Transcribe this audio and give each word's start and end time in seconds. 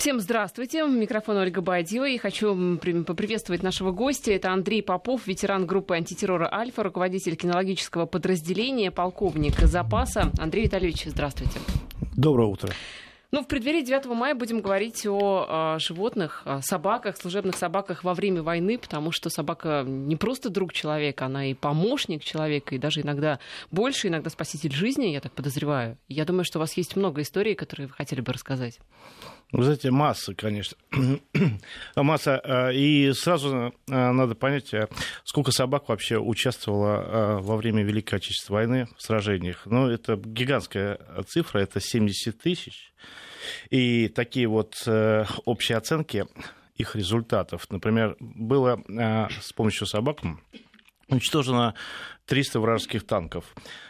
Всем 0.00 0.18
здравствуйте. 0.18 0.82
Микрофон 0.86 1.36
Ольга 1.36 1.60
Бадьева. 1.60 2.08
И 2.08 2.16
хочу 2.16 2.78
поприветствовать 3.06 3.62
нашего 3.62 3.92
гостя. 3.92 4.32
Это 4.32 4.50
Андрей 4.50 4.82
Попов, 4.82 5.26
ветеран 5.26 5.66
группы 5.66 5.94
антитеррора 5.94 6.50
«Альфа», 6.50 6.82
руководитель 6.82 7.36
кинологического 7.36 8.06
подразделения, 8.06 8.90
полковник 8.90 9.58
запаса. 9.58 10.32
Андрей 10.38 10.64
Витальевич, 10.64 11.04
здравствуйте. 11.04 11.60
Доброе 12.16 12.48
утро. 12.48 12.72
Ну, 13.30 13.42
в 13.42 13.46
преддверии 13.46 13.82
9 13.82 14.06
мая 14.06 14.34
будем 14.34 14.62
говорить 14.62 15.06
о, 15.06 15.74
о 15.74 15.78
животных, 15.78 16.42
о 16.46 16.62
собаках, 16.62 17.18
служебных 17.18 17.56
собаках 17.56 18.02
во 18.02 18.14
время 18.14 18.42
войны, 18.42 18.78
потому 18.78 19.12
что 19.12 19.28
собака 19.28 19.84
не 19.86 20.16
просто 20.16 20.48
друг 20.48 20.72
человека, 20.72 21.26
она 21.26 21.44
и 21.44 21.54
помощник 21.54 22.24
человека, 22.24 22.74
и 22.74 22.78
даже 22.78 23.02
иногда 23.02 23.38
больше, 23.70 24.08
иногда 24.08 24.30
спаситель 24.30 24.72
жизни, 24.72 25.08
я 25.08 25.20
так 25.20 25.32
подозреваю. 25.32 25.98
Я 26.08 26.24
думаю, 26.24 26.44
что 26.44 26.58
у 26.58 26.60
вас 26.60 26.72
есть 26.78 26.96
много 26.96 27.20
историй, 27.20 27.54
которые 27.54 27.88
вы 27.88 27.92
хотели 27.92 28.22
бы 28.22 28.32
рассказать. 28.32 28.80
Вы 29.52 29.64
знаете, 29.64 29.90
масса, 29.90 30.34
конечно. 30.34 30.76
масса. 31.96 32.40
Э, 32.44 32.74
и 32.74 33.12
сразу 33.12 33.48
э, 33.56 33.70
надо 33.88 34.34
понять, 34.34 34.72
э, 34.72 34.86
сколько 35.24 35.50
собак 35.50 35.88
вообще 35.88 36.18
участвовало 36.18 37.40
во 37.40 37.56
время 37.56 37.82
Великой 37.82 38.16
Отечественной 38.16 38.60
войны 38.60 38.88
в 38.96 39.02
сражениях. 39.02 39.62
Ну, 39.66 39.88
это 39.88 40.16
гигантская 40.16 41.00
цифра, 41.26 41.60
это 41.60 41.80
70 41.80 42.38
тысяч. 42.38 42.92
И 43.70 44.08
такие 44.08 44.46
вот 44.46 44.74
общие 45.44 45.78
оценки 45.78 46.26
их 46.76 46.94
результатов. 46.94 47.66
Например, 47.70 48.16
было 48.18 48.82
с 48.88 49.52
помощью 49.52 49.86
собак 49.86 50.20
уничтожено 51.08 51.74
300 52.26 52.60
вражеских 52.60 53.06
танков. 53.06 53.44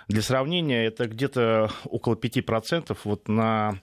Для 0.09 0.23
сравнения, 0.23 0.87
это 0.87 1.07
где-то 1.07 1.71
около 1.85 2.15
5% 2.15 2.97
вот 3.05 3.29
на 3.29 3.80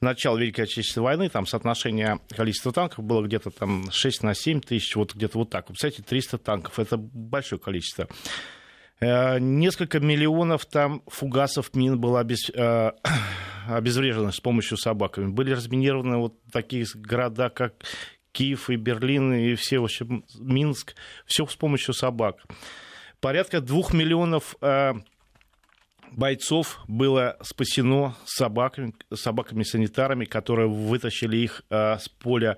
начала 0.00 0.38
Великой 0.38 0.62
Отечественной 0.62 1.04
войны, 1.04 1.28
там 1.28 1.46
соотношение 1.46 2.20
количества 2.28 2.72
танков 2.72 3.04
было 3.04 3.22
где-то 3.22 3.50
там 3.50 3.90
6 3.90 4.22
на 4.22 4.34
7 4.34 4.60
тысяч, 4.60 4.94
вот 4.96 5.14
где-то 5.14 5.38
вот 5.38 5.50
так. 5.50 5.66
Представляете, 5.66 6.02
300 6.02 6.38
танков, 6.38 6.78
это 6.78 6.96
большое 6.96 7.60
количество. 7.60 8.08
Э, 9.00 9.38
несколько 9.38 10.00
миллионов 10.00 10.64
там 10.66 11.02
фугасов 11.06 11.74
мин 11.74 11.98
было 11.98 12.20
обез... 12.20 12.50
Э, 12.54 12.92
обезврежено 13.68 14.30
с 14.32 14.40
помощью 14.40 14.76
собаками. 14.76 15.28
Были 15.28 15.52
разминированы 15.52 16.18
вот 16.18 16.34
такие 16.50 16.86
города, 16.94 17.48
как 17.48 17.74
Киев 18.32 18.70
и 18.70 18.76
Берлин, 18.76 19.32
и 19.32 19.54
все, 19.54 19.80
в 19.80 19.84
общем, 19.84 20.24
Минск, 20.38 20.94
все 21.26 21.46
с 21.46 21.56
помощью 21.56 21.94
собак. 21.94 22.44
Порядка 23.20 23.60
двух 23.60 23.92
миллионов 23.92 24.56
э, 24.60 24.92
бойцов 26.16 26.80
было 26.88 27.36
спасено 27.42 28.16
собаками, 28.24 28.94
собаками-санитарами, 29.14 30.24
которые 30.24 30.68
вытащили 30.68 31.36
их 31.36 31.62
э, 31.70 31.98
с 31.98 32.08
поля 32.08 32.56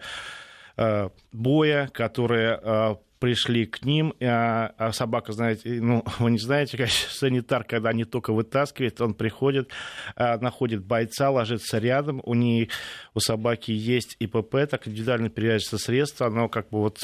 э, 0.76 1.10
боя, 1.32 1.88
которые 1.88 2.60
э, 2.62 2.96
пришли 3.18 3.66
к 3.66 3.84
ним, 3.84 4.14
а, 4.22 4.72
а 4.78 4.92
собака, 4.92 5.32
знаете, 5.32 5.80
ну, 5.82 6.04
вы 6.20 6.30
не 6.30 6.38
знаете, 6.38 6.76
конечно, 6.76 7.10
санитар, 7.10 7.64
когда 7.64 7.90
они 7.90 8.04
только 8.04 8.32
вытаскивает, 8.32 9.00
он 9.00 9.12
приходит, 9.14 9.70
находит 10.16 10.84
бойца, 10.84 11.28
ложится 11.28 11.78
рядом, 11.78 12.22
у 12.24 12.34
нее, 12.34 12.68
у 13.14 13.20
собаки 13.20 13.72
есть 13.72 14.14
ИПП, 14.20 14.68
так 14.70 14.86
индивидуально 14.86 15.30
перевязывается 15.30 15.78
средство, 15.78 16.28
оно 16.28 16.48
как 16.48 16.70
бы 16.70 16.78
вот 16.78 16.98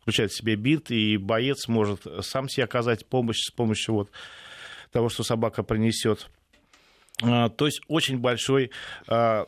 включает 0.00 0.30
в 0.30 0.38
себе 0.38 0.56
бинт, 0.56 0.90
и 0.90 1.18
боец 1.18 1.68
может 1.68 2.06
сам 2.22 2.48
себе 2.48 2.64
оказать 2.64 3.04
помощь 3.04 3.42
с 3.42 3.50
помощью 3.50 3.94
вот 3.94 4.10
того, 4.92 5.08
что 5.08 5.24
собака 5.24 5.62
принесет. 5.62 6.30
А, 7.22 7.48
то 7.48 7.66
есть 7.66 7.80
очень 7.88 8.18
большой 8.18 8.70
а, 9.08 9.46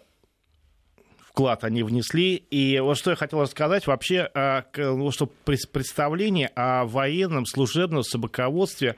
вклад 1.19 1.64
они 1.64 1.83
внесли. 1.83 2.34
И 2.34 2.78
вот 2.81 2.97
что 2.97 3.11
я 3.11 3.17
хотел 3.17 3.41
рассказать, 3.42 3.87
вообще, 3.87 4.28
а, 4.34 4.65
ну, 4.77 5.11
что 5.11 5.27
представление 5.27 6.48
о 6.55 6.84
военном 6.84 7.47
служебном 7.47 8.03
собаководстве 8.03 8.97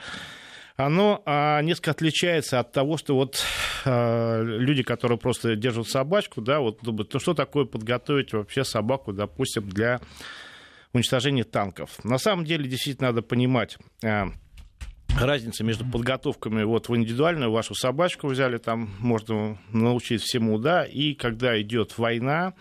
оно 0.79 1.23
несколько 1.63 1.93
отличается 1.93 2.61
от 2.61 2.71
того, 2.73 2.99
что 2.99 3.15
вот 3.15 3.43
люди, 3.87 4.83
которые 4.83 5.17
просто 5.17 5.57
держат 5.57 5.89
собачку, 5.89 6.43
да, 6.43 6.61
вот 6.61 6.81
думают, 6.83 7.15
ну 7.15 7.19
что 7.19 7.33
такое 7.33 7.65
подготовить 7.65 8.35
вообще 8.35 8.63
собаку, 8.63 9.15
допустим, 9.15 9.71
для 9.71 10.03
уничтожения 10.93 11.45
танков. 11.45 12.05
На 12.05 12.19
самом 12.19 12.45
деле, 12.45 12.69
действительно, 12.69 13.09
надо 13.09 13.23
понимать, 13.23 13.79
разница 15.21 15.65
между 15.65 15.85
подготовками 15.85 16.63
вот 16.63 16.89
в 16.89 16.97
индивидуальную 16.97 17.51
вашу 17.51 17.75
собачку 17.75 18.29
взяли, 18.29 18.59
там 18.59 18.91
можно 18.99 19.59
научить 19.73 20.23
всему, 20.23 20.59
да, 20.59 20.85
и 20.85 21.15
когда 21.15 21.61
идет 21.61 21.99
война, 21.99 22.55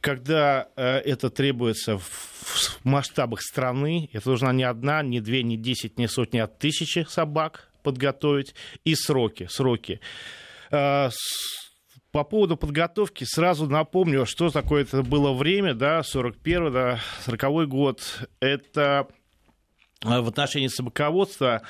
когда 0.00 0.68
э, 0.76 0.98
это 0.98 1.30
требуется 1.30 1.98
в 1.98 2.80
масштабах 2.84 3.42
страны, 3.42 4.08
это 4.12 4.30
нужна 4.30 4.52
не 4.52 4.64
одна, 4.64 5.02
не 5.02 5.20
две, 5.20 5.42
не 5.42 5.56
десять, 5.56 5.98
не 5.98 6.08
сотни, 6.08 6.38
а 6.38 6.46
тысячи 6.46 7.06
собак 7.08 7.70
подготовить, 7.82 8.54
и 8.84 8.94
сроки, 8.94 9.46
сроки. 9.50 10.00
Э, 10.70 11.10
по 12.12 12.24
поводу 12.24 12.56
подготовки 12.56 13.24
сразу 13.24 13.68
напомню, 13.68 14.24
что 14.24 14.50
такое 14.50 14.82
это 14.82 15.02
было 15.02 15.34
время, 15.34 15.74
да, 15.74 16.02
41 16.02 16.72
да, 16.72 16.98
40 17.26 17.68
год. 17.68 18.26
Это 18.40 19.08
в 20.02 20.28
отношении 20.28 20.68
собаководства 20.68 21.62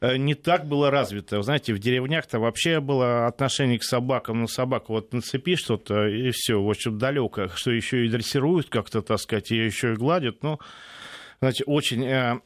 э, 0.00 0.16
не 0.16 0.34
так 0.34 0.66
было 0.66 0.90
развито. 0.90 1.38
Вы 1.38 1.42
знаете, 1.42 1.74
в 1.74 1.78
деревнях-то 1.78 2.38
вообще 2.38 2.80
было 2.80 3.26
отношение 3.26 3.78
к 3.78 3.84
собакам. 3.84 4.40
Ну, 4.40 4.48
собаку 4.48 4.94
вот 4.94 5.12
нацепи 5.12 5.56
что-то, 5.56 6.06
и 6.06 6.30
все, 6.30 6.54
общем, 6.58 6.98
далеко. 6.98 7.48
Что 7.48 7.70
еще 7.70 8.06
и 8.06 8.08
дрессируют 8.08 8.68
как-то, 8.70 9.02
так 9.02 9.18
сказать, 9.18 9.50
ее 9.50 9.66
еще 9.66 9.92
и 9.92 9.96
гладят. 9.96 10.42
Ну, 10.42 10.58
знаете, 11.40 11.64
очень... 11.64 12.04
Э, 12.04 12.40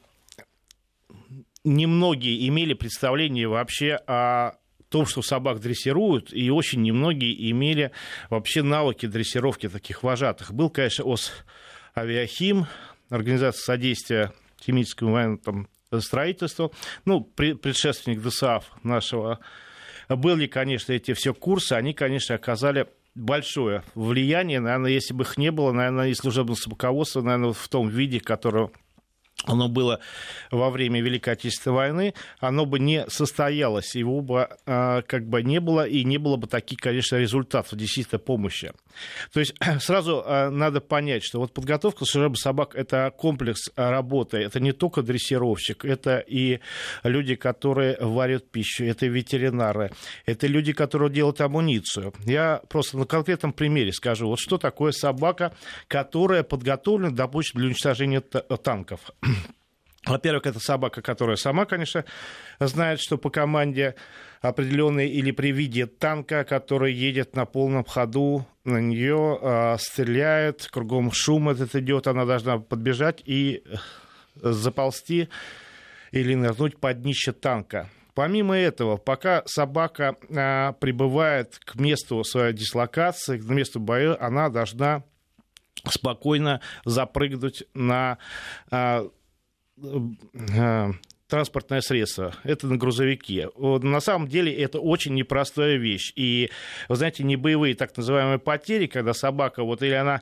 немногие 1.63 2.47
имели 2.47 2.75
представление 2.75 3.47
вообще 3.47 3.95
о 4.07 4.51
том, 4.89 5.07
что 5.07 5.23
собак 5.23 5.59
дрессируют, 5.59 6.31
и 6.31 6.51
очень 6.51 6.83
немногие 6.83 7.49
имели 7.49 7.91
вообще 8.29 8.61
навыки 8.61 9.07
дрессировки 9.07 9.67
таких 9.67 10.03
вожатых. 10.03 10.53
Был, 10.53 10.69
конечно, 10.69 11.05
ОС 11.05 11.31
«Авиахим», 11.95 12.67
Организация 13.09 13.61
содействия 13.61 14.31
химическому 14.61 15.13
военному 15.13 15.67
строительству, 15.99 16.73
ну, 17.05 17.21
предшественник 17.21 18.21
ДСАФ 18.21 18.65
нашего, 18.83 19.39
были, 20.09 20.47
конечно, 20.47 20.93
эти 20.93 21.13
все 21.13 21.33
курсы, 21.33 21.73
они, 21.73 21.93
конечно, 21.93 22.35
оказали 22.35 22.87
большое 23.15 23.83
влияние. 23.95 24.59
Наверное, 24.59 24.91
если 24.91 25.13
бы 25.13 25.23
их 25.23 25.37
не 25.37 25.51
было, 25.51 25.71
наверное, 25.71 26.09
и 26.09 26.13
служебное 26.13 26.55
собаководство, 26.55 27.21
наверное, 27.21 27.53
в 27.53 27.67
том 27.69 27.87
виде, 27.87 28.19
которое 28.19 28.69
оно 29.45 29.67
было 29.67 29.99
во 30.51 30.69
время 30.69 31.01
Великой 31.01 31.33
Отечественной 31.33 31.75
войны, 31.75 32.13
оно 32.39 32.65
бы 32.65 32.79
не 32.79 33.07
состоялось, 33.09 33.95
его 33.95 34.21
бы 34.21 34.49
а, 34.65 35.01
как 35.03 35.27
бы 35.27 35.43
не 35.43 35.59
было, 35.59 35.87
и 35.87 36.03
не 36.03 36.17
было 36.17 36.37
бы 36.37 36.47
таких, 36.47 36.79
конечно, 36.79 37.17
результатов 37.17 37.77
действительно 37.77 38.19
помощи. 38.19 38.73
То 39.33 39.39
есть 39.39 39.53
сразу 39.79 40.23
а, 40.25 40.49
надо 40.49 40.81
понять, 40.81 41.23
что 41.23 41.39
вот 41.39 41.53
подготовка 41.53 42.05
служебных 42.05 42.39
собак– 42.39 42.73
это 42.75 43.11
комплекс 43.15 43.69
работы, 43.75 44.37
это 44.37 44.59
не 44.59 44.71
только 44.71 45.01
дрессировщик, 45.01 45.85
это 45.85 46.19
и 46.19 46.59
люди, 47.03 47.35
которые 47.35 47.97
варят 47.99 48.49
пищу, 48.51 48.85
это 48.85 49.07
ветеринары, 49.07 49.91
это 50.25 50.47
люди, 50.47 50.73
которые 50.73 51.11
делают 51.11 51.41
амуницию. 51.41 52.13
Я 52.25 52.61
просто 52.69 52.97
на 52.97 53.05
конкретном 53.05 53.53
примере 53.53 53.91
скажу, 53.91 54.27
вот 54.27 54.39
что 54.39 54.57
такое 54.57 54.91
собака, 54.91 55.53
которая 55.87 56.43
подготовлена, 56.43 57.11
допустим, 57.11 57.59
для 57.59 57.67
уничтожения 57.67 58.21
танков. 58.21 58.99
Во-первых, 60.05 60.45
это 60.45 60.59
собака, 60.59 61.01
которая 61.01 61.35
сама, 61.35 61.65
конечно, 61.65 62.05
знает, 62.59 62.99
что 63.01 63.17
по 63.17 63.29
команде 63.29 63.95
определенной 64.41 65.09
или 65.09 65.31
при 65.31 65.51
виде 65.51 65.87
танка, 65.87 66.43
который 66.43 66.93
едет 66.93 67.35
на 67.35 67.45
полном 67.45 67.83
ходу, 67.83 68.45
на 68.65 68.79
нее 68.79 69.39
э, 69.41 69.77
стреляет, 69.79 70.67
кругом 70.71 71.11
шум 71.11 71.49
этот 71.49 71.75
идет, 71.75 72.07
она 72.07 72.25
должна 72.25 72.57
подбежать 72.57 73.21
и 73.25 73.63
э, 73.65 73.75
заползти 74.51 75.29
или 76.11 76.33
нырнуть 76.33 76.77
под 76.77 77.01
днище 77.01 77.31
танка. 77.31 77.89
Помимо 78.13 78.57
этого, 78.57 78.97
пока 78.97 79.43
собака 79.45 80.17
э, 80.29 80.73
прибывает 80.79 81.59
к 81.63 81.75
месту 81.75 82.23
своей 82.23 82.53
дислокации, 82.53 83.37
к 83.37 83.45
месту 83.45 83.79
боя, 83.79 84.17
она 84.19 84.49
должна 84.49 85.03
спокойно 85.83 86.61
запрыгнуть 86.85 87.63
на 87.73 88.17
э, 88.71 89.07
Э, 89.77 90.91
транспортное 91.35 91.81
средство, 91.81 92.33
это 92.45 92.65
на 92.65 92.77
грузовике. 92.77 93.49
На 93.57 93.99
самом 93.99 94.29
деле 94.29 94.53
это 94.53 94.79
очень 94.79 95.15
непростая 95.15 95.75
вещь. 95.75 96.13
И, 96.15 96.49
вы 96.87 96.95
знаете, 96.95 97.25
не 97.25 97.35
боевые 97.35 97.75
так 97.75 97.95
называемые 97.97 98.39
потери, 98.39 98.87
когда 98.87 99.13
собака, 99.13 99.65
вот 99.65 99.83
или 99.83 99.91
она 99.91 100.21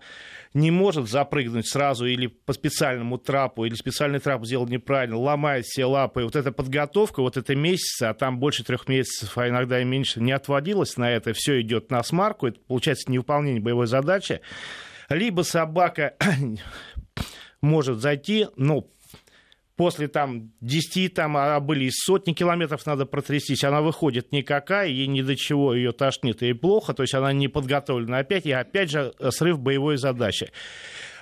не 0.55 0.71
может 0.71 1.07
запрыгнуть 1.07 1.69
сразу 1.69 2.07
или 2.07 2.25
по 2.25 2.53
специальному 2.53 3.19
трапу, 3.19 3.63
или 3.65 3.75
специальный 3.75 4.17
трап 4.17 4.43
сделал 4.43 4.67
неправильно, 4.67 5.19
ломает 5.19 5.65
все 5.65 5.85
лапы. 5.85 6.23
Вот 6.23 6.35
эта 6.35 6.51
подготовка, 6.51 7.21
вот 7.21 7.37
это 7.37 7.55
месяца, 7.55 8.09
а 8.09 8.15
там 8.15 8.39
больше 8.39 8.63
трех 8.63 8.87
месяцев, 8.87 9.37
а 9.37 9.47
иногда 9.47 9.79
и 9.79 9.83
меньше, 9.83 10.19
не 10.19 10.31
отводилась 10.31 10.97
на 10.97 11.11
это, 11.11 11.33
все 11.33 11.61
идет 11.61 11.91
на 11.91 12.01
смарку, 12.01 12.47
это 12.47 12.59
получается 12.67 13.11
невыполнение 13.11 13.61
боевой 13.61 13.85
задачи. 13.85 14.41
Либо 15.09 15.43
собака 15.43 16.15
может 17.61 17.99
зайти, 17.99 18.47
ну, 18.55 18.89
после 19.83 20.07
там 20.07 20.53
10, 20.61 21.13
там, 21.13 21.35
а 21.35 21.59
были 21.59 21.89
из 21.89 21.95
сотни 22.05 22.31
километров 22.31 22.85
надо 22.85 23.05
протрястись, 23.05 23.65
она 23.65 23.81
выходит 23.81 24.31
никакая, 24.31 24.87
ей 24.87 25.07
ни 25.07 25.21
до 25.21 25.35
чего 25.35 25.73
ее 25.73 25.91
тошнит, 25.91 26.41
ей 26.41 26.53
плохо, 26.53 26.93
то 26.93 27.03
есть 27.03 27.13
она 27.13 27.33
не 27.33 27.49
подготовлена 27.49 28.19
опять, 28.19 28.45
и 28.45 28.53
опять 28.53 28.89
же 28.89 29.13
срыв 29.31 29.59
боевой 29.59 29.97
задачи. 29.97 30.53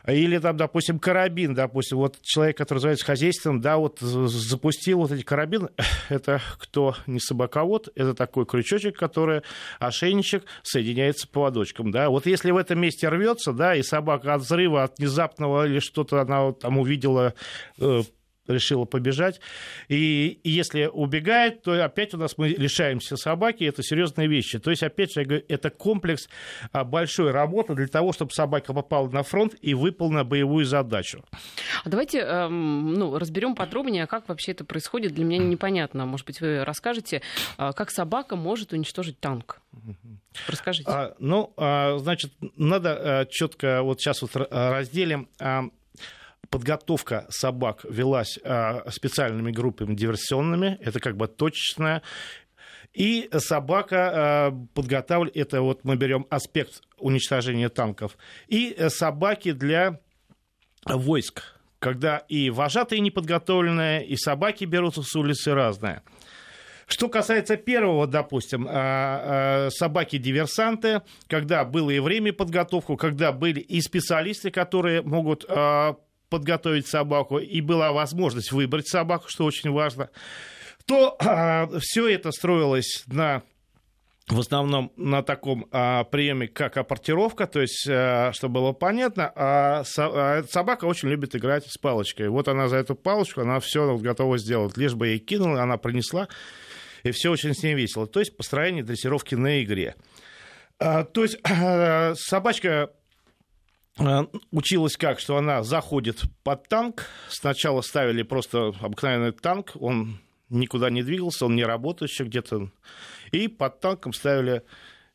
Или 0.06 0.38
там, 0.38 0.58
допустим, 0.58 1.00
карабин, 1.00 1.56
допустим, 1.56 1.98
вот 1.98 2.20
человек, 2.22 2.56
который 2.56 2.78
занимается 2.78 3.06
хозяйством, 3.06 3.62
да, 3.62 3.78
вот 3.78 4.00
запустил 4.00 5.00
вот 5.00 5.12
эти 5.12 5.24
карабины, 5.24 5.70
это 6.10 6.40
кто 6.60 6.96
не 7.08 7.20
собаковод, 7.20 7.90
это 7.96 8.14
такой 8.14 8.46
крючочек, 8.46 8.96
который 8.96 9.42
ошейничек 9.80 10.44
соединяется 10.62 11.28
поводочком, 11.28 11.90
да. 11.90 12.10
Вот 12.12 12.28
если 12.28 12.52
в 12.52 12.58
этом 12.58 12.80
месте 12.80 13.10
рвется, 13.10 13.54
да, 13.54 13.76
и 13.76 13.82
собака 13.82 14.36
от 14.36 14.42
взрыва, 14.42 14.84
от 14.84 15.00
внезапного 15.00 15.66
или 15.66 15.80
что-то 15.80 16.22
она 16.22 16.52
там 16.52 16.78
увидела 16.78 17.34
э, 17.80 18.02
решила 18.48 18.86
побежать. 18.86 19.40
И, 19.88 20.40
если 20.44 20.86
убегает, 20.86 21.62
то 21.62 21.84
опять 21.84 22.14
у 22.14 22.18
нас 22.18 22.38
мы 22.38 22.50
лишаемся 22.50 23.18
собаки, 23.18 23.64
это 23.64 23.84
серьезные 23.84 24.28
вещи. 24.28 24.60
То 24.60 24.72
есть, 24.72 24.84
опять 24.84 25.14
же, 25.14 25.22
я 25.22 25.26
говорю, 25.26 25.46
это 25.48 25.70
комплекс 25.70 26.28
а, 26.72 26.84
большой 26.84 27.32
работы 27.32 27.76
для 27.76 27.88
того, 27.88 28.14
чтобы 28.14 28.32
собака 28.32 28.74
попала 28.74 29.10
на 29.10 29.24
фронт 29.24 29.56
и 29.62 29.74
выполнила 29.74 30.24
боевую 30.24 30.66
задачу. 30.66 31.24
А 31.84 31.90
давайте 31.90 32.20
эм, 32.20 32.94
ну, 32.94 33.18
разберем 33.18 33.56
подробнее, 33.56 34.08
как 34.08 34.28
вообще 34.30 34.52
это 34.52 34.66
происходит. 34.66 35.14
Для 35.14 35.26
меня 35.26 35.40
непонятно. 35.40 36.06
Может 36.06 36.26
быть, 36.26 36.42
вы 36.42 36.64
расскажете, 36.64 37.22
а, 37.58 37.74
как 37.74 37.92
собака 37.92 38.36
может 38.36 38.74
уничтожить 38.74 39.20
танк? 39.20 39.62
Расскажите. 40.48 40.90
А, 40.90 41.16
ну, 41.20 41.54
а, 41.58 41.98
значит, 41.98 42.34
надо 42.56 43.28
четко 43.30 43.82
вот 43.84 44.00
сейчас 44.00 44.22
вот 44.22 44.32
разделим 44.36 45.30
подготовка 46.50 47.26
собак 47.30 47.86
велась 47.90 48.40
а, 48.44 48.90
специальными 48.90 49.52
группами 49.52 49.96
диверсионными, 49.96 50.78
это 50.82 51.00
как 51.00 51.18
бы 51.18 51.28
точечная, 51.28 52.02
и 52.94 53.30
собака 53.38 54.12
а, 54.14 54.52
подготавливает, 54.74 55.38
это 55.38 55.62
вот 55.62 55.84
мы 55.84 55.96
берем 55.96 56.26
аспект 56.30 56.82
уничтожения 56.98 57.70
танков, 57.70 58.18
и 58.48 58.76
собаки 58.90 59.54
для 59.54 60.00
войск, 60.86 61.56
когда 61.80 62.18
и 62.18 62.50
вожатые 62.50 63.00
неподготовленные, 63.00 64.06
и 64.06 64.18
собаки 64.18 64.66
берутся 64.66 65.04
с 65.04 65.16
улицы 65.16 65.54
разные. 65.54 66.02
Что 66.88 67.08
касается 67.08 67.56
первого, 67.56 68.06
допустим, 68.06 68.68
а, 68.70 69.70
собаки-диверсанты, 69.72 71.04
когда 71.28 71.64
было 71.64 71.92
и 71.92 72.00
время 72.00 72.34
подготовку, 72.34 72.98
когда 72.98 73.32
были 73.32 73.62
и 73.62 73.80
специалисты, 73.80 74.52
которые 74.52 75.02
могут 75.02 75.46
подготовить 76.32 76.88
собаку, 76.88 77.38
и 77.38 77.62
была 77.62 77.92
возможность 77.92 78.52
выбрать 78.52 78.88
собаку, 78.88 79.26
что 79.28 79.46
очень 79.46 79.70
важно, 79.70 80.10
то 80.88 81.16
а, 81.20 81.68
все 81.80 82.08
это 82.08 82.32
строилось 82.32 83.04
на 83.06 83.44
в 84.28 84.40
основном 84.40 84.94
на 84.96 85.24
таком 85.24 85.68
а, 85.72 86.06
приеме, 86.06 86.48
как 86.48 86.78
апортировка, 86.78 87.48
то 87.48 87.60
есть, 87.60 87.86
а, 87.90 88.32
чтобы 88.34 88.62
было 88.62 88.72
понятно, 88.72 89.32
а, 89.36 89.84
со, 89.84 90.06
а, 90.06 90.44
собака 90.50 90.86
очень 90.86 91.10
любит 91.10 91.36
играть 91.36 91.66
с 91.68 91.78
палочкой. 91.78 92.30
Вот 92.30 92.48
она 92.48 92.70
за 92.70 92.78
эту 92.78 92.96
палочку, 92.96 93.42
она 93.42 93.60
все 93.60 93.98
готова 93.98 94.38
сделать. 94.38 94.78
Лишь 94.78 94.94
бы 94.94 95.10
ей 95.10 95.20
кинула, 95.20 95.62
она 95.62 95.78
принесла, 95.78 96.30
и 97.04 97.12
все 97.12 97.30
очень 97.30 97.54
с 97.54 97.62
ней 97.62 97.74
весело. 97.74 98.08
То 98.08 98.22
есть, 98.22 98.38
построение 98.38 98.84
дрессировки 98.84 99.36
на 99.36 99.62
игре. 99.64 99.96
А, 100.80 101.04
то 101.04 101.24
есть, 101.24 101.38
а, 101.44 102.14
собачка 102.16 102.92
училась 104.52 104.96
как, 104.98 105.20
что 105.20 105.38
она 105.38 105.64
заходит 105.64 106.24
под 106.44 106.68
танк. 106.68 107.06
Сначала 107.30 107.82
ставили 107.82 108.24
просто 108.24 108.74
обыкновенный 108.80 109.32
танк, 109.32 109.72
он 109.76 110.20
никуда 110.50 110.90
не 110.90 111.04
двигался, 111.04 111.46
он 111.46 111.56
не 111.56 111.64
работающий 111.64 112.26
где-то. 112.26 112.70
И 113.32 113.48
под 113.48 113.80
танком 113.80 114.14
ставили 114.14 114.64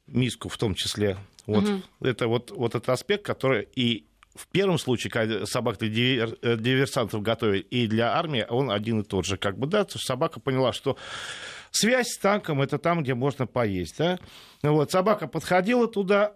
миску 0.07 0.49
в 0.49 0.57
том 0.57 0.75
числе. 0.75 1.19
Вот. 1.47 1.65
Угу. 1.65 1.83
Это 2.01 2.29
вот, 2.29 2.51
вот 2.51 2.75
этот 2.75 2.89
аспект, 2.89 3.25
который 3.25 3.69
и 3.75 4.07
в 4.35 4.49
первом 4.49 4.79
случае, 4.79 5.11
когда 5.11 5.47
собак 5.47 5.79
для 5.79 6.27
э, 6.27 6.57
диверсантов 6.59 7.23
готовили, 7.23 7.61
и 7.61 7.87
для 7.87 8.13
армии, 8.13 8.47
он 8.49 8.71
один 8.71 9.01
и 9.01 9.05
тот 9.05 9.25
же. 9.25 9.37
Как 9.39 9.59
бы, 9.59 9.67
да, 9.67 9.87
собака 9.89 10.41
поняла, 10.41 10.73
что 10.73 10.97
связь 11.71 12.09
с 12.09 12.19
танком 12.19 12.61
это 12.61 12.79
там, 12.79 13.03
где 13.03 13.15
можно 13.15 13.47
поесть. 13.47 13.97
Да? 13.99 14.19
Вот, 14.63 14.91
собака 14.91 15.27
подходила 15.27 15.89
туда, 15.89 16.35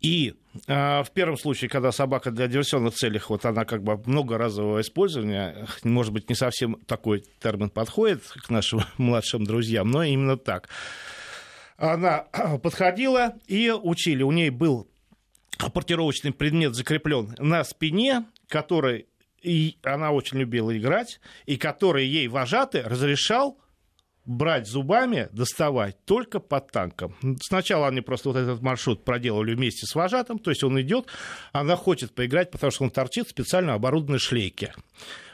и 0.00 0.34
э, 0.66 1.02
в 1.02 1.10
первом 1.12 1.36
случае, 1.36 1.68
когда 1.68 1.92
собака 1.92 2.30
для 2.30 2.46
диверсионных 2.48 2.94
целей, 2.94 3.20
вот 3.28 3.44
она 3.44 3.64
как 3.64 3.82
бы 3.82 4.00
многоразового 4.06 4.80
использования, 4.80 5.66
может 5.82 6.12
быть, 6.12 6.28
не 6.28 6.34
совсем 6.34 6.76
такой 6.86 7.24
термин 7.40 7.70
подходит 7.70 8.22
к 8.24 8.50
нашим 8.50 8.82
младшим 8.98 9.44
друзьям, 9.44 9.90
но 9.90 10.02
именно 10.02 10.36
так. 10.36 10.68
Она 11.76 12.26
подходила 12.62 13.34
и 13.46 13.70
учили. 13.70 14.22
У 14.22 14.32
ней 14.32 14.50
был 14.50 14.88
апортировочный 15.58 16.32
предмет 16.32 16.74
закреплен 16.74 17.34
на 17.38 17.64
спине, 17.64 18.24
который 18.48 19.06
и 19.42 19.76
она 19.84 20.10
очень 20.10 20.38
любила 20.38 20.76
играть, 20.76 21.20
и 21.44 21.56
который 21.56 22.04
ей 22.04 22.26
вожатый 22.26 22.82
разрешал 22.82 23.58
брать 24.26 24.66
зубами, 24.66 25.28
доставать 25.32 26.04
только 26.04 26.40
под 26.40 26.70
танком. 26.70 27.16
Сначала 27.40 27.88
они 27.88 28.00
просто 28.00 28.30
вот 28.30 28.36
этот 28.36 28.60
маршрут 28.60 29.04
проделали 29.04 29.54
вместе 29.54 29.86
с 29.86 29.94
вожатым, 29.94 30.38
то 30.38 30.50
есть 30.50 30.64
он 30.64 30.80
идет, 30.80 31.06
она 31.52 31.76
хочет 31.76 32.14
поиграть, 32.14 32.50
потому 32.50 32.70
что 32.70 32.84
он 32.84 32.90
торчит 32.90 33.28
в 33.28 33.30
специально 33.30 33.74
оборудованной 33.74 34.18
шлейке. 34.18 34.74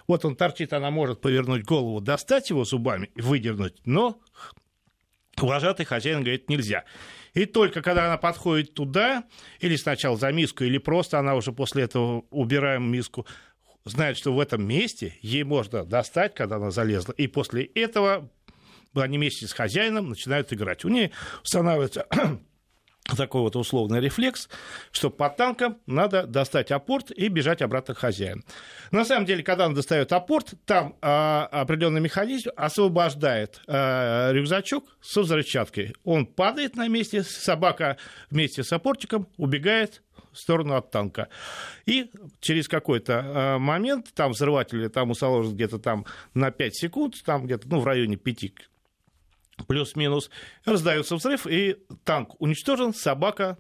Вот 0.07 0.25
он 0.25 0.37
торчит, 0.37 0.73
она 0.73 0.91
может 0.91 1.21
повернуть 1.21 1.65
голову, 1.65 2.01
достать 2.01 2.51
его 2.51 2.65
зубами 2.65 3.11
и 3.15 3.23
выдернуть, 3.23 3.81
но 3.85 4.21
вожатый 5.39 5.87
хозяин 5.87 6.21
говорит, 6.21 6.51
нельзя. 6.51 6.85
И 7.33 7.47
только 7.47 7.81
когда 7.81 8.07
она 8.07 8.19
подходит 8.19 8.75
туда, 8.75 9.25
или 9.61 9.77
сначала 9.77 10.19
за 10.19 10.31
миску, 10.33 10.65
или 10.65 10.77
просто 10.77 11.19
она 11.19 11.35
уже 11.35 11.53
после 11.53 11.85
этого 11.85 12.25
убираем 12.31 12.91
миску, 12.93 13.27
знает, 13.85 14.19
что 14.19 14.35
в 14.35 14.41
этом 14.41 14.67
месте 14.67 15.17
ей 15.23 15.45
можно 15.45 15.85
достать, 15.85 16.35
когда 16.35 16.57
она 16.57 16.71
залезла, 16.71 17.13
и 17.13 17.27
после 17.27 17.65
этого 17.65 18.31
они 18.95 19.19
вместе 19.19 19.47
с 19.47 19.53
хозяином 19.53 20.11
начинают 20.11 20.53
играть. 20.53 20.85
У 20.85 20.89
нее 20.89 21.11
устанавливается 21.43 22.07
такой 23.17 23.43
вот 23.43 23.57
условный 23.57 24.01
рефлекс, 24.01 24.49
что 24.91 25.11
под 25.11 25.37
танком 25.37 25.79
надо 25.87 26.27
достать 26.27 26.71
апорт 26.71 27.11
и 27.11 27.29
бежать 27.29 27.63
обратно 27.63 27.95
к 27.95 27.99
хозяину. 27.99 28.43
На 28.91 29.05
самом 29.05 29.27
деле, 29.27 29.43
когда 29.43 29.67
он 29.67 29.75
достает 29.75 30.13
апорт, 30.13 30.55
там 30.65 30.97
а, 31.03 31.49
определенный 31.51 32.01
механизм 32.01 32.51
освобождает 32.57 33.61
а, 33.67 34.31
рюкзачок 34.33 34.85
со 35.01 35.23
взрывчаткой. 35.23 35.95
Он 36.05 36.27
падает 36.27 36.77
на 36.77 36.89
месте, 36.89 37.23
собака 37.23 37.97
вместе 38.31 38.63
с 38.63 38.73
апортиком 38.73 39.29
убегает 39.37 40.03
в 40.33 40.39
сторону 40.39 40.77
от 40.77 40.91
танка. 40.91 41.29
И 41.85 42.11
через 42.41 42.69
какой-то 42.69 43.23
а, 43.25 43.59
момент, 43.59 44.13
там 44.15 44.33
взрыватели 44.33 44.89
там 44.89 45.11
усоложат 45.11 45.55
где-то 45.55 45.79
там 45.79 46.07
на 46.35 46.51
5 46.51 46.75
секунд, 46.75 47.23
там 47.25 47.45
где-то 47.45 47.69
ну, 47.69 47.81
в 47.81 47.87
районе 47.87 48.17
5 48.17 48.45
плюс-минус, 49.67 50.31
раздается 50.65 51.17
взрыв, 51.17 51.47
и 51.47 51.77
танк 52.05 52.41
уничтожен, 52.41 52.95
собака 52.95 53.59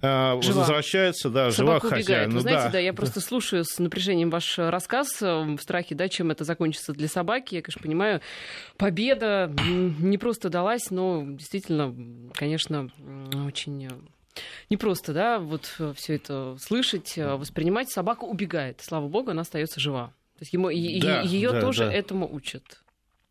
э, 0.00 0.40
жива. 0.42 0.60
возвращается, 0.60 1.30
да, 1.30 1.50
Собака 1.50 1.86
жива 1.86 1.96
хозяин. 1.96 2.30
Вы 2.30 2.34
ну, 2.36 2.40
знаете, 2.40 2.64
да. 2.64 2.70
да, 2.72 2.78
я 2.78 2.92
просто 2.92 3.20
слушаю 3.20 3.64
с 3.64 3.78
напряжением 3.78 4.30
ваш 4.30 4.58
рассказ 4.58 5.20
э, 5.22 5.26
в 5.26 5.58
страхе, 5.58 5.94
да, 5.94 6.08
чем 6.08 6.30
это 6.30 6.44
закончится 6.44 6.92
для 6.92 7.08
собаки. 7.08 7.56
Я, 7.56 7.62
конечно, 7.62 7.82
понимаю, 7.82 8.20
победа 8.76 9.52
не 9.68 10.18
просто 10.18 10.48
далась, 10.48 10.90
но 10.90 11.24
действительно, 11.26 11.94
конечно, 12.34 12.90
очень 13.46 13.86
э, 13.86 13.90
не 14.70 14.76
просто, 14.76 15.12
да, 15.12 15.38
вот 15.38 15.76
все 15.96 16.14
это 16.14 16.56
слышать, 16.60 17.14
воспринимать. 17.16 17.90
Собака 17.90 18.24
убегает, 18.24 18.80
слава 18.80 19.08
богу, 19.08 19.32
она 19.32 19.42
остается 19.42 19.80
жива. 19.80 20.14
То 20.38 20.42
есть 20.42 20.54
ему, 20.54 20.68
да, 20.68 21.20
ее 21.20 21.50
да, 21.50 21.60
тоже 21.60 21.84
да. 21.84 21.92
этому 21.92 22.32
учат. 22.32 22.80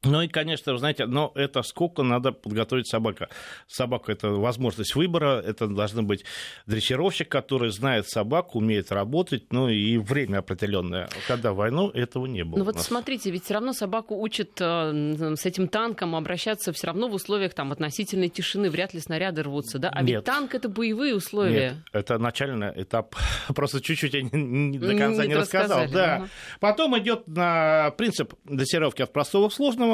Ну 0.03 0.21
и, 0.21 0.29
конечно, 0.29 0.71
вы 0.71 0.79
знаете, 0.79 1.05
но 1.05 1.33
это 1.35 1.61
сколько 1.61 2.03
надо 2.03 2.31
подготовить 2.31 2.87
собака. 2.87 3.27
Собака– 3.67 4.11
это 4.13 4.29
возможность 4.29 4.95
выбора, 4.95 5.41
это 5.45 5.67
должен 5.67 6.07
быть 6.07 6.23
дрессировщик, 6.67 7.27
который 7.27 7.69
знает 7.71 8.07
собаку, 8.07 8.59
умеет 8.59 8.93
работать, 8.93 9.51
ну 9.51 9.67
и 9.67 9.97
время 9.97 10.37
определенное. 10.37 11.09
Когда 11.27 11.51
войну, 11.51 11.89
этого 11.89 12.27
не 12.27 12.45
было. 12.45 12.59
Ну 12.59 12.63
вот 12.63 12.79
смотрите, 12.79 13.29
ведь 13.29 13.43
все 13.43 13.55
равно 13.55 13.73
собаку 13.73 14.15
учат 14.21 14.51
э, 14.61 15.35
с 15.35 15.45
этим 15.45 15.67
танком 15.67 16.15
обращаться 16.15 16.71
все 16.71 16.87
равно 16.87 17.09
в 17.09 17.13
условиях 17.15 17.53
там 17.53 17.73
относительной 17.73 18.29
тишины, 18.29 18.69
вряд 18.69 18.93
ли 18.93 19.01
снаряды 19.01 19.43
рвутся, 19.43 19.79
да? 19.79 19.89
А 19.89 20.01
Нет. 20.01 20.09
ведь 20.09 20.23
танк– 20.23 20.55
это 20.55 20.69
боевые 20.69 21.13
условия. 21.13 21.71
Нет, 21.71 21.77
это 21.91 22.17
начальный 22.17 22.71
этап. 22.81 23.15
Просто 23.53 23.81
чуть-чуть 23.81 24.13
я 24.13 24.21
не, 24.21 24.79
до 24.79 24.97
конца 24.97 25.23
не, 25.23 25.29
не 25.29 25.35
рассказал. 25.35 25.89
Да. 25.91 26.19
Угу. 26.19 26.29
Потом 26.61 26.97
идет 26.99 27.27
на 27.27 27.91
принцип 27.97 28.33
дрессировки 28.45 29.01
от 29.01 29.11
простого 29.11 29.49
к 29.49 29.53
сложному, 29.53 29.88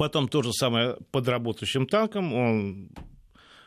Потом 0.00 0.28
то 0.28 0.42
же 0.42 0.54
самое 0.54 0.96
под 1.10 1.28
работающим 1.28 1.86
танком, 1.86 2.32
он 2.32 2.88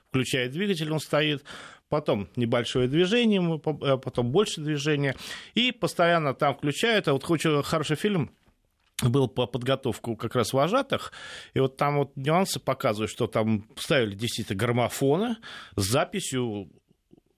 включает 0.10 0.52
двигатель, 0.52 0.92
он 0.92 1.00
стоит, 1.00 1.44
потом 1.90 2.28
небольшое 2.36 2.88
движение, 2.88 3.62
э, 3.64 3.98
потом 3.98 4.32
больше 4.32 4.60
движения, 4.60 5.16
и 5.54 5.72
постоянно 5.72 6.34
там 6.34 6.56
включают, 6.56 7.08
а 7.08 7.14
вот 7.14 7.24
хороший 7.24 7.96
фильм, 7.98 8.32
был 9.04 9.28
по 9.28 9.46
подготовку 9.46 10.16
как 10.16 10.36
раз 10.36 10.54
вожатых, 10.54 11.12
и 11.54 11.60
вот 11.60 11.78
там 11.78 12.00
вот 12.00 12.16
нюансы 12.16 12.60
показывают, 12.60 13.12
что 13.12 13.28
там 13.28 13.68
ставили 13.76 14.16
действительно 14.16 14.58
граммофоны 14.58 15.36
с 15.76 15.84
записью 15.84 16.68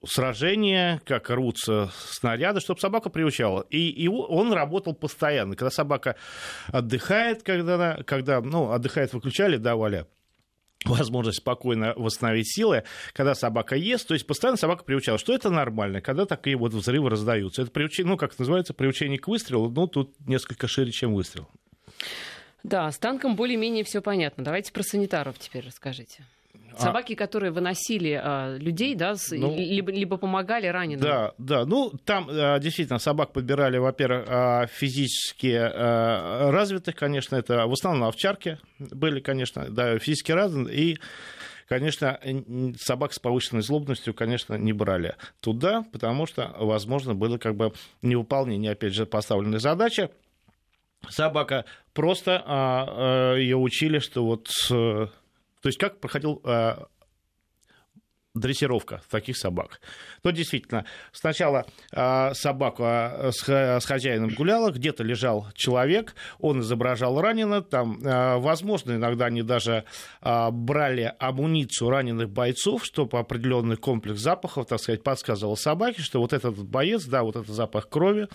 сражения, 0.07 1.01
как 1.05 1.29
рвутся 1.29 1.91
снаряды, 1.95 2.59
чтобы 2.59 2.79
собака 2.79 3.09
приучала. 3.09 3.65
И, 3.69 3.89
и 3.89 4.07
он 4.07 4.53
работал 4.53 4.93
постоянно. 4.93 5.55
Когда 5.55 5.71
собака 5.71 6.15
отдыхает, 6.67 7.43
когда, 7.43 8.03
когда 8.03 8.41
ну, 8.41 8.71
отдыхает, 8.71 9.13
выключали, 9.13 9.57
давали 9.57 10.05
возможность 10.85 11.39
спокойно 11.39 11.93
восстановить 11.95 12.53
силы, 12.53 12.83
когда 13.13 13.35
собака 13.35 13.75
ест, 13.75 14.07
то 14.07 14.13
есть 14.13 14.27
постоянно 14.27 14.57
собака 14.57 14.83
приучала, 14.83 15.17
что 15.17 15.33
это 15.33 15.49
нормально, 15.49 16.01
когда 16.01 16.25
такие 16.25 16.55
вот 16.55 16.73
взрывы 16.73 17.09
раздаются. 17.09 17.63
Это 17.63 17.71
приучение, 17.71 18.11
ну, 18.11 18.17
как 18.17 18.33
это 18.33 18.41
называется, 18.41 18.73
приучение 18.73 19.19
к 19.19 19.27
выстрелу, 19.27 19.69
ну, 19.69 19.87
тут 19.87 20.13
несколько 20.27 20.67
шире, 20.67 20.91
чем 20.91 21.13
выстрел. 21.13 21.49
Да, 22.63 22.91
с 22.91 22.97
танком 22.97 23.35
более-менее 23.35 23.83
все 23.83 24.01
понятно. 24.01 24.43
Давайте 24.43 24.71
про 24.71 24.81
санитаров 24.83 25.37
теперь 25.37 25.65
расскажите. 25.65 26.23
А 26.77 26.81
Собаки, 26.81 27.13
а... 27.13 27.15
которые 27.15 27.51
выносили 27.51 28.19
а, 28.21 28.57
людей, 28.57 28.95
да, 28.95 29.15
с, 29.15 29.31
ну, 29.31 29.55
либо, 29.55 29.91
либо 29.91 30.17
помогали 30.17 30.67
раненым. 30.67 31.01
Да, 31.01 31.33
да. 31.37 31.65
Ну, 31.65 31.91
там 32.03 32.27
а, 32.29 32.59
действительно 32.59 32.99
собак 32.99 33.33
подбирали, 33.33 33.77
во-первых, 33.77 34.25
а, 34.27 34.67
физически 34.67 35.55
а, 35.55 36.51
развитых, 36.51 36.95
конечно, 36.95 37.35
это 37.35 37.67
в 37.67 37.73
основном 37.73 38.07
овчарки 38.07 38.59
были, 38.79 39.19
конечно, 39.19 39.69
да, 39.69 39.97
физически 39.99 40.31
развитые, 40.31 40.77
и 40.77 40.97
конечно, 41.67 42.19
собак 42.77 43.13
с 43.13 43.19
повышенной 43.19 43.61
злобностью, 43.61 44.13
конечно, 44.13 44.55
не 44.55 44.73
брали 44.73 45.15
туда, 45.41 45.83
потому 45.91 46.25
что, 46.25 46.53
возможно, 46.57 47.15
было 47.15 47.37
как 47.37 47.55
бы 47.55 47.73
невыполнение, 48.01 48.71
опять 48.71 48.93
же, 48.93 49.05
поставленной 49.05 49.59
задачи. 49.59 50.09
Собака 51.09 51.65
просто 51.93 52.41
а, 52.45 52.85
а, 52.87 53.35
ее 53.35 53.57
учили, 53.57 53.99
что 53.99 54.25
вот 54.25 54.49
то 55.65 55.69
есть 55.69 55.79
как 55.79 55.99
проходил 55.99 56.41
э, 56.43 56.75
дрессировка 58.35 59.01
таких 59.09 59.35
собак. 59.35 59.81
То 60.21 60.29
действительно, 60.29 60.85
сначала 61.11 61.65
э, 61.91 62.35
собака 62.35 63.31
с, 63.31 63.49
с 63.49 63.83
хозяином 63.83 64.29
гуляла, 64.35 64.69
где-то 64.69 65.03
лежал 65.03 65.47
человек, 65.55 66.13
он 66.37 66.59
изображал 66.59 67.19
раненого, 67.19 67.63
там, 67.63 67.97
э, 67.97 68.37
возможно, 68.37 68.91
иногда 68.91 69.25
они 69.25 69.41
даже 69.41 69.85
э, 70.21 70.49
брали 70.51 71.15
амуницию 71.17 71.89
раненых 71.89 72.29
бойцов, 72.29 72.85
чтобы 72.85 73.17
определенный 73.17 73.77
комплекс 73.77 74.19
запахов, 74.19 74.67
так 74.67 74.79
сказать, 74.79 75.01
подсказывал 75.01 75.57
собаке, 75.57 76.03
что 76.03 76.19
вот 76.19 76.31
этот 76.31 76.63
боец, 76.63 77.05
да, 77.05 77.23
вот 77.23 77.37
этот 77.37 77.49
запах 77.49 77.89
крови, 77.89 78.27
Э, 78.27 78.31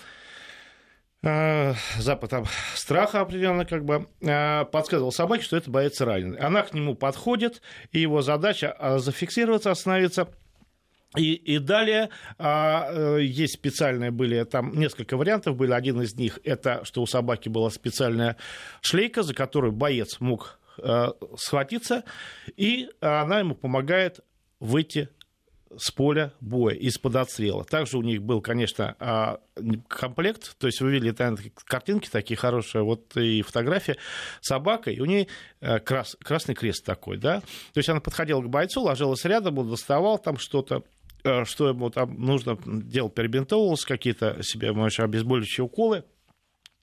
запад 1.23 2.31
там, 2.31 2.47
страха 2.75 3.21
определенно 3.21 3.67
как 3.67 3.85
бы 3.85 4.09
э, 4.23 4.65
подсказывал 4.65 5.13
собаке, 5.13 5.43
что 5.43 5.57
это 5.57 5.71
боец 5.71 6.01
раненый. 6.01 6.39
Она 6.39 6.63
к 6.63 6.73
нему 6.73 6.95
подходит, 6.95 7.61
и 7.93 8.01
его 8.01 8.23
задача 8.23 8.75
э, 8.79 8.99
зафиксироваться, 8.99 9.71
остановиться. 9.71 10.29
И, 11.17 11.35
и 11.35 11.59
далее 11.59 12.09
а, 12.39 13.19
есть 13.19 13.55
специальные 13.55 14.13
были, 14.13 14.45
там 14.45 14.79
несколько 14.79 15.17
вариантов 15.17 15.57
были. 15.57 15.73
Один 15.73 16.01
из 16.01 16.15
них 16.15 16.39
это, 16.45 16.85
что 16.85 17.03
у 17.03 17.07
собаки 17.07 17.49
была 17.49 17.69
специальная 17.71 18.37
шлейка, 18.81 19.25
за 19.25 19.35
которую 19.35 19.73
боец 19.73 20.21
мог 20.21 20.61
а, 20.79 21.15
схватиться, 21.37 22.05
и 22.57 22.89
она 23.01 23.41
ему 23.41 23.57
помогает 23.57 24.21
выйти 24.61 25.09
с 25.77 25.91
поля 25.91 26.33
боя, 26.41 26.75
из-под 26.75 27.17
отстрела. 27.17 27.65
Также 27.65 27.97
у 27.99 28.03
них 28.03 28.23
был, 28.23 28.41
конечно, 28.41 28.97
а, 28.99 29.41
комплект, 29.89 30.57
то 30.59 30.67
есть 30.67 30.81
вы 30.81 30.93
видели 30.93 31.13
там 31.13 31.37
картинки 31.65 32.09
такие 32.11 32.37
хорошие, 32.37 32.83
вот 32.83 33.17
и 33.17 33.43
фотография 33.43 33.97
собакой, 34.41 34.99
у 34.99 35.05
нее 35.05 35.29
э, 35.61 35.79
крас, 35.79 36.17
красный 36.21 36.55
крест 36.55 36.85
такой, 36.85 37.19
да, 37.19 37.41
то 37.41 37.79
есть 37.79 37.89
она 37.89 38.01
подходила 38.01 38.43
к 38.43 38.49
бойцу, 38.49 38.83
ложилась 38.83 39.25
рядом, 39.25 39.59
он 39.59 39.71
доставал 39.71 40.19
там 40.19 40.39
что-то, 40.39 40.83
э, 41.23 41.45
что 41.45 41.69
ему 41.69 41.91
там 41.91 42.21
нужно 42.21 42.59
делал, 42.65 43.11
перебинтовывался, 43.11 43.87
какие-то 43.87 44.43
себе, 44.43 44.73
может, 44.73 45.01
обезболивающие 45.01 45.65
уколы, 45.65 46.05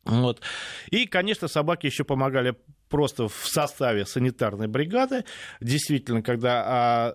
вот. 0.06 0.42
И, 0.90 1.06
конечно, 1.06 1.50
собаки 1.50 1.88
еще 1.88 2.06
помогали 2.06 2.56
просто 2.88 3.28
в 3.28 3.46
составе 3.46 4.06
санитарной 4.06 4.68
бригады. 4.68 5.26
Действительно, 5.60 6.22
когда 6.22 6.64
а, 6.66 7.14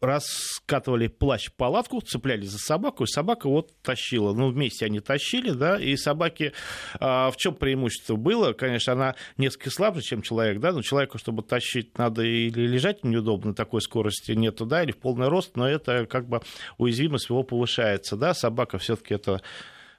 раскатывали 0.00 1.08
плащ 1.08 1.48
в 1.48 1.54
палатку, 1.54 2.00
цепляли 2.00 2.44
за 2.44 2.58
собаку, 2.58 3.04
и 3.04 3.06
собака 3.06 3.48
вот 3.48 3.72
тащила. 3.82 4.32
Ну, 4.32 4.50
вместе 4.50 4.86
они 4.86 5.00
тащили, 5.00 5.50
да, 5.50 5.78
и 5.78 5.96
собаки... 5.96 6.52
А, 6.98 7.30
в 7.30 7.36
чем 7.36 7.54
преимущество 7.54 8.16
было? 8.16 8.52
Конечно, 8.52 8.94
она 8.94 9.14
несколько 9.36 9.70
слабже, 9.70 10.02
чем 10.02 10.22
человек, 10.22 10.60
да, 10.60 10.72
но 10.72 10.82
человеку, 10.82 11.18
чтобы 11.18 11.42
тащить, 11.42 11.98
надо 11.98 12.22
или 12.22 12.66
лежать 12.66 13.04
неудобно, 13.04 13.54
такой 13.54 13.82
скорости 13.82 14.32
нету, 14.32 14.64
да, 14.64 14.82
или 14.82 14.92
в 14.92 14.98
полный 14.98 15.28
рост, 15.28 15.56
но 15.56 15.68
это 15.68 16.06
как 16.06 16.28
бы 16.28 16.40
уязвимость 16.78 17.28
его 17.28 17.42
повышается, 17.42 18.16
да, 18.16 18.34
собака 18.34 18.78
все 18.78 18.96
таки 18.96 19.14
это 19.14 19.42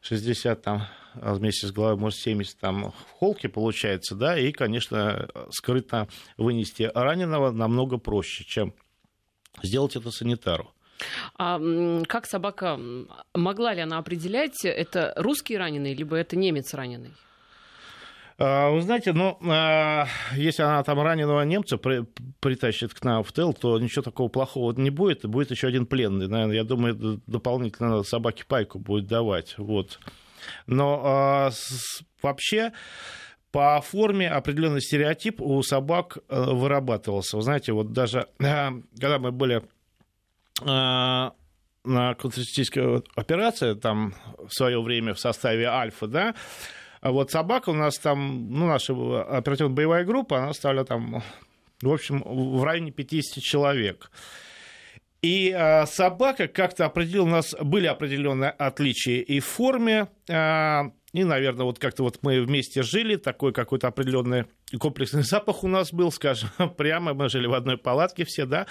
60 0.01 0.61
там 0.61 0.87
вместе 1.13 1.67
с 1.67 1.71
головой, 1.71 1.97
может, 1.97 2.19
70 2.19 2.57
там 2.57 2.91
в 2.91 3.11
холке 3.11 3.49
получается, 3.49 4.15
да, 4.15 4.37
и, 4.37 4.51
конечно, 4.51 5.27
скрытно 5.51 6.07
вынести 6.37 6.89
раненого 6.93 7.51
намного 7.51 7.97
проще, 7.97 8.43
чем 8.45 8.73
сделать 9.63 9.95
это 9.95 10.11
санитару. 10.11 10.71
А 11.37 11.59
как 12.07 12.27
собака, 12.27 12.79
могла 13.33 13.73
ли 13.73 13.81
она 13.81 13.97
определять, 13.97 14.63
это 14.63 15.13
русский 15.15 15.57
раненый, 15.57 15.93
либо 15.93 16.15
это 16.15 16.35
немец 16.35 16.73
раненый? 16.73 17.11
А, 18.43 18.71
вы 18.71 18.81
знаете, 18.81 19.13
ну, 19.13 19.37
а, 19.47 20.07
если 20.35 20.63
она 20.63 20.83
там 20.83 20.99
раненого 20.99 21.43
немца 21.43 21.77
при, 21.77 22.05
притащит 22.39 22.91
к 22.93 23.03
нам 23.03 23.23
в 23.23 23.31
тыл, 23.31 23.53
то 23.53 23.77
ничего 23.79 24.01
такого 24.01 24.29
плохого 24.29 24.73
не 24.73 24.89
будет. 24.89 25.25
Будет 25.27 25.51
еще 25.51 25.67
один 25.67 25.85
пленный. 25.85 26.27
Наверное, 26.27 26.55
я 26.55 26.63
думаю, 26.63 27.21
дополнительно 27.27 28.01
собаке 28.01 28.43
пайку 28.47 28.79
будет 28.79 29.05
давать. 29.05 29.55
Вот. 29.57 29.99
Но 30.65 31.01
а, 31.03 31.51
вообще 32.23 32.71
по 33.51 33.81
форме 33.81 34.29
определенный 34.29 34.81
стереотип 34.81 35.41
у 35.41 35.61
собак 35.61 36.17
э, 36.29 36.41
вырабатывался. 36.41 37.37
Вы 37.37 37.43
знаете, 37.43 37.73
вот 37.73 37.91
даже 37.91 38.27
э, 38.39 38.69
когда 38.99 39.19
мы 39.19 39.31
были 39.31 39.57
э, 39.57 39.63
на 40.63 41.33
контртеррористической 41.83 43.03
операции, 43.15 43.73
там 43.73 44.13
в 44.37 44.53
свое 44.53 44.81
время 44.81 45.13
в 45.13 45.19
составе 45.19 45.67
Альфа, 45.67 46.07
да, 46.07 46.35
вот 47.01 47.31
собака 47.31 47.71
у 47.71 47.73
нас 47.73 47.97
там, 47.97 48.51
ну, 48.51 48.67
наша 48.67 48.93
оперативно-боевая 48.93 50.05
группа, 50.05 50.37
она 50.37 50.53
стала 50.53 50.85
там, 50.85 51.23
в 51.81 51.91
общем, 51.91 52.21
в 52.23 52.63
районе 52.63 52.91
50 52.91 53.43
человек. 53.43 54.11
И 55.23 55.51
собака 55.87 56.47
как-то 56.47 56.85
определила, 56.85 57.23
у 57.23 57.29
нас 57.29 57.55
были 57.59 57.87
определенные 57.87 58.51
отличия 58.51 59.21
и 59.21 59.39
в 59.39 59.45
форме, 59.45 60.09
и, 61.13 61.23
наверное, 61.25 61.65
вот 61.65 61.77
как-то 61.77 62.03
вот 62.03 62.19
мы 62.21 62.41
вместе 62.41 62.83
жили, 62.83 63.17
такой 63.17 63.51
какой-то 63.51 63.87
определенный 63.87 64.45
комплексный 64.79 65.23
запах 65.23 65.63
у 65.63 65.67
нас 65.67 65.91
был, 65.91 66.11
скажем, 66.11 66.49
прямо 66.77 67.13
мы 67.13 67.29
жили 67.29 67.47
в 67.47 67.53
одной 67.53 67.77
палатке 67.77 68.23
все, 68.25 68.45
да. 68.45 68.65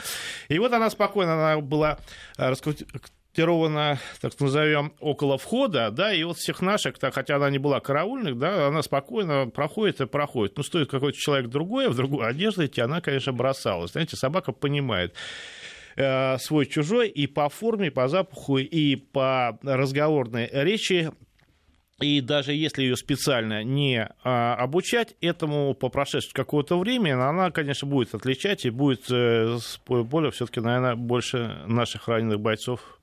И 0.49 0.59
вот 0.59 0.73
она 0.73 0.88
спокойно, 0.90 1.35
она 1.35 1.61
была 1.61 1.99
э, 2.38 2.49
расквартирована, 2.49 3.99
так 4.23 4.40
назовем, 4.40 4.94
около 5.00 5.37
входа, 5.37 5.90
да, 5.90 6.14
и 6.14 6.23
вот 6.25 6.38
всех 6.38 6.62
наших, 6.62 6.99
так, 6.99 7.14
хотя 7.14 7.37
она 7.37 7.50
не 7.50 7.59
была 7.59 7.80
караульных, 7.80 8.38
да, 8.38 8.68
она 8.68 8.82
спокойно 8.82 9.49
проходит 9.50 10.00
и 10.00 10.06
проходит. 10.06 10.56
Ну, 10.56 10.62
стоит 10.62 10.90
какой-то 10.90 11.18
человек 11.18 11.50
другой, 11.50 11.88
в 11.88 11.94
другую 11.94 12.26
одежду 12.26 12.64
идти, 12.64 12.80
она, 12.80 13.02
конечно, 13.02 13.35
бросалась. 13.35 13.92
Знаете, 13.92 14.16
собака 14.16 14.52
понимает. 14.52 15.14
Э, 15.97 16.38
свой-чужой 16.38 17.09
и 17.09 17.26
по 17.26 17.50
форме, 17.50 17.90
по 17.90 18.09
запаху, 18.09 18.56
и 18.56 18.97
по 18.97 19.59
разговорной 19.62 20.49
речи 20.50 21.11
и 22.00 22.21
даже 22.21 22.52
если 22.52 22.83
ее 22.83 22.97
специально 22.97 23.62
не 23.62 24.09
а, 24.25 24.54
обучать 24.54 25.14
этому 25.21 25.75
по 25.75 25.88
прошествии 25.88 26.33
какого-то 26.33 26.78
времени, 26.78 27.12
она, 27.12 27.50
конечно, 27.50 27.87
будет 27.87 28.14
отличать 28.14 28.64
и 28.64 28.71
будет 28.71 29.11
э, 29.11 29.59
с 29.59 29.80
более 29.87 30.30
все-таки, 30.30 30.61
наверное, 30.61 30.97
больше 30.97 31.62
наших 31.66 32.09
раненых 32.09 32.40
бойцов 32.40 33.00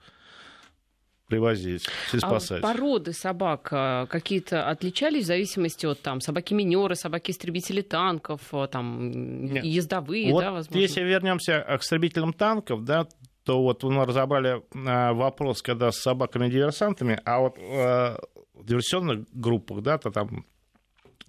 привозить 1.28 1.88
и 2.14 2.20
спасать. 2.20 2.60
А 2.60 2.62
породы 2.62 3.14
собак 3.14 3.68
а, 3.72 4.06
какие-то 4.08 4.70
отличались 4.70 5.26
в 5.26 5.28
зависимости 5.28 5.86
от 5.86 6.02
там 6.02 6.22
собаки-минеры, 6.22 6.96
собаки-истребители 6.96 7.82
танков, 7.82 8.42
а, 8.54 8.68
там 8.68 9.46
Нет. 9.46 9.64
ездовые, 9.64 10.32
вот 10.32 10.42
да, 10.42 10.52
возможно? 10.52 10.80
Если 10.80 11.02
вернемся 11.02 11.66
к 11.78 11.82
истребителям 11.82 12.34
танков, 12.34 12.84
да, 12.84 13.08
то 13.44 13.62
вот 13.62 13.84
мы 13.84 14.06
разобрали 14.06 14.62
а, 14.74 15.14
вопрос, 15.14 15.62
когда 15.62 15.92
с 15.92 15.98
собаками-диверсантами, 15.98 17.20
а 17.26 17.40
вот 17.40 17.58
диверсионных 18.64 19.28
группах, 19.34 19.82
да, 19.82 19.98
то 19.98 20.12
там 20.12 20.46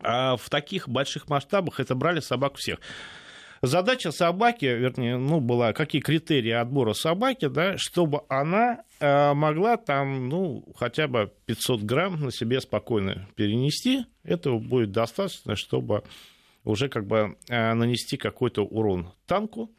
а 0.00 0.36
в 0.36 0.48
таких 0.48 0.88
больших 0.88 1.28
масштабах 1.28 1.80
это 1.80 1.94
брали 1.94 2.20
собак 2.20 2.56
всех. 2.56 2.78
Задача 3.60 4.12
собаки, 4.12 4.66
вернее, 4.66 5.16
ну, 5.16 5.40
была, 5.40 5.72
какие 5.72 6.00
критерии 6.00 6.52
отбора 6.52 6.92
собаки, 6.92 7.48
да, 7.48 7.76
чтобы 7.76 8.20
она 8.28 8.84
э, 9.00 9.32
могла 9.34 9.76
там, 9.76 10.28
ну, 10.28 10.64
хотя 10.76 11.08
бы 11.08 11.32
500 11.46 11.82
грамм 11.82 12.20
на 12.20 12.30
себе 12.30 12.60
спокойно 12.60 13.28
перенести. 13.34 14.04
Этого 14.22 14.60
будет 14.60 14.92
достаточно, 14.92 15.56
чтобы 15.56 16.04
уже 16.62 16.88
как 16.88 17.06
бы 17.08 17.36
э, 17.48 17.74
нанести 17.74 18.16
какой-то 18.16 18.64
урон 18.64 19.12
танку. 19.26 19.72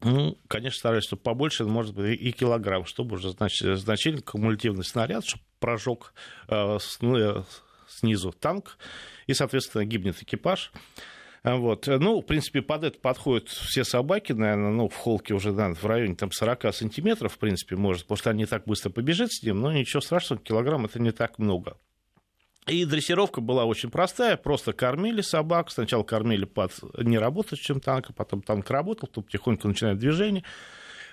Ну, 0.00 0.36
конечно, 0.48 0.78
стараюсь, 0.78 1.04
чтобы 1.04 1.22
побольше, 1.22 1.64
может 1.64 1.94
быть, 1.94 2.20
и 2.20 2.32
килограмм, 2.32 2.84
чтобы 2.84 3.14
уже 3.14 3.30
значит, 3.30 3.78
значительный 3.78 4.22
кумулятивный 4.22 4.84
снаряд, 4.84 5.24
чтобы 5.24 5.44
прожег 5.58 6.12
э, 6.48 6.78
снизу 7.88 8.32
танк, 8.32 8.78
и, 9.26 9.34
соответственно, 9.34 9.84
гибнет 9.84 10.22
экипаж. 10.22 10.72
А, 11.42 11.56
вот. 11.56 11.86
Ну, 11.86 12.20
в 12.20 12.26
принципе, 12.26 12.62
под 12.62 12.84
это 12.84 12.98
подходят 12.98 13.48
все 13.48 13.84
собаки, 13.84 14.32
наверное, 14.32 14.70
ну, 14.70 14.88
в 14.88 14.96
холке 14.96 15.34
уже, 15.34 15.52
да, 15.52 15.72
в 15.72 15.84
районе 15.84 16.14
там 16.14 16.32
40 16.32 16.74
сантиметров, 16.74 17.34
в 17.34 17.38
принципе, 17.38 17.76
может, 17.76 18.02
потому 18.02 18.18
что 18.18 18.30
они 18.30 18.46
так 18.46 18.64
быстро 18.64 18.90
побежит 18.90 19.32
с 19.32 19.42
ним, 19.42 19.60
но 19.60 19.72
ничего 19.72 20.00
страшного, 20.00 20.42
килограмм 20.42 20.84
это 20.84 21.00
не 21.00 21.12
так 21.12 21.38
много. 21.38 21.76
И 22.66 22.84
дрессировка 22.84 23.40
была 23.40 23.64
очень 23.64 23.90
простая, 23.90 24.36
просто 24.36 24.74
кормили 24.74 25.22
собак, 25.22 25.70
сначала 25.70 26.02
кормили 26.02 26.44
под 26.44 26.72
неработающим 26.98 27.80
танком, 27.80 28.14
потом 28.14 28.42
танк 28.42 28.68
работал, 28.70 29.08
тут 29.08 29.26
потихоньку 29.26 29.68
начинает 29.68 29.98
движение, 29.98 30.44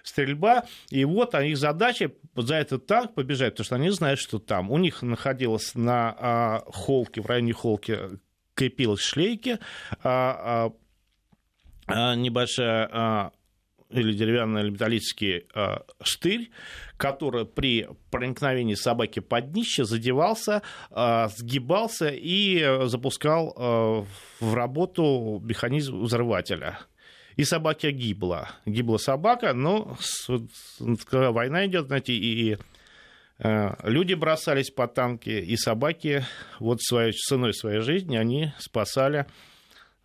стрельба, 0.06 0.66
и 0.90 1.04
вот 1.06 1.36
их 1.36 1.58
задача 1.58 2.12
за 2.36 2.56
этот 2.56 2.86
танк 2.86 3.14
побежать, 3.14 3.54
потому 3.54 3.66
что 3.66 3.76
они 3.76 3.90
знают, 3.90 4.20
что 4.20 4.40
там. 4.40 4.72
У 4.72 4.78
них 4.78 5.02
находилась 5.02 5.76
на 5.76 6.16
а, 6.18 6.64
холке, 6.68 7.22
в 7.22 7.26
районе 7.26 7.54
холки 7.54 7.98
крепилась 8.54 9.02
шлейки, 9.02 9.60
а, 10.04 10.72
а, 11.88 12.12
а, 12.12 12.16
небольшая 12.16 12.90
а, 12.92 13.32
или 13.90 14.14
деревянный 14.14 14.62
или 14.62 14.70
металлический 14.72 15.46
э, 15.54 15.78
штырь, 16.02 16.50
который 16.98 17.46
при 17.46 17.88
проникновении 18.12 18.74
собаки 18.74 19.20
под 19.20 19.52
днище 19.52 19.86
задевался, 19.86 20.64
э, 20.92 21.28
сгибался 21.36 22.10
и 22.10 22.88
запускал 22.88 23.54
э, 23.56 24.06
в 24.44 24.54
работу 24.54 25.40
механизм 25.44 26.02
взрывателя. 26.02 26.80
И 27.36 27.44
собака 27.44 27.92
гибла. 27.92 28.50
Гибла 28.66 28.98
собака, 28.98 29.54
но 29.54 29.98
с, 30.00 30.28
когда 31.06 31.32
война 31.32 31.66
идет, 31.66 31.88
знаете, 31.88 32.14
и, 32.14 32.58
Э, 33.38 33.76
люди 33.84 34.14
бросались 34.14 34.72
по 34.72 34.88
танки, 34.88 35.30
и 35.30 35.58
собаки 35.58 36.26
вот 36.60 36.82
своей 36.82 37.12
ценой 37.12 37.54
своей 37.54 37.82
жизни 37.82 38.16
они 38.16 38.54
спасали 38.60 39.26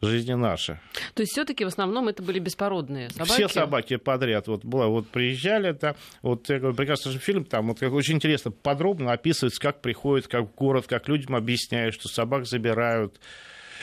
жизни 0.03 0.33
наши. 0.33 0.81
То 1.15 1.23
есть 1.23 1.33
все-таки 1.33 1.65
в 1.65 1.69
основном 1.69 2.09
это 2.09 2.23
были 2.23 2.39
беспородные 2.39 3.11
собаки? 3.11 3.33
Все 3.33 3.49
собаки 3.49 3.97
подряд. 3.97 4.49
Вот, 4.49 4.65
было, 4.65 4.87
вот 4.87 5.09
приезжали, 5.09 5.69
это, 5.69 5.95
вот 6.23 6.49
я 6.49 6.59
говорю, 6.59 6.75
прекрасный 6.75 7.13
же 7.13 7.19
фильм, 7.19 7.45
там 7.45 7.69
вот, 7.69 7.79
как, 7.79 7.93
очень 7.93 8.17
интересно, 8.17 8.51
подробно 8.51 9.13
описывается, 9.13 9.61
как 9.61 9.83
приходят, 9.83 10.27
как 10.27 10.47
в 10.47 10.55
город, 10.55 10.87
как 10.89 11.07
людям 11.09 11.37
объясняют, 11.37 11.95
что 11.95 12.09
собак 12.09 12.47
забирают, 12.47 13.21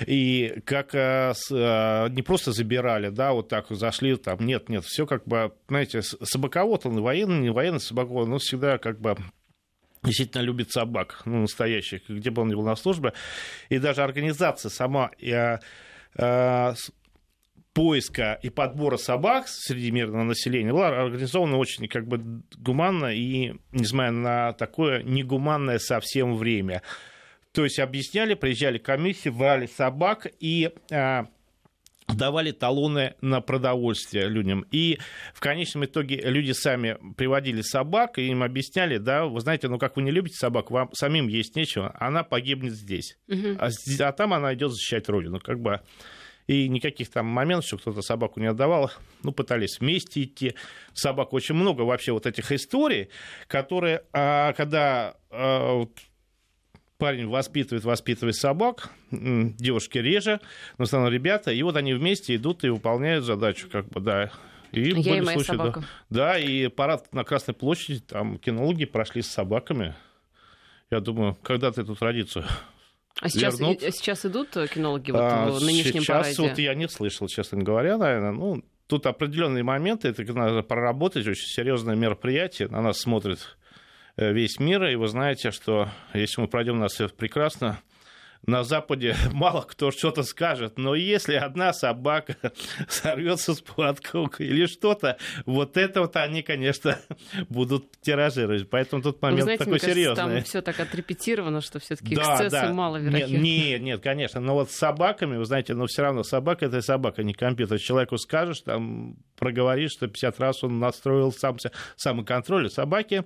и 0.05 0.61
как 0.65 0.93
с, 0.93 1.49
а, 1.51 2.07
не 2.09 2.21
просто 2.21 2.51
забирали, 2.51 3.09
да, 3.09 3.33
вот 3.33 3.49
так 3.49 3.67
зашли, 3.69 4.15
там, 4.15 4.45
нет, 4.45 4.69
нет, 4.69 4.83
все 4.85 5.05
как 5.05 5.25
бы, 5.25 5.53
знаете, 5.67 6.01
собаковод, 6.01 6.85
он 6.85 7.01
военный, 7.01 7.39
не 7.39 7.49
военный 7.49 7.79
собаковод, 7.79 8.27
но 8.27 8.37
всегда 8.37 8.77
как 8.77 8.99
бы 8.99 9.17
действительно 10.03 10.41
любит 10.41 10.71
собак, 10.71 11.21
ну, 11.25 11.41
настоящих, 11.41 12.07
где 12.09 12.29
бы 12.29 12.41
он 12.41 12.49
ни 12.49 12.55
был 12.55 12.63
на 12.63 12.75
службе. 12.75 13.13
И 13.69 13.79
даже 13.79 14.03
организация 14.03 14.69
сама 14.69 15.11
э, 15.21 15.57
э, 16.15 16.73
поиска 17.73 18.39
и 18.41 18.49
подбора 18.49 18.97
собак 18.97 19.47
среди 19.47 19.91
мирного 19.91 20.23
населения 20.23 20.71
была 20.71 20.87
организована 20.87 21.57
очень 21.57 21.87
как 21.87 22.07
бы 22.07 22.41
гуманно 22.57 23.13
и, 23.13 23.53
несмотря 23.71 24.11
на 24.11 24.53
такое 24.53 25.03
негуманное 25.03 25.79
совсем 25.79 26.35
время. 26.35 26.81
То 27.57 27.63
есть 27.63 27.79
объясняли, 27.79 28.35
приезжали 28.35 28.77
комиссии, 28.77 29.29
брали 29.29 29.65
собак 29.65 30.27
и 30.39 30.69
э, 30.91 31.23
давали 32.07 32.51
талоны 32.51 33.15
на 33.21 33.41
продовольствие 33.41 34.27
людям. 34.27 34.63
И 34.69 34.99
в 35.33 35.39
конечном 35.39 35.85
итоге 35.85 36.21
люди 36.21 36.51
сами 36.51 36.99
приводили 37.17 37.61
собак, 37.61 38.19
и 38.19 38.27
им 38.27 38.43
объясняли, 38.43 38.99
да, 38.99 39.25
вы 39.25 39.39
знаете, 39.39 39.69
ну 39.69 39.79
как 39.79 39.95
вы 39.95 40.03
не 40.03 40.11
любите 40.11 40.35
собак, 40.35 40.69
вам 40.69 40.93
самим 40.93 41.29
есть 41.29 41.55
нечего, 41.55 41.95
она 41.99 42.21
погибнет 42.21 42.73
здесь. 42.73 43.17
Угу. 43.27 43.57
А, 43.57 43.69
а 44.01 44.11
там 44.11 44.35
она 44.35 44.53
идет 44.53 44.71
защищать 44.71 45.09
родину. 45.09 45.39
Как 45.39 45.59
бы 45.59 45.81
и 46.45 46.69
никаких 46.69 47.09
там 47.09 47.25
моментов, 47.25 47.65
что 47.65 47.79
кто-то 47.79 48.03
собаку 48.03 48.39
не 48.39 48.45
отдавал, 48.45 48.91
ну, 49.23 49.31
пытались 49.31 49.79
вместе 49.79 50.21
идти. 50.21 50.53
Собак 50.93 51.33
очень 51.33 51.55
много 51.55 51.81
вообще 51.81 52.11
вот 52.11 52.27
этих 52.27 52.51
историй, 52.51 53.09
которые, 53.47 54.03
а, 54.13 54.53
когда 54.53 55.15
а, 55.31 55.87
парень 56.97 57.27
воспитывает, 57.27 57.83
воспитывает 57.83 58.35
собак, 58.35 58.91
девушки 59.11 59.97
реже, 59.97 60.39
но 60.77 60.85
в 60.85 60.87
основном 60.87 61.11
ребята, 61.11 61.51
и 61.51 61.61
вот 61.63 61.75
они 61.75 61.93
вместе 61.93 62.35
идут 62.35 62.63
и 62.63 62.69
выполняют 62.69 63.25
задачу, 63.25 63.67
как 63.71 63.87
бы, 63.89 63.99
да. 63.99 64.31
И 64.71 64.89
Я 64.89 65.17
и 65.17 65.21
моя 65.21 65.33
случаи, 65.37 65.47
собака. 65.47 65.79
Да, 66.09 66.33
да, 66.33 66.39
и 66.39 66.67
парад 66.67 67.13
на 67.13 67.23
Красной 67.23 67.53
площади, 67.53 67.99
там 67.99 68.37
кинологи 68.37 68.85
прошли 68.85 69.21
с 69.21 69.27
собаками. 69.27 69.95
Я 70.91 70.99
думаю, 70.99 71.37
когда 71.43 71.71
ты 71.71 71.81
эту 71.81 71.95
традицию 71.95 72.45
а 73.19 73.29
сейчас, 73.29 73.59
вернут? 73.59 73.81
сейчас 73.81 74.25
идут 74.25 74.49
кинологи 74.73 75.11
вот 75.11 75.21
а, 75.21 75.49
в 75.49 75.61
нынешнем 75.61 76.01
сейчас 76.01 76.35
параде? 76.35 76.41
вот 76.41 76.57
я 76.59 76.75
не 76.75 76.87
слышал, 76.87 77.27
честно 77.27 77.63
говоря, 77.63 77.97
наверное. 77.97 78.31
Ну, 78.31 78.63
тут 78.87 79.05
определенные 79.05 79.63
моменты, 79.63 80.09
это 80.09 80.23
надо 80.33 80.61
проработать, 80.61 81.27
очень 81.27 81.47
серьезное 81.47 81.95
мероприятие, 81.95 82.67
на 82.67 82.81
нас 82.81 82.99
смотрит 82.99 83.57
весь 84.17 84.59
мир. 84.59 84.85
И 84.85 84.95
вы 84.95 85.07
знаете, 85.07 85.51
что 85.51 85.89
если 86.13 86.41
мы 86.41 86.47
пройдем 86.47 86.79
нас 86.79 86.95
прекрасно, 87.17 87.79
на 88.45 88.63
Западе 88.63 89.15
мало 89.33 89.61
кто 89.61 89.91
что-то 89.91 90.23
скажет, 90.23 90.77
но 90.77 90.95
если 90.95 91.35
одна 91.35 91.73
собака 91.73 92.35
сорвется 92.87 93.53
с 93.53 93.61
поводка 93.61 94.27
или 94.39 94.65
что-то, 94.65 95.17
вот 95.45 95.77
это 95.77 96.01
вот 96.01 96.15
они, 96.15 96.41
конечно, 96.43 96.99
будут 97.49 97.99
тиражировать. 98.01 98.69
Поэтому 98.69 99.01
тут 99.01 99.21
момент 99.21 99.43
знаете, 99.43 99.59
такой 99.59 99.73
мне 99.73 99.79
серьезный. 99.79 100.15
Кажется, 100.15 100.35
там 100.35 100.43
все 100.43 100.61
так 100.61 100.79
отрепетировано, 100.79 101.61
что 101.61 101.79
все-таки 101.79 102.15
да, 102.15 102.35
эксцессы 102.35 102.67
да. 102.67 102.73
маловероятны. 102.73 103.33
Нет, 103.33 103.41
нет, 103.41 103.81
нет, 103.81 104.01
конечно. 104.01 104.39
Но 104.39 104.53
вот 104.53 104.71
с 104.71 104.75
собаками, 104.75 105.37
вы 105.37 105.45
знаете, 105.45 105.73
но 105.73 105.85
все 105.87 106.03
равно 106.03 106.23
собака 106.23 106.65
это 106.65 106.81
собака, 106.81 107.23
не 107.23 107.33
компьютер. 107.33 107.79
Человеку 107.79 108.17
скажешь, 108.17 108.61
там 108.61 109.17
проговоришь, 109.37 109.91
что 109.91 110.07
50 110.07 110.39
раз 110.39 110.63
он 110.63 110.79
настроил 110.79 111.31
сам 111.31 111.57
самоконтроль. 111.95 112.69
Собаки 112.69 113.25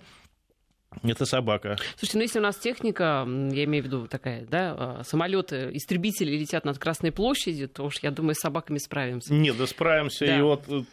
это 1.04 1.26
собака. 1.26 1.78
Слушайте, 1.98 2.18
ну 2.18 2.22
если 2.24 2.40
у 2.40 2.42
нас 2.42 2.58
техника, 2.58 3.26
я 3.26 3.64
имею 3.64 3.84
в 3.84 3.88
виду 3.88 4.08
такая, 4.08 4.46
да, 4.46 4.76
а, 4.78 5.02
самолеты, 5.04 5.70
истребители 5.74 6.32
летят 6.38 6.66
над 6.66 6.78
Красной 6.78 7.12
площадью, 7.12 7.70
то 7.70 7.84
уж, 7.84 8.00
я 8.02 8.12
думаю, 8.12 8.36
с 8.36 8.40
собаками 8.40 8.78
справимся. 8.78 9.34
Нет, 9.34 9.58
да 9.58 9.68
справимся. 9.68 10.26
Да. 10.26 10.38
И 10.38 10.42
вот 10.42 10.64
э, 10.68 10.84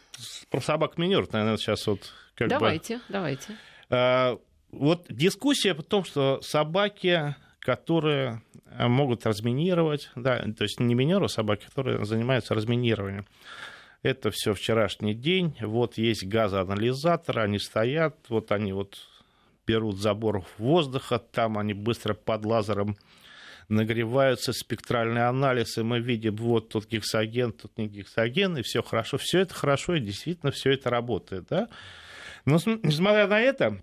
про 0.50 0.60
собак 0.60 0.98
минер, 0.98 1.26
наверное, 1.32 1.56
сейчас 1.56 1.86
вот 1.86 2.12
как 2.34 2.48
давайте, 2.48 2.96
бы... 2.96 3.02
Давайте, 3.08 3.48
давайте. 3.48 3.62
А, 3.90 4.38
вот 4.70 5.06
дискуссия 5.08 5.72
о 5.72 5.82
том, 5.82 6.04
что 6.04 6.40
собаки, 6.42 7.34
которые 7.58 8.42
э, 8.66 8.86
могут 8.86 9.26
разминировать, 9.26 10.10
да, 10.14 10.38
то 10.56 10.62
есть 10.62 10.78
не 10.78 10.94
минеры, 10.94 11.24
а 11.24 11.28
собаки, 11.28 11.66
которые 11.66 12.04
занимаются 12.04 12.54
разминированием. 12.54 13.26
Это 14.02 14.30
все 14.30 14.54
вчерашний 14.54 15.14
день. 15.14 15.56
Вот 15.60 15.98
есть 15.98 16.24
газоанализаторы, 16.24 17.42
они 17.42 17.58
стоят, 17.58 18.16
вот 18.28 18.52
они 18.52 18.72
вот 18.72 18.96
берут 19.68 19.98
забор 19.98 20.44
воздуха, 20.56 21.18
там 21.18 21.58
они 21.58 21.74
быстро 21.74 22.14
под 22.14 22.46
лазером 22.46 22.96
нагреваются, 23.68 24.54
спектральный 24.54 25.28
анализ, 25.28 25.76
и 25.76 25.82
мы 25.82 26.00
видим, 26.00 26.36
вот 26.36 26.70
тут 26.70 26.88
гексоген, 26.88 27.52
тут 27.52 27.76
не 27.76 27.86
гексоген, 27.86 28.56
и 28.56 28.62
все 28.62 28.82
хорошо. 28.82 29.18
Все 29.18 29.40
это 29.40 29.52
хорошо, 29.52 29.96
и 29.96 30.00
действительно 30.00 30.50
все 30.52 30.72
это 30.72 30.88
работает. 30.88 31.46
Да? 31.50 31.68
Но 32.46 32.58
несмотря 32.82 33.26
на 33.26 33.38
это, 33.38 33.82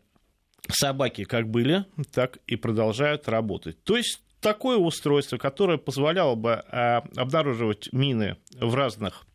собаки 0.67 1.23
как 1.23 1.47
были, 1.47 1.85
так 2.11 2.39
и 2.47 2.55
продолжают 2.55 3.29
работать. 3.29 3.83
То 3.83 3.95
есть 3.95 4.23
такое 4.39 4.77
устройство, 4.77 5.37
которое 5.37 5.77
позволяло 5.77 6.33
бы 6.33 6.49
э, 6.49 7.01
обнаруживать 7.15 7.93
мины 7.93 8.37
в 8.59 8.73
разных 8.73 9.27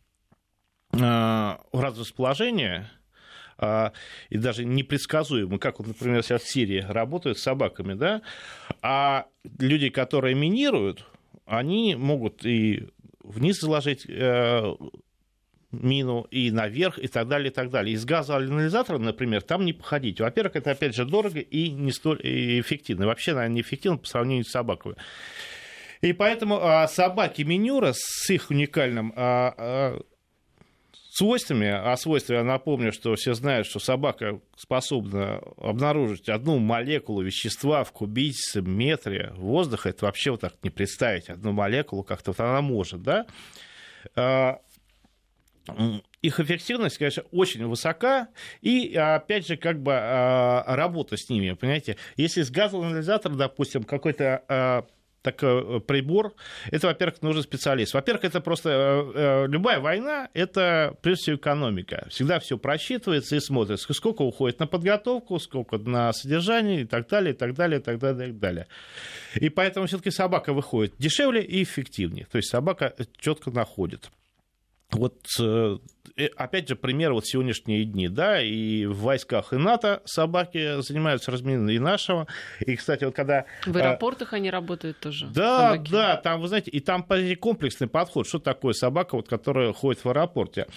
э, 0.91 0.97
в 0.97 1.79
разных 1.79 2.07
расположениях, 2.07 2.87
э, 2.87 3.00
и 4.29 4.37
даже 4.37 4.65
непредсказуемо, 4.65 5.59
как, 5.59 5.79
вот, 5.79 5.87
например, 5.87 6.23
сейчас 6.23 6.43
в 6.43 6.51
Сирии 6.51 6.85
работают 6.87 7.37
с 7.37 7.43
собаками, 7.43 7.93
да, 7.93 8.21
а 8.81 9.27
люди, 9.59 9.89
которые 9.89 10.35
минируют, 10.35 11.05
они 11.45 11.95
могут 11.95 12.45
и 12.45 12.87
вниз 13.23 13.59
заложить 13.59 14.07
мину 15.71 16.27
и 16.31 16.51
наверх 16.51 16.99
и 16.99 17.07
так 17.07 17.27
далее, 17.27 17.49
и 17.49 17.53
так 17.53 17.69
далее. 17.69 17.95
Из 17.95 18.05
газоанализатора, 18.05 18.97
например, 18.97 19.41
там 19.41 19.65
не 19.65 19.73
походить. 19.73 20.19
Во-первых, 20.19 20.55
это, 20.55 20.71
опять 20.71 20.95
же, 20.95 21.05
дорого 21.05 21.39
и 21.39 21.69
не 21.69 21.91
столь 21.91 22.19
эффективно. 22.23 23.07
Вообще, 23.07 23.33
наверное, 23.33 23.57
неэффективно 23.57 23.97
по 23.97 24.07
сравнению 24.07 24.45
с 24.45 24.51
собакой. 24.51 24.95
И 26.01 26.13
поэтому 26.13 26.59
а, 26.61 26.87
собаки 26.87 27.43
Минюра 27.43 27.93
с 27.93 28.29
их 28.29 28.49
уникальным 28.49 29.13
а, 29.15 29.53
а, 29.57 30.01
свойствами, 31.11 31.67
а 31.67 31.95
свойства, 31.97 32.35
я 32.35 32.43
напомню, 32.43 32.93
что 32.93 33.13
все 33.15 33.33
знают, 33.33 33.67
что 33.67 33.79
собака 33.79 34.39
способна 34.55 35.41
обнаружить 35.57 36.29
одну 36.29 36.57
молекулу 36.57 37.21
вещества 37.21 37.83
в 37.83 37.91
кубическом 37.91 38.71
метре 38.71 39.33
воздуха, 39.35 39.89
это 39.89 40.05
вообще 40.05 40.31
вот 40.31 40.39
так 40.39 40.53
не 40.63 40.69
представить, 40.69 41.29
одну 41.29 41.51
молекулу 41.51 42.03
как-то 42.03 42.31
вот 42.31 42.39
она 42.39 42.61
может, 42.61 43.01
да, 43.01 43.25
а, 44.15 44.61
их 46.21 46.39
эффективность, 46.39 46.97
конечно, 46.97 47.23
очень 47.31 47.65
высока, 47.67 48.29
и, 48.61 48.95
опять 48.95 49.45
же, 49.45 49.57
как 49.57 49.81
бы 49.81 49.91
а, 49.93 50.63
работа 50.65 51.17
с 51.17 51.29
ними, 51.29 51.51
понимаете, 51.51 51.97
если 52.15 52.41
с 52.41 52.49
газоанализатора, 52.49 53.33
допустим, 53.33 53.83
какой-то 53.83 54.87
такой 55.21 55.77
э, 55.77 55.79
прибор, 55.79 56.33
это, 56.71 56.87
во-первых, 56.87 57.21
нужен 57.21 57.43
специалист. 57.43 57.93
Во-первых, 57.93 58.25
это 58.25 58.41
просто 58.41 58.69
э, 58.69 59.11
э, 59.15 59.47
любая 59.47 59.79
война, 59.79 60.29
это 60.33 60.95
прежде 61.01 61.23
всего 61.23 61.35
экономика. 61.37 62.07
Всегда 62.09 62.39
все 62.39 62.57
просчитывается 62.57 63.35
и 63.35 63.39
смотрится, 63.39 63.93
сколько 63.93 64.21
уходит 64.23 64.59
на 64.59 64.67
подготовку, 64.67 65.39
сколько 65.39 65.77
на 65.77 66.13
содержание 66.13 66.81
и 66.81 66.85
так 66.85 67.07
далее, 67.07 67.33
и 67.33 67.37
так 67.37 67.53
далее, 67.53 67.79
и 67.79 67.83
так 67.83 67.99
далее, 67.99 68.29
и 68.29 68.31
так 68.31 68.39
далее. 68.39 68.67
И 69.35 69.49
поэтому 69.49 69.87
все-таки 69.87 70.11
собака 70.11 70.53
выходит 70.53 70.93
дешевле 70.97 71.43
и 71.43 71.63
эффективнее. 71.63 72.25
То 72.31 72.37
есть 72.37 72.49
собака 72.49 72.93
четко 73.19 73.51
находит 73.51 74.09
вот 74.91 75.25
э, 75.39 75.77
опять 76.35 76.67
же, 76.67 76.75
пример 76.75 77.13
вот 77.13 77.25
сегодняшние 77.25 77.85
дни, 77.85 78.07
да, 78.07 78.41
и 78.41 78.85
в 78.85 78.99
войсках 78.99 79.53
и 79.53 79.57
НАТО 79.57 80.01
собаки 80.05 80.81
занимаются 80.81 81.31
разминированием 81.31 81.81
и 81.81 81.83
нашего. 81.83 82.27
И, 82.59 82.75
кстати, 82.75 83.03
вот 83.03 83.15
когда... 83.15 83.45
В 83.65 83.75
э, 83.75 83.81
аэропортах 83.81 84.33
а, 84.33 84.37
они 84.37 84.49
работают 84.49 84.99
тоже? 84.99 85.27
Да, 85.27 85.71
собаки. 85.71 85.91
да, 85.91 86.17
там, 86.17 86.41
вы 86.41 86.47
знаете, 86.47 86.71
и 86.71 86.79
там 86.79 87.05
комплексный 87.39 87.87
подход. 87.87 88.27
Что 88.27 88.39
такое 88.39 88.73
собака, 88.73 89.15
вот, 89.15 89.27
которая 89.27 89.73
ходит 89.73 90.03
в 90.03 90.09
аэропорте? 90.09 90.67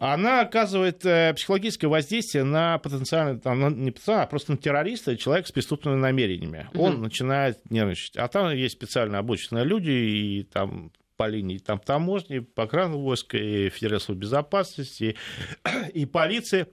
она 0.00 0.42
оказывает 0.42 1.04
э, 1.06 1.32
психологическое 1.34 1.86
воздействие 1.86 2.44
на 2.44 2.76
потенциально, 2.76 3.38
там, 3.40 3.82
не 3.82 3.90
потенциально, 3.90 4.24
а 4.24 4.26
просто 4.26 4.52
на 4.52 4.58
террориста, 4.58 5.16
человека 5.16 5.48
с 5.48 5.52
преступными 5.52 5.96
намерениями. 5.96 6.68
Он 6.74 6.94
угу. 6.94 7.02
начинает 7.04 7.58
нервничать. 7.70 8.16
А 8.16 8.28
там 8.28 8.50
есть 8.50 8.74
специально 8.74 9.18
обученные 9.18 9.64
люди, 9.64 9.90
и 9.90 10.42
там 10.42 10.92
по 11.18 11.26
линии 11.26 11.58
там, 11.58 11.80
таможни, 11.80 12.38
пограничного 12.38 13.02
войска, 13.02 13.36
и 13.36 13.68
Федеральной 13.70 14.14
безопасности, 14.14 15.16
и 15.92 16.06
полиции, 16.12 16.68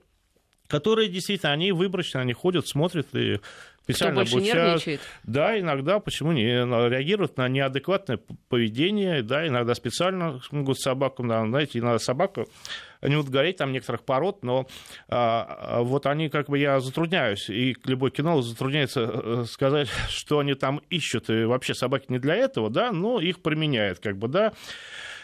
которые 0.68 1.08
действительно, 1.08 1.52
они 1.52 1.72
выборочно, 1.72 2.20
они 2.20 2.32
ходят, 2.32 2.66
смотрят 2.68 3.12
и 3.14 3.40
специально 3.86 4.24
Кто 4.24 4.32
больше 4.32 4.46
нервничает? 4.46 5.00
Да, 5.22 5.58
иногда, 5.58 6.00
почему 6.00 6.32
не, 6.32 6.44
реагируют 6.44 7.36
на 7.36 7.48
неадекватное 7.48 8.18
поведение, 8.48 9.22
да, 9.22 9.46
иногда 9.46 9.74
специально 9.74 10.40
могут 10.50 10.80
собаку, 10.80 11.24
да, 11.24 11.46
знаете, 11.46 11.78
иногда 11.78 12.00
собака 12.00 12.46
не 13.02 13.14
будут 13.14 13.30
говорить 13.30 13.56
там 13.56 13.72
некоторых 13.72 14.02
пород, 14.02 14.42
но 14.42 14.66
а, 15.08 15.82
вот 15.82 16.06
они 16.06 16.28
как 16.28 16.48
бы 16.48 16.58
я 16.58 16.80
затрудняюсь, 16.80 17.48
и 17.48 17.76
любой 17.84 18.10
кинолог 18.10 18.44
затрудняется 18.44 19.00
э, 19.02 19.44
сказать, 19.44 19.88
что 20.08 20.40
они 20.40 20.54
там 20.54 20.80
ищут, 20.90 21.30
и 21.30 21.44
вообще 21.44 21.74
собаки 21.74 22.06
не 22.08 22.18
для 22.18 22.34
этого, 22.34 22.70
да, 22.70 22.90
но 22.90 23.20
их 23.20 23.40
применяют, 23.40 24.00
как 24.00 24.16
бы, 24.16 24.26
да. 24.26 24.52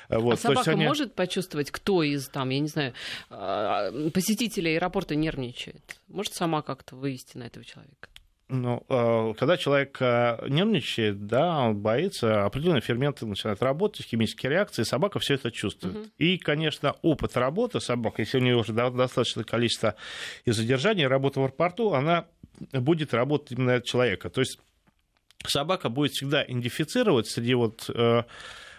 Вот, 0.09 0.35
а 0.35 0.37
собака 0.37 0.72
они... 0.72 0.85
может 0.85 1.14
почувствовать, 1.14 1.70
кто 1.70 2.03
из 2.03 2.29
там, 2.29 2.51
я 2.51 2.61
не 2.61 2.68
знаю, 2.68 2.92
а, 3.31 3.90
посетителей 4.11 4.77
аэропорта 4.77 5.14
нервничает? 5.14 5.96
Может 6.09 6.35
сама 6.35 6.62
как-то 6.62 6.96
вывести 6.96 7.38
на 7.38 7.44
этого 7.44 7.64
человека? 7.64 8.09
Ну, 8.55 8.85
э, 8.87 9.33
когда 9.38 9.57
человек 9.57 9.97
э, 10.01 10.47
нервничает, 10.47 11.27
да, 11.27 11.59
он 11.59 11.79
боится, 11.79 12.45
определенные 12.45 12.83
ферменты 12.83 13.25
начинают 13.25 13.62
работать, 13.62 14.05
химические 14.05 14.51
реакции, 14.51 14.83
собака 14.83 15.19
все 15.21 15.35
это 15.35 15.51
чувствует. 15.51 15.97
Угу. 15.97 16.05
И, 16.19 16.37
конечно, 16.37 16.95
опыт 17.01 17.38
работы 17.38 17.81
собак, 17.81 18.19
если 18.19 18.37
у 18.37 18.43
нее 18.43 18.57
уже 18.57 18.75
достаточное 18.75 19.45
количество 19.45 19.95
и 20.45 20.51
задержания, 20.51 21.09
работы 21.09 21.41
в 21.41 21.45
аэропорту, 21.45 21.95
она 21.95 22.27
будет 22.73 23.15
работать 23.15 23.53
именно 23.53 23.77
от 23.77 23.85
человека. 23.85 24.29
То 24.29 24.43
есть 24.43 24.59
собака 25.47 25.88
будет 25.88 26.12
всегда 26.12 26.45
идентифицировать 26.45 27.29
среди 27.29 27.55
вот 27.55 27.88
э, 27.88 28.25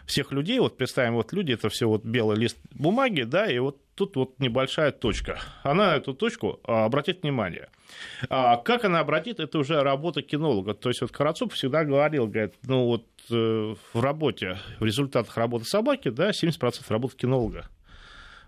всех 0.06 0.32
людей, 0.32 0.60
вот 0.60 0.78
представим, 0.78 1.16
вот 1.16 1.34
люди, 1.34 1.54
это 1.54 1.70
все 1.70 1.88
вот 1.88 2.06
белый 2.06 2.38
лист 2.38 2.58
бумаги, 2.72 3.24
да, 3.24 3.50
и 3.50 3.58
вот 3.58 3.80
тут 3.96 4.16
вот 4.18 4.40
небольшая 4.40 4.92
точка. 4.92 5.40
Она 5.64 5.88
на 5.88 5.96
эту 5.96 6.14
точку 6.14 6.60
а, 6.64 6.86
обратит 6.86 7.24
внимание. 7.24 7.70
А 8.30 8.58
как 8.58 8.86
она 8.86 9.00
обратит, 9.00 9.40
это 9.40 9.58
уже 9.60 9.82
работа 9.82 10.22
кинолога. 10.22 10.74
То 10.74 10.90
есть 10.90 11.02
вот 11.02 11.12
Карацуп 11.12 11.54
всегда 11.54 11.84
говорил, 11.84 12.28
говорит, 12.28 12.56
ну 12.64 12.86
вот 12.86 13.06
э, 13.30 13.76
в 13.94 14.02
работе, 14.02 14.58
в 14.80 14.86
результатах 14.86 15.36
работы 15.38 15.66
собаки, 15.66 16.10
да, 16.10 16.30
70% 16.30 16.84
работы 16.90 17.16
кинолога. 17.18 17.68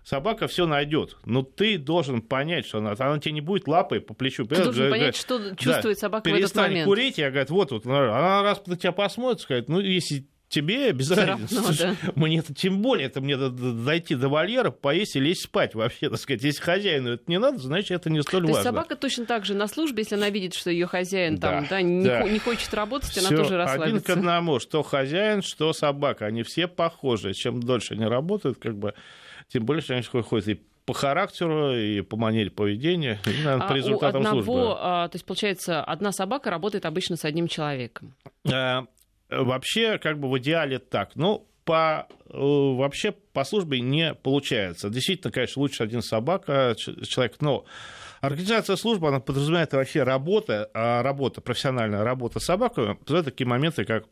Собака 0.04 0.46
все 0.46 0.66
найдет, 0.66 1.16
но 1.24 1.42
ты 1.42 1.78
должен 1.78 2.22
понять, 2.22 2.64
что 2.64 2.78
она, 2.78 2.94
она 2.96 3.18
тебе 3.18 3.32
не 3.32 3.40
будет 3.40 3.66
лапой 3.66 4.00
по 4.00 4.14
плечу. 4.14 4.44
Ты 4.46 4.54
должен 4.62 4.86
говорит, 4.86 4.92
понять, 4.92 5.16
что 5.16 5.56
чувствует 5.56 5.96
да, 5.96 6.00
собака 6.00 6.30
в 6.30 6.32
этот 6.32 6.54
момент. 6.54 6.84
курить, 6.84 7.18
я 7.18 7.28
говорю, 7.32 7.48
вот, 7.50 7.72
вот, 7.72 7.86
она 7.86 8.42
раз 8.42 8.64
на 8.66 8.76
тебя 8.76 8.92
посмотрит, 8.92 9.40
скажет, 9.40 9.68
ну, 9.68 9.80
если 9.80 10.28
тебе 10.56 10.92
без 10.92 11.10
разницы. 11.10 11.96
Да. 12.02 12.12
Мне 12.14 12.38
это 12.38 12.54
тем 12.54 12.80
более, 12.80 13.06
это 13.06 13.20
мне 13.20 13.36
дойти 13.36 14.14
до 14.14 14.28
вольера, 14.28 14.70
поесть 14.70 15.16
и 15.16 15.20
лечь 15.20 15.42
спать 15.42 15.74
вообще, 15.74 16.08
так 16.08 16.18
сказать. 16.18 16.42
Если 16.42 16.62
хозяину 16.62 17.10
это 17.10 17.24
не 17.26 17.38
надо, 17.38 17.58
значит, 17.58 17.90
это 17.90 18.10
не 18.10 18.22
столь 18.22 18.42
То 18.42 18.46
важно. 18.48 18.58
Есть 18.58 18.64
собака 18.64 18.96
точно 18.96 19.26
так 19.26 19.44
же 19.44 19.54
на 19.54 19.68
службе, 19.68 20.02
если 20.02 20.14
она 20.14 20.30
видит, 20.30 20.54
что 20.54 20.70
ее 20.70 20.86
хозяин 20.86 21.36
да, 21.36 21.50
там, 21.50 21.66
да, 21.68 21.82
не, 21.82 22.04
да. 22.04 22.22
не 22.22 22.38
хочет 22.38 22.72
работать, 22.74 23.10
Всё 23.10 23.26
она 23.26 23.36
тоже 23.36 23.56
расслабится. 23.56 23.96
один 23.96 24.00
к 24.00 24.10
одному, 24.10 24.58
что 24.60 24.82
хозяин, 24.82 25.42
что 25.42 25.72
собака. 25.72 26.26
Они 26.26 26.42
все 26.42 26.66
похожи. 26.66 27.34
Чем 27.34 27.62
дольше 27.62 27.94
они 27.94 28.06
работают, 28.06 28.58
как 28.58 28.76
бы, 28.76 28.94
тем 29.48 29.64
больше 29.64 29.92
они 29.92 30.02
ходят 30.02 30.48
и 30.48 30.60
по 30.86 30.94
характеру, 30.94 31.76
и 31.76 32.00
по 32.00 32.16
манере 32.16 32.48
поведения, 32.48 33.18
и, 33.26 33.42
наверное, 33.42 33.68
по 33.68 33.72
результатам 33.72 34.22
а 34.22 34.24
у 34.24 34.28
одного, 34.28 34.42
службы. 34.44 34.76
А, 34.78 35.08
то 35.08 35.16
есть, 35.16 35.26
получается, 35.26 35.82
одна 35.82 36.12
собака 36.12 36.48
работает 36.48 36.86
обычно 36.86 37.16
с 37.16 37.24
одним 37.24 37.48
человеком. 37.48 38.14
А, 38.50 38.86
вообще, 39.30 39.98
как 39.98 40.18
бы 40.18 40.30
в 40.30 40.38
идеале 40.38 40.78
так. 40.78 41.16
Ну, 41.16 41.46
по, 41.64 42.06
э, 42.28 42.32
вообще 42.32 43.12
по 43.12 43.44
службе 43.44 43.80
не 43.80 44.14
получается. 44.14 44.88
Действительно, 44.88 45.32
конечно, 45.32 45.60
лучше 45.60 45.82
один 45.82 46.00
собака, 46.00 46.74
человек, 46.76 47.36
но 47.40 47.64
организация 48.20 48.76
службы, 48.76 49.08
она 49.08 49.20
подразумевает 49.20 49.72
вообще 49.72 50.04
работа, 50.04 50.70
а 50.74 51.02
работа, 51.02 51.40
профессиональная 51.40 52.04
работа 52.04 52.38
с 52.38 52.44
собакой, 52.44 52.94
позволяет 52.94 53.26
такие 53.26 53.46
моменты, 53.48 53.84
как 53.84 54.04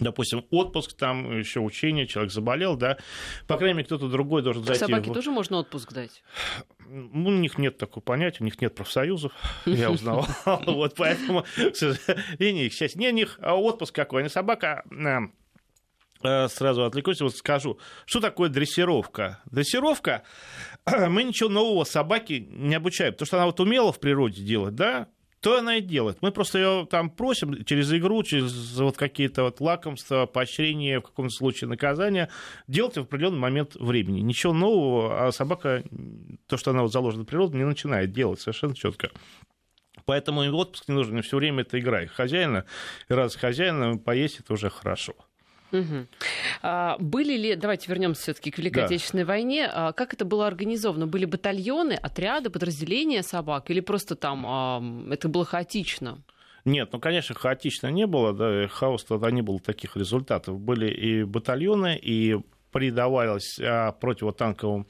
допустим, 0.00 0.46
отпуск, 0.50 0.94
там 0.94 1.38
еще 1.38 1.60
учение, 1.60 2.06
человек 2.06 2.32
заболел, 2.32 2.76
да, 2.76 2.98
по 3.46 3.56
крайней 3.56 3.74
мере, 3.74 3.86
кто-то 3.86 4.08
другой 4.08 4.42
должен 4.42 4.64
зайти. 4.64 4.80
Собаке 4.80 5.12
тоже 5.12 5.30
можно 5.30 5.58
отпуск 5.58 5.92
дать? 5.92 6.22
Ну, 6.86 7.30
у 7.30 7.32
них 7.32 7.58
нет 7.58 7.78
такого 7.78 8.02
понятия, 8.02 8.38
у 8.40 8.44
них 8.44 8.60
нет 8.60 8.74
профсоюзов, 8.74 9.32
я 9.66 9.90
узнал. 9.90 10.26
Вот 10.66 10.94
поэтому, 10.96 11.44
к 11.56 11.76
сожалению, 11.76 12.66
их 12.66 12.72
счастье. 12.72 12.98
Не, 12.98 13.08
у 13.08 13.12
них 13.12 13.38
а 13.42 13.54
отпуск 13.54 13.94
какой, 13.94 14.22
они 14.22 14.28
собака 14.28 14.84
э, 16.22 16.48
сразу 16.48 16.84
отвлекусь, 16.84 17.20
вот 17.20 17.36
скажу, 17.36 17.78
что 18.06 18.20
такое 18.20 18.48
дрессировка? 18.48 19.40
Дрессировка, 19.50 20.22
мы 20.86 21.24
ничего 21.24 21.48
нового 21.48 21.84
собаки 21.84 22.46
не 22.50 22.74
обучаем, 22.74 23.12
потому 23.12 23.26
что 23.26 23.36
она 23.36 23.46
вот 23.46 23.60
умела 23.60 23.92
в 23.92 24.00
природе 24.00 24.42
делать, 24.42 24.74
да, 24.74 25.08
то 25.42 25.58
она 25.58 25.78
и 25.78 25.80
делает. 25.80 26.18
Мы 26.22 26.30
просто 26.30 26.58
ее 26.58 26.86
там 26.88 27.10
просим 27.10 27.64
через 27.64 27.92
игру, 27.92 28.22
через 28.22 28.78
вот 28.78 28.96
какие-то 28.96 29.42
вот 29.42 29.60
лакомства, 29.60 30.26
поощрения, 30.26 31.00
в 31.00 31.02
каком-то 31.02 31.34
случае 31.34 31.68
наказания, 31.68 32.30
делать 32.68 32.96
в 32.96 33.00
определенный 33.00 33.40
момент 33.40 33.74
времени. 33.74 34.20
Ничего 34.20 34.52
нового, 34.52 35.26
а 35.26 35.32
собака, 35.32 35.82
то, 36.46 36.56
что 36.56 36.70
она 36.70 36.82
вот 36.82 36.92
заложена 36.92 37.24
в 37.24 37.26
природу, 37.26 37.56
не 37.56 37.64
начинает 37.64 38.12
делать 38.12 38.40
совершенно 38.40 38.76
четко. 38.76 39.10
Поэтому 40.04 40.42
отпуск 40.56 40.88
не 40.88 40.94
нужен, 40.94 41.20
все 41.22 41.36
время 41.36 41.62
это 41.62 41.78
игра. 41.80 42.04
И 42.04 42.06
хозяина, 42.06 42.64
и 43.08 43.12
раз 43.12 43.34
хозяина 43.34 43.98
поесть, 43.98 44.38
это 44.38 44.52
уже 44.52 44.70
хорошо. 44.70 45.14
Угу. 45.72 46.06
А, 46.62 46.96
были 46.98 47.36
ли, 47.36 47.56
давайте 47.56 47.88
вернемся 47.88 48.22
все-таки 48.22 48.50
к 48.50 48.58
Великой 48.58 48.80
да. 48.80 48.84
Отечественной 48.84 49.24
войне, 49.24 49.68
а, 49.72 49.92
как 49.92 50.12
это 50.12 50.24
было 50.24 50.46
организовано? 50.46 51.06
Были 51.06 51.24
батальоны, 51.24 51.94
отряды, 51.94 52.50
подразделения 52.50 53.22
собак 53.22 53.70
или 53.70 53.80
просто 53.80 54.14
там 54.14 54.44
а, 54.46 54.82
это 55.10 55.28
было 55.28 55.44
хаотично? 55.44 56.22
Нет, 56.64 56.90
ну, 56.92 57.00
конечно, 57.00 57.34
хаотично 57.34 57.88
не 57.88 58.06
было, 58.06 58.32
да, 58.32 58.68
хаос 58.68 59.04
тогда 59.04 59.30
не 59.30 59.42
было 59.42 59.58
таких 59.58 59.96
результатов. 59.96 60.60
Были 60.60 60.90
и 60.92 61.24
батальоны, 61.24 61.98
и 62.00 62.36
придавалось 62.70 63.58
а, 63.60 63.92
противотанковым 63.92 64.86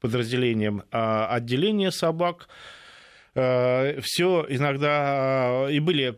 подразделениям 0.00 0.84
а, 0.90 1.26
отделение 1.26 1.90
собак. 1.90 2.48
А, 3.34 3.98
все 4.02 4.46
иногда 4.48 5.66
и 5.70 5.80
были 5.80 6.16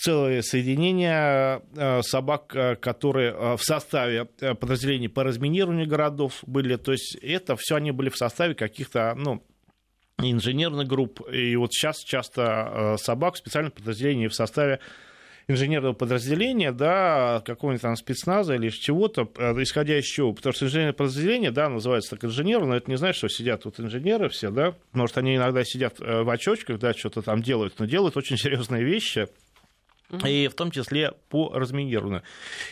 целые 0.00 0.42
соединения 0.42 1.62
собак, 2.02 2.54
которые 2.80 3.56
в 3.56 3.62
составе 3.62 4.26
подразделений 4.26 5.08
по 5.08 5.24
разминированию 5.24 5.88
городов 5.88 6.38
были. 6.46 6.76
То 6.76 6.92
есть 6.92 7.16
это 7.16 7.56
все 7.56 7.76
они 7.76 7.90
были 7.90 8.08
в 8.08 8.16
составе 8.16 8.54
каких-то 8.54 9.14
ну, 9.16 9.42
инженерных 10.18 10.86
групп. 10.86 11.20
И 11.32 11.56
вот 11.56 11.72
сейчас 11.72 11.98
часто 11.98 12.96
собак 12.98 13.34
в 13.34 13.38
специальном 13.38 13.72
подразделении 13.72 14.28
в 14.28 14.34
составе 14.34 14.80
инженерного 15.48 15.92
подразделения, 15.92 16.72
да, 16.72 17.42
какого-нибудь 17.44 17.82
там 17.82 17.96
спецназа 17.96 18.54
или 18.54 18.68
чего-то, 18.70 19.28
э, 19.36 19.52
исходя 19.62 19.98
из 19.98 20.04
чего. 20.04 20.32
Потому 20.32 20.52
что 20.52 20.66
инженерное 20.66 20.92
подразделение, 20.92 21.50
да, 21.50 21.68
называется 21.68 22.10
так 22.10 22.24
инженером, 22.24 22.68
но 22.68 22.76
это 22.76 22.90
не 22.90 22.96
значит, 22.96 23.16
что 23.16 23.28
сидят 23.28 23.62
тут 23.62 23.80
инженеры 23.80 24.28
все, 24.28 24.50
да. 24.50 24.74
Может, 24.92 25.18
они 25.18 25.36
иногда 25.36 25.64
сидят 25.64 26.00
э, 26.00 26.22
в 26.22 26.30
очочках, 26.30 26.78
да, 26.78 26.92
что-то 26.94 27.22
там 27.22 27.42
делают, 27.42 27.78
но 27.78 27.86
делают 27.86 28.16
очень 28.16 28.36
серьезные 28.38 28.84
вещи, 28.84 29.28
и 30.24 30.48
в 30.48 30.54
том 30.54 30.70
числе 30.70 31.12
по 31.28 31.52
разминированию. 31.52 32.22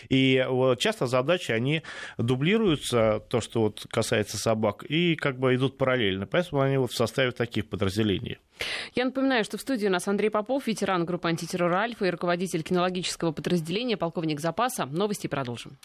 И 0.09 0.45
вот 0.49 0.79
часто 0.79 1.07
задачи, 1.07 1.53
они 1.53 1.83
дублируются, 2.19 3.21
то, 3.29 3.41
что 3.41 3.63
вот 3.63 3.87
касается 3.91 4.39
собак, 4.39 4.85
и 4.85 5.17
как 5.17 5.39
бы 5.39 5.55
идут 5.55 5.79
параллельно. 5.79 6.27
Поэтому 6.27 6.61
они 6.61 6.77
вот 6.79 6.93
в 6.93 6.97
составе 6.97 7.31
таких 7.33 7.69
подразделений. 7.69 8.39
Я 8.95 9.05
напоминаю, 9.05 9.45
что 9.45 9.57
в 9.57 9.61
студии 9.61 9.87
у 9.87 9.91
нас 9.91 10.07
Андрей 10.09 10.31
Попов, 10.31 10.67
ветеран 10.67 11.05
группы 11.05 11.29
антитеррора 11.29 11.79
«Альфа» 11.79 12.07
и 12.07 12.11
руководитель 12.11 12.63
кинологического 12.63 13.33
подразделения, 13.33 13.97
полковник 13.97 14.41
запаса. 14.41 14.87
Новости 14.87 15.27
продолжим. 15.27 15.79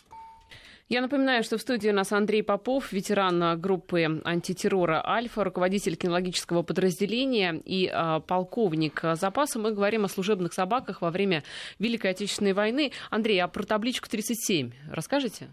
Я 0.87 1.01
напоминаю, 1.01 1.43
что 1.43 1.57
в 1.57 1.61
студии 1.61 1.89
у 1.89 1.93
нас 1.93 2.11
Андрей 2.11 2.43
Попов, 2.43 2.91
ветеран 2.91 3.59
группы 3.59 4.21
антитеррора 4.23 5.03
«Альфа», 5.03 5.43
руководитель 5.43 5.95
кинологического 5.95 6.61
подразделения 6.61 7.59
и 7.65 7.91
э, 7.91 8.19
полковник 8.27 9.01
запаса. 9.15 9.57
Мы 9.57 9.71
говорим 9.71 10.05
о 10.05 10.09
служебных 10.09 10.53
собаках 10.53 11.01
во 11.01 11.09
время 11.09 11.43
Великой 11.79 12.11
Отечественной 12.11 12.53
войны. 12.53 12.91
Андрей, 13.09 13.39
а 13.39 13.47
про 13.47 13.63
табличку 13.63 14.07
37 14.07 14.73
расскажете? 14.91 15.49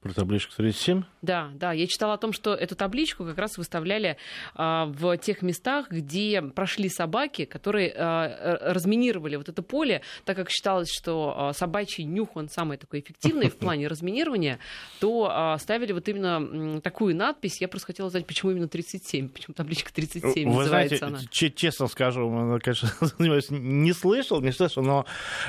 Про 0.00 0.12
табличку 0.12 0.52
37? 0.56 1.02
Да, 1.22 1.50
да. 1.54 1.72
Я 1.72 1.86
читала 1.88 2.14
о 2.14 2.18
том, 2.18 2.32
что 2.32 2.54
эту 2.54 2.76
табличку 2.76 3.24
как 3.24 3.36
раз 3.36 3.58
выставляли 3.58 4.16
а, 4.54 4.86
в 4.86 5.16
тех 5.18 5.42
местах, 5.42 5.90
где 5.90 6.40
прошли 6.40 6.88
собаки, 6.88 7.44
которые 7.44 7.92
а, 7.96 8.58
разминировали 8.72 9.36
вот 9.36 9.48
это 9.48 9.60
поле, 9.62 10.02
так 10.24 10.36
как 10.36 10.50
считалось, 10.50 10.88
что 10.90 11.34
а, 11.36 11.52
собачий 11.52 12.04
нюх, 12.04 12.36
он 12.36 12.48
самый 12.48 12.76
такой 12.78 13.00
эффективный 13.00 13.48
в 13.50 13.56
плане 13.58 13.88
разминирования, 13.88 14.60
то 15.00 15.28
а, 15.30 15.58
ставили 15.58 15.92
вот 15.92 16.08
именно 16.08 16.80
такую 16.80 17.16
надпись. 17.16 17.60
Я 17.60 17.66
просто 17.66 17.88
хотела 17.88 18.08
знать, 18.08 18.26
почему 18.26 18.52
именно 18.52 18.68
37, 18.68 19.28
почему 19.28 19.54
табличка 19.54 19.92
37 19.92 20.48
Вы 20.48 20.58
называется 20.58 20.96
знаете, 20.98 21.04
она. 21.04 21.20
Честно 21.30 21.88
скажу, 21.88 22.60
конечно, 22.62 22.88
не 23.50 23.92
слышал, 23.92 24.40
не 24.40 24.52
слышал, 24.52 24.82
но 24.82 25.06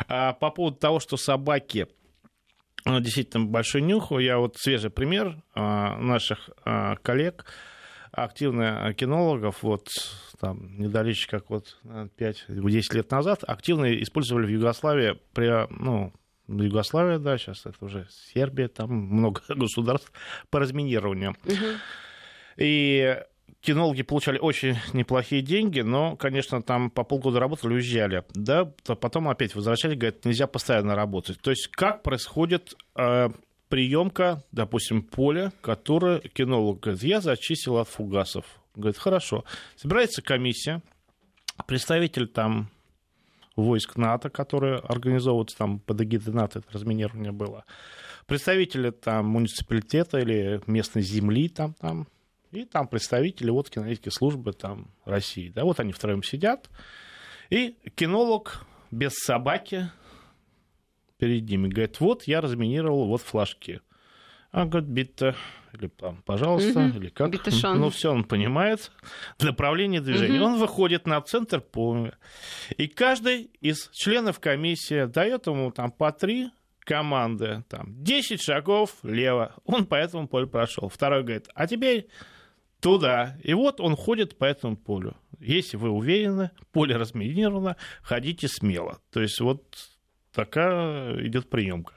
а, 0.08 0.34
по 0.34 0.50
поводу 0.50 0.78
того, 0.78 1.00
что 1.00 1.18
собаки 1.18 1.88
действительно 2.86 3.46
большой 3.46 3.82
нюх. 3.82 4.12
Я 4.12 4.38
вот 4.38 4.58
свежий 4.58 4.90
пример 4.90 5.42
а, 5.54 5.98
наших 5.98 6.50
а, 6.66 6.96
коллег, 6.98 7.46
активных 8.12 8.96
кинологов, 8.96 9.64
вот 9.64 9.88
там 10.40 10.80
недалече, 10.80 11.30
как 11.30 11.50
вот 11.50 11.78
5-10 11.84 12.96
лет 12.96 13.12
назад, 13.12 13.44
активно 13.46 14.02
использовали 14.02 14.46
в 14.46 14.50
Югославии 14.50 15.20
при, 15.34 15.68
ну, 15.70 16.14
Югославия, 16.48 17.20
да, 17.20 17.38
сейчас 17.38 17.66
это 17.66 17.78
уже 17.82 18.08
Сербия, 18.34 18.68
там 18.68 18.92
много 18.92 19.42
государств 19.50 20.12
по 20.50 20.60
разминированию. 20.60 21.36
Угу. 21.46 21.66
И 22.58 23.18
кинологи 23.62 24.04
получали 24.04 24.38
очень 24.38 24.78
неплохие 24.94 25.42
деньги, 25.42 25.82
но, 25.82 26.16
конечно, 26.16 26.62
там 26.62 26.90
по 26.90 27.04
полгода 27.04 27.40
работали, 27.40 27.74
уезжали. 27.74 28.24
Да, 28.34 28.66
потом 28.86 29.30
опять 29.30 29.56
возвращались, 29.56 29.98
говорят, 29.98 30.26
нельзя 30.26 30.48
постоянно 30.48 30.96
работать. 30.96 31.40
То 31.42 31.52
есть 31.52 31.68
как 31.68 32.04
происходит 32.04 32.76
э, 32.96 33.30
приемка, 33.68 34.44
допустим, 34.52 35.04
поля, 35.04 35.52
которое 35.62 36.20
кинолог 36.20 36.80
говорит, 36.80 37.04
я 37.04 37.22
зачистил 37.22 37.78
от 37.78 37.90
фугасов. 37.90 38.46
Говорит, 38.76 38.98
хорошо. 38.98 39.44
Собирается 39.76 40.22
комиссия, 40.22 40.82
представитель 41.68 42.28
там 42.28 42.70
войск 43.56 43.98
НАТО, 43.98 44.30
которые 44.30 44.78
организовываются 44.78 45.58
там 45.58 45.80
под 45.80 46.02
эгидой 46.02 46.34
НАТО, 46.34 46.60
это 46.60 46.72
разминирование 46.72 47.32
было, 47.32 47.66
представители 48.26 48.92
там 48.92 49.28
муниципалитета 49.28 50.20
или 50.20 50.62
местной 50.66 51.02
земли 51.02 51.50
там, 51.50 51.74
там 51.74 52.08
и 52.52 52.66
там 52.66 52.88
представители 52.88 53.50
вот 53.50 53.70
кинологической 53.70 54.12
службы 54.12 54.54
там, 54.54 54.92
России. 55.06 55.50
Да, 55.50 55.64
вот 55.64 55.80
они 55.80 55.92
втроем 55.92 56.24
сидят. 56.24 56.70
И 57.50 57.76
кинолог 57.96 58.66
без 58.92 59.14
собаки 59.14 59.92
перед 61.18 61.48
ними 61.50 61.68
говорит, 61.68 62.00
вот 62.00 62.24
я 62.24 62.42
разминировал 62.42 63.08
вот 63.08 63.22
флажки. 63.22 63.82
А 64.52 64.66
говорит, 64.66 64.90
bitte, 64.90 65.36
или 65.74 65.88
там, 65.90 66.24
пожалуйста, 66.24 66.80
угу. 66.80 66.98
или 66.98 67.10
как. 67.10 67.30
Bitte 67.30 67.53
schön. 67.53 67.80
Ну, 67.80 67.90
все 67.92 68.12
он 68.12 68.24
понимает. 68.24 68.92
Направление 69.40 70.02
движения. 70.02 70.40
Угу. 70.40 70.46
Он 70.48 70.60
выходит 70.60 71.06
на 71.06 71.22
центр 71.22 71.62
поля. 71.62 72.18
И 72.78 72.88
каждый 72.88 73.52
из 73.62 73.90
членов 73.92 74.40
комиссии 74.40 75.06
дает 75.06 75.46
ему 75.46 75.72
там 75.72 75.92
по 75.92 76.12
три 76.12 76.50
команды. 76.80 77.64
Там, 77.70 78.04
10 78.04 78.42
шагов 78.42 78.96
лево. 79.04 79.54
Он 79.66 79.86
по 79.86 79.94
этому 79.94 80.28
полю 80.28 80.48
прошел. 80.48 80.90
Второй 80.90 81.22
говорит, 81.22 81.48
а 81.54 81.68
теперь 81.68 82.08
туда. 82.82 83.38
И 83.44 83.54
вот 83.54 83.80
он 83.80 83.96
ходит 83.96 84.38
по 84.38 84.46
этому 84.46 84.78
полю. 84.78 85.16
Если 85.40 85.78
вы 85.78 85.90
уверены, 85.90 86.52
поле 86.72 86.96
разминировано, 86.96 87.78
ходите 88.02 88.48
смело. 88.48 89.00
То 89.12 89.22
есть 89.22 89.40
вот 89.40 89.64
такая 90.34 91.26
идет 91.26 91.50
приемка. 91.50 91.94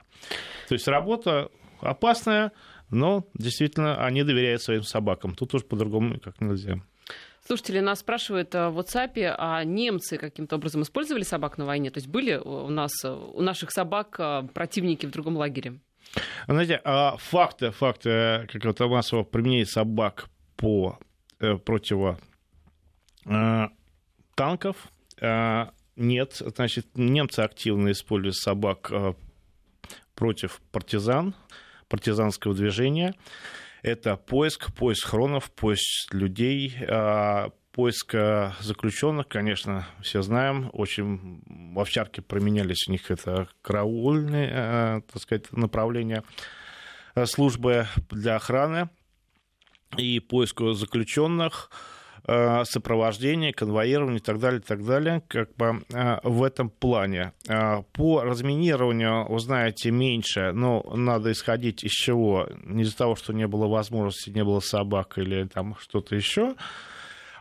То 0.69 0.75
есть 0.75 0.89
работа 0.89 1.51
опасная, 1.81 2.53
но 2.91 3.27
действительно 3.35 4.05
они 4.05 4.23
доверяют 4.23 4.63
своим 4.63 4.83
собакам. 4.83 5.35
Тут 5.35 5.55
уж 5.55 5.65
по-другому 5.65 6.21
как 6.21 6.41
нельзя. 6.41 6.81
Слушатели 7.45 7.81
нас 7.81 7.99
спрашивают 7.99 8.55
в 8.55 8.79
WhatsApp, 8.79 9.35
а 9.37 9.65
немцы 9.65 10.17
каким-то 10.17 10.57
образом 10.57 10.83
использовали 10.83 11.25
собак 11.25 11.59
на 11.59 11.65
войне? 11.65 11.91
То 11.91 11.99
есть 11.99 12.07
были 12.07 12.37
у 12.37 12.69
нас, 12.69 12.93
у 13.05 13.43
наших 13.43 13.73
собак 13.73 14.15
а, 14.21 14.43
противники 14.55 15.07
в 15.07 15.11
другом 15.11 15.37
лагере? 15.37 15.81
Знаете, 16.47 16.81
а 16.85 17.17
факты, 17.17 17.73
факты 17.73 18.49
какого-то 18.53 18.89
массового 18.89 19.25
применения 19.25 19.67
собак 19.67 20.29
по 20.63 20.97
э, 21.41 21.57
противо 21.57 22.21
э, 23.27 23.65
танков. 24.37 24.77
Э, 25.21 25.71
нет, 25.97 26.35
значит, 26.35 26.87
немцы 26.95 27.41
активно 27.41 27.91
используют 27.91 28.37
собак 28.37 28.93
э, 28.93 29.15
против 30.15 30.61
партизан, 30.71 31.35
партизанского 31.89 32.55
движения. 32.55 33.13
Это 33.83 34.17
поиск, 34.17 34.73
поиск 34.73 35.09
хронов, 35.09 35.51
поиск 35.51 36.15
людей, 36.15 36.73
поиск 37.73 38.15
заключенных, 38.61 39.27
конечно, 39.27 39.89
все 40.01 40.23
знаем, 40.23 40.71
очень 40.73 41.43
в 41.75 41.81
овчарке 41.81 42.23
променялись 42.23 42.87
у 42.87 42.93
них 42.93 43.11
это 43.11 43.49
караульные, 43.61 45.03
так 45.13 45.21
сказать, 45.21 45.51
направления 45.51 46.23
службы 47.25 47.89
для 48.09 48.37
охраны 48.37 48.89
и 49.97 50.21
поиску 50.21 50.73
заключенных, 50.73 51.71
э, 52.27 52.65
сопровождение, 52.65 53.53
конвоирование 53.53 54.19
и 54.19 54.23
так 54.23 54.39
далее, 54.39 54.61
и 54.61 54.63
так 54.63 54.85
далее, 54.85 55.23
как 55.29 55.55
бы 55.57 55.83
э, 55.93 56.19
в 56.23 56.43
этом 56.43 56.71
плане. 56.71 57.33
Э, 57.49 57.83
по 57.93 58.23
разминированию, 58.23 59.27
вы 59.29 59.39
знаете, 59.41 59.91
меньше, 59.91 60.53
но 60.53 60.83
надо 60.95 61.33
исходить 61.33 61.85
из 61.85 61.93
чего? 61.93 62.49
Не 62.65 62.83
из-за 62.83 62.97
того, 62.97 63.17
что 63.17 63.33
не 63.33 63.47
было 63.47 63.67
возможности, 63.67 64.31
не 64.31 64.45
было 64.45 64.61
собак 64.61 65.19
или 65.19 65.45
там 65.45 65.77
что-то 65.81 66.15
еще, 66.15 66.55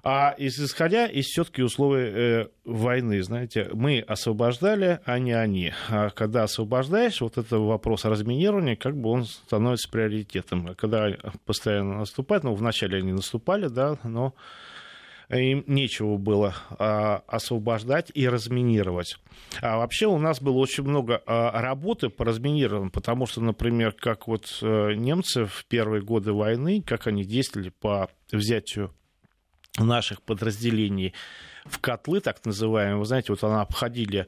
а 0.03 0.33
исходя 0.37 1.05
из 1.05 1.25
все-таки 1.25 1.61
условий 1.61 2.03
э, 2.03 2.47
войны, 2.65 3.21
знаете, 3.21 3.69
мы 3.73 3.99
освобождали, 3.99 4.99
а 5.05 5.19
не 5.19 5.33
они. 5.33 5.73
А 5.89 6.09
когда 6.09 6.43
освобождаешь, 6.43 7.21
вот 7.21 7.37
это 7.37 7.59
вопрос 7.59 8.05
разминирования, 8.05 8.75
как 8.75 8.97
бы 8.97 9.09
он 9.09 9.25
становится 9.25 9.89
приоритетом. 9.89 10.67
А 10.67 10.75
когда 10.75 11.09
постоянно 11.45 11.99
наступают, 11.99 12.43
ну, 12.43 12.55
вначале 12.55 12.97
они 12.97 13.11
наступали, 13.11 13.67
да, 13.67 13.97
но 14.03 14.33
им 15.29 15.63
нечего 15.67 16.17
было 16.17 16.55
а, 16.71 17.23
освобождать 17.27 18.11
и 18.13 18.27
разминировать. 18.27 19.17
А 19.61 19.77
вообще 19.77 20.07
у 20.07 20.17
нас 20.17 20.41
было 20.41 20.57
очень 20.57 20.83
много 20.83 21.21
а, 21.25 21.61
работы 21.61 22.09
по 22.09 22.25
разминированию, 22.25 22.91
потому 22.91 23.27
что, 23.27 23.39
например, 23.39 23.93
как 23.93 24.27
вот 24.27 24.59
а, 24.61 24.91
немцы 24.93 25.45
в 25.45 25.65
первые 25.65 26.01
годы 26.01 26.33
войны, 26.33 26.83
как 26.85 27.07
они 27.07 27.23
действовали 27.23 27.69
по 27.69 28.09
взятию 28.31 28.93
наших 29.77 30.21
подразделений 30.21 31.13
в 31.65 31.79
котлы, 31.79 32.19
так 32.19 32.43
называемые, 32.45 32.97
вы 32.97 33.05
знаете, 33.05 33.31
вот 33.31 33.43
они 33.43 33.62
обходили 33.62 34.27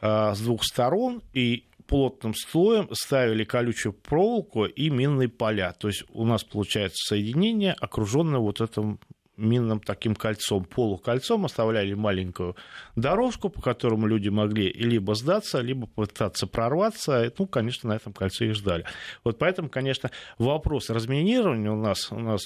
а, 0.00 0.34
с 0.34 0.40
двух 0.40 0.64
сторон 0.64 1.22
и 1.32 1.64
плотным 1.86 2.34
слоем 2.34 2.88
ставили 2.92 3.44
колючую 3.44 3.92
проволоку 3.92 4.64
и 4.64 4.90
минные 4.90 5.28
поля. 5.28 5.72
То 5.72 5.88
есть 5.88 6.04
у 6.10 6.24
нас 6.24 6.44
получается 6.44 6.96
соединение, 7.08 7.72
окруженное 7.72 8.40
вот 8.40 8.60
этим 8.60 8.98
минным 9.36 9.80
таким 9.80 10.14
кольцом, 10.14 10.64
полукольцом, 10.64 11.44
оставляли 11.44 11.94
маленькую 11.94 12.56
дорожку, 12.96 13.50
по 13.50 13.60
которому 13.60 14.06
люди 14.06 14.30
могли 14.30 14.72
либо 14.72 15.14
сдаться, 15.14 15.60
либо 15.60 15.86
пытаться 15.86 16.46
прорваться. 16.46 17.30
Ну, 17.38 17.46
конечно, 17.46 17.90
на 17.90 17.96
этом 17.96 18.12
кольце 18.12 18.46
и 18.46 18.52
ждали. 18.52 18.84
Вот 19.24 19.38
поэтому, 19.38 19.68
конечно, 19.68 20.10
вопрос 20.38 20.90
разминирования 20.90 21.70
у 21.70 21.76
нас, 21.76 22.10
у 22.10 22.18
нас 22.18 22.40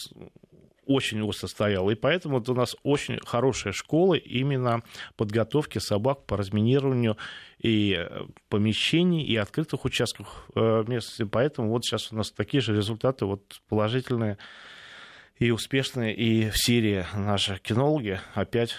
очень 0.90 1.22
остро 1.22 1.46
стоял. 1.46 1.88
И 1.88 1.94
поэтому 1.94 2.38
вот 2.38 2.48
у 2.48 2.54
нас 2.54 2.74
очень 2.82 3.20
хорошая 3.24 3.72
школа 3.72 4.14
именно 4.14 4.82
подготовки 5.16 5.78
собак 5.78 6.26
по 6.26 6.36
разминированию 6.36 7.16
и 7.60 7.94
э, 7.96 8.24
помещений, 8.48 9.22
и 9.22 9.36
открытых 9.36 9.84
участков 9.84 10.48
э, 10.56 10.84
местности. 10.88 11.22
Поэтому 11.22 11.70
вот 11.70 11.84
сейчас 11.84 12.10
у 12.10 12.16
нас 12.16 12.32
такие 12.32 12.60
же 12.60 12.74
результаты 12.74 13.24
вот 13.24 13.60
положительные 13.68 14.36
и 15.38 15.52
успешные, 15.52 16.14
и 16.14 16.50
в 16.50 16.58
Сирии 16.58 17.06
наши 17.14 17.58
кинологи 17.58 18.20
опять 18.34 18.74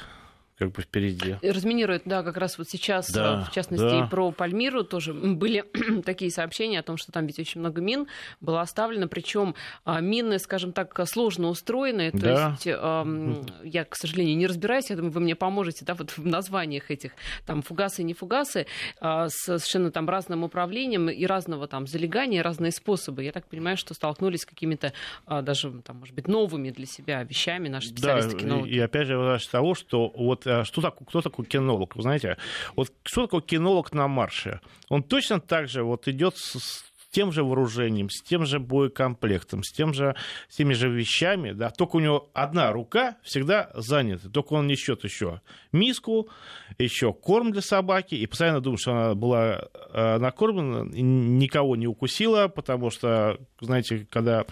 как 0.62 0.74
бы 0.74 0.84
впереди. 0.84 1.38
Разминируют, 1.42 2.04
да, 2.06 2.22
как 2.22 2.38
раз 2.38 2.60
вот 2.60 2.70
сейчас, 2.70 3.10
да, 3.10 3.46
в 3.46 3.52
частности, 3.52 3.84
да. 3.84 4.06
и 4.06 4.08
про 4.08 4.32
Пальмиру 4.32 4.84
тоже 4.84 5.12
были 5.12 5.66
такие 6.06 6.30
сообщения 6.30 6.78
о 6.78 6.84
том, 6.84 6.98
что 6.98 7.12
там 7.12 7.26
ведь 7.26 7.40
очень 7.40 7.62
много 7.62 7.82
мин 7.82 8.06
было 8.42 8.62
оставлено, 8.62 9.08
причем 9.08 9.56
а, 9.86 10.02
мины, 10.02 10.38
скажем 10.38 10.72
так, 10.72 11.00
сложно 11.08 11.48
устроены, 11.48 12.12
то 12.12 12.20
да. 12.20 12.50
есть 12.52 12.68
я, 12.68 13.86
к 13.86 13.96
сожалению, 13.96 14.38
не 14.38 14.46
разбираюсь, 14.46 14.92
я 14.92 14.98
думаю, 14.98 15.12
вы 15.12 15.22
мне 15.22 15.36
поможете, 15.36 15.84
да, 15.84 15.96
вот 15.96 16.12
в 16.12 16.24
названиях 16.24 16.92
этих, 16.92 17.14
там, 17.48 17.64
фугасы 17.64 18.04
и 18.04 18.06
не 18.06 18.14
фугасы, 18.14 18.68
а, 19.00 19.30
с 19.30 19.46
совершенно 19.46 19.90
там 19.90 20.08
разным 20.08 20.44
управлением 20.44 21.10
и 21.10 21.26
разного 21.26 21.68
там 21.68 21.88
залегания, 21.88 22.44
разные 22.44 22.72
способы. 22.72 23.24
Я 23.24 23.32
так 23.32 23.48
понимаю, 23.48 23.78
что 23.78 23.96
столкнулись 23.96 24.42
с 24.42 24.46
какими-то 24.46 24.94
а, 25.26 25.42
даже, 25.42 25.72
там, 25.82 25.98
может 25.98 26.14
быть, 26.14 26.28
новыми 26.28 26.70
для 26.70 26.86
себя 26.86 27.24
вещами 27.24 27.68
наши 27.68 27.88
специалисты 27.88 28.46
да, 28.46 28.60
и 28.68 28.78
опять 28.78 29.08
же, 29.08 29.40
того, 29.52 29.74
что 29.74 30.12
вот 30.16 30.46
Э, 30.51 30.51
что 30.64 30.82
такое, 30.82 31.06
кто 31.06 31.22
такой 31.22 31.46
кинолог? 31.46 31.96
Вы 31.96 32.02
знаете, 32.02 32.38
вот 32.76 32.92
что 33.04 33.24
такое 33.24 33.42
кинолог 33.42 33.94
на 33.94 34.08
марше? 34.08 34.62
Он 34.90 35.04
точно 35.04 35.40
так 35.40 35.68
же 35.68 35.84
вот 35.84 36.08
идет 36.08 36.38
с 36.38 36.84
тем 37.12 37.32
же 37.32 37.44
вооружением, 37.44 38.10
с 38.10 38.22
тем 38.24 38.46
же 38.46 38.60
боекомплектом, 38.60 39.64
с, 39.64 39.72
тем 39.72 39.94
же, 39.94 40.16
с 40.50 40.56
теми 40.56 40.74
же 40.74 40.90
вещами, 40.90 41.52
да, 41.52 41.70
только 41.70 41.98
у 41.98 42.00
него 42.00 42.30
одна 42.34 42.72
рука 42.72 43.18
всегда 43.22 43.70
занята, 43.76 44.30
только 44.30 44.54
он 44.54 44.68
несет 44.68 45.04
еще 45.04 45.42
миску, 45.72 46.30
еще 46.78 47.14
корм 47.14 47.52
для 47.52 47.62
собаки, 47.62 48.16
и 48.16 48.26
постоянно 48.26 48.62
думает, 48.62 48.80
что 48.80 48.92
она 48.92 49.16
была 49.16 49.68
э, 49.94 50.18
накормлена, 50.18 50.86
никого 50.92 51.76
не 51.76 51.88
укусила, 51.88 52.48
потому 52.48 52.90
что, 52.90 53.38
знаете, 53.60 54.08
когда 54.10 54.46
Э, 54.46 54.48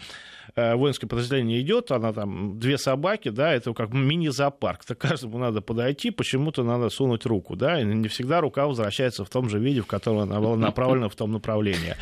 воинское 0.56 1.08
подразделение 1.08 1.62
идет, 1.62 1.92
она 1.92 2.14
там 2.14 2.60
две 2.60 2.78
собаки, 2.78 3.30
да, 3.30 3.54
это 3.54 3.74
как 3.74 3.92
мини-зоопарк. 3.94 4.86
То 4.86 4.96
каждому 4.96 5.38
надо 5.38 5.62
подойти, 5.62 6.12
почему-то 6.12 6.64
надо 6.64 6.90
сунуть 6.90 7.26
руку, 7.26 7.56
да, 7.56 7.80
и 7.80 7.86
не 7.86 8.08
всегда 8.08 8.42
рука 8.42 8.68
возвращается 8.68 9.24
в 9.26 9.30
том 9.30 9.50
же 9.50 9.60
виде, 9.60 9.82
в 9.82 9.88
котором 9.88 10.20
она 10.20 10.40
была 10.40 10.56
направлена 10.56 11.10
в 11.10 11.16
том 11.16 11.32
направлении. 11.32 11.96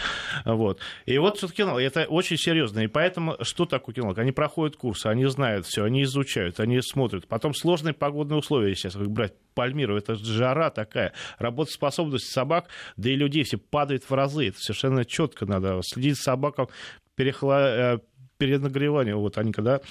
Вот. 0.45 0.79
И 1.05 1.17
вот 1.17 1.37
все-таки 1.37 1.63
это 1.63 2.05
очень 2.05 2.37
серьезно. 2.37 2.79
И 2.79 2.87
поэтому 2.87 3.35
что 3.41 3.65
такое 3.65 3.95
кинолог? 3.95 4.17
Они 4.17 4.31
проходят 4.31 4.75
курсы, 4.75 5.07
они 5.07 5.25
знают 5.25 5.65
все, 5.65 5.83
они 5.83 6.03
изучают, 6.03 6.59
они 6.59 6.81
смотрят. 6.81 7.27
Потом 7.27 7.53
сложные 7.53 7.93
погодные 7.93 8.37
условия 8.37 8.75
сейчас, 8.75 8.93
как 8.93 9.09
брать 9.09 9.33
Пальмиру, 9.53 9.97
это 9.97 10.15
жара 10.15 10.69
такая, 10.69 11.13
работоспособность 11.39 12.31
собак, 12.31 12.67
да 12.95 13.09
и 13.09 13.15
людей 13.15 13.43
все 13.43 13.57
падает 13.57 14.03
в 14.07 14.13
разы. 14.13 14.49
Это 14.49 14.59
совершенно 14.59 15.03
четко 15.03 15.45
надо 15.45 15.79
следить 15.83 16.17
за 16.17 16.23
собаком, 16.23 16.69
перехла 17.15 17.95
э, 17.95 17.99
перенагревания. 18.37 19.15
Вот 19.15 19.37
они 19.37 19.51
когда 19.51 19.81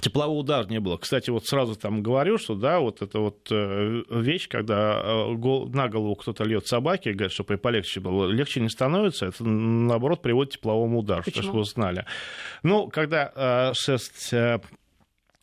теплового 0.00 0.38
удара 0.38 0.66
не 0.66 0.78
было. 0.78 0.96
Кстати, 0.98 1.30
вот 1.30 1.46
сразу 1.46 1.74
там 1.74 2.02
говорю, 2.02 2.38
что 2.38 2.54
да, 2.54 2.80
вот 2.80 3.02
это 3.02 3.18
вот 3.18 3.48
э, 3.50 4.02
вещь, 4.10 4.48
когда 4.48 5.00
э, 5.02 5.34
на 5.34 5.88
голову 5.88 6.14
кто-то 6.16 6.44
льет 6.44 6.66
собаки, 6.66 7.08
говорят, 7.10 7.32
чтобы 7.32 7.54
и 7.54 7.56
полегче 7.56 8.00
было, 8.00 8.26
легче 8.26 8.60
не 8.60 8.68
становится, 8.68 9.26
это 9.26 9.44
наоборот 9.44 10.22
приводит 10.22 10.52
к 10.52 10.56
тепловому 10.56 11.00
удару, 11.00 11.22
Почему? 11.24 11.42
чтобы 11.42 11.58
вы 11.60 11.64
знали. 11.64 12.04
Ну, 12.62 12.88
когда 12.88 13.32
э, 13.34 13.72
шерсть 13.74 14.32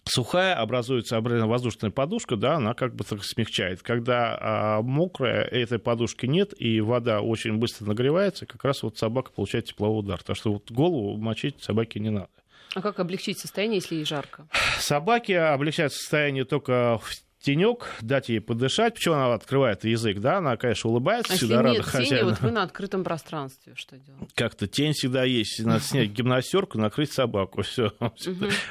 сухая, 0.05 0.55
образуется 0.55 1.19
воздушная 1.19 1.91
подушка, 1.91 2.35
да, 2.35 2.55
она 2.55 2.73
как 2.73 2.95
бы 2.95 3.03
так 3.03 3.23
смягчает. 3.23 3.81
Когда 3.81 4.37
а, 4.39 4.81
мокрая, 4.81 5.43
этой 5.43 5.79
подушки 5.79 6.25
нет, 6.25 6.53
и 6.59 6.81
вода 6.81 7.21
очень 7.21 7.57
быстро 7.57 7.85
нагревается, 7.85 8.45
как 8.45 8.63
раз 8.63 8.83
вот 8.83 8.97
собака 8.97 9.31
получает 9.31 9.65
тепловой 9.65 9.99
удар. 9.99 10.21
Так 10.23 10.35
что 10.35 10.53
вот 10.53 10.71
голову 10.71 11.17
мочить 11.17 11.63
собаке 11.63 11.99
не 11.99 12.09
надо. 12.09 12.29
А 12.75 12.81
как 12.81 12.99
облегчить 12.99 13.37
состояние, 13.37 13.77
если 13.77 13.95
ей 13.95 14.05
жарко? 14.05 14.47
Собаки 14.79 15.31
облегчают 15.31 15.93
состояние 15.93 16.43
только 16.43 16.97
в 16.97 17.11
тенек, 17.43 17.88
дать 18.01 18.29
ей 18.29 18.39
подышать. 18.39 18.95
Почему 18.95 19.15
она 19.15 19.34
открывает 19.34 19.84
язык, 19.84 20.19
да? 20.19 20.38
Она, 20.38 20.56
конечно, 20.56 20.89
улыбается, 20.89 21.34
а 21.34 21.36
всегда 21.36 21.62
рада 21.62 21.77
нет 21.77 21.86
хозяину. 21.86 22.15
Тени, 22.15 22.29
вот 22.29 22.41
вы 22.41 22.51
на 22.51 22.63
открытом 22.63 23.03
пространстве 23.03 23.73
что 23.75 23.97
делаете? 23.97 24.27
Как-то 24.34 24.67
тень 24.67 24.93
всегда 24.93 25.25
есть. 25.25 25.63
Надо 25.63 25.84
снять 25.84 26.10
гимнастерку, 26.10 26.77
накрыть 26.79 27.12
собаку. 27.12 27.62
Все. 27.63 27.91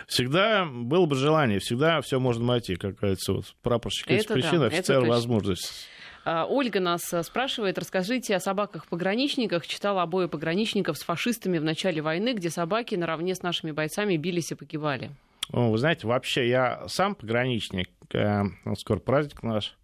Всегда 0.09 0.65
было 0.65 1.07
бы 1.07 1.17
желание, 1.17 1.59
всегда 1.59 2.01
все 2.01 2.19
можно 2.19 2.45
найти, 2.45 2.77
как 2.77 2.99
говорится, 2.99 3.35
вот 3.35 3.55
прапорщик 3.63 4.11
из 4.11 4.25
причин, 4.25 4.63
офицер 4.63 5.05
возможность. 5.05 5.89
А, 6.25 6.47
Ольга 6.47 6.79
нас 6.79 7.13
э, 7.13 7.23
спрашивает, 7.25 7.79
расскажите 7.79 8.37
о 8.37 8.41
собаках-пограничниках. 8.41 9.67
Читала 9.67 10.03
обои 10.03 10.27
пограничников 10.27 10.97
с 10.97 11.03
фашистами 11.03 11.59
в 11.59 11.65
начале 11.65 12.01
войны, 12.01 12.35
где 12.35 12.49
собаки 12.49 12.95
наравне 12.95 13.35
с 13.35 13.43
нашими 13.43 13.73
бойцами 13.73 14.17
бились 14.17 14.53
и 14.53 14.55
погибали. 14.55 15.11
Вы 15.49 15.79
знаете, 15.79 16.07
вообще 16.07 16.49
я 16.49 16.87
сам 16.89 17.15
пограничник. 17.15 17.91
Э, 18.15 18.45
скоро 18.77 18.99
праздник 18.99 19.43
наш. 19.43 19.77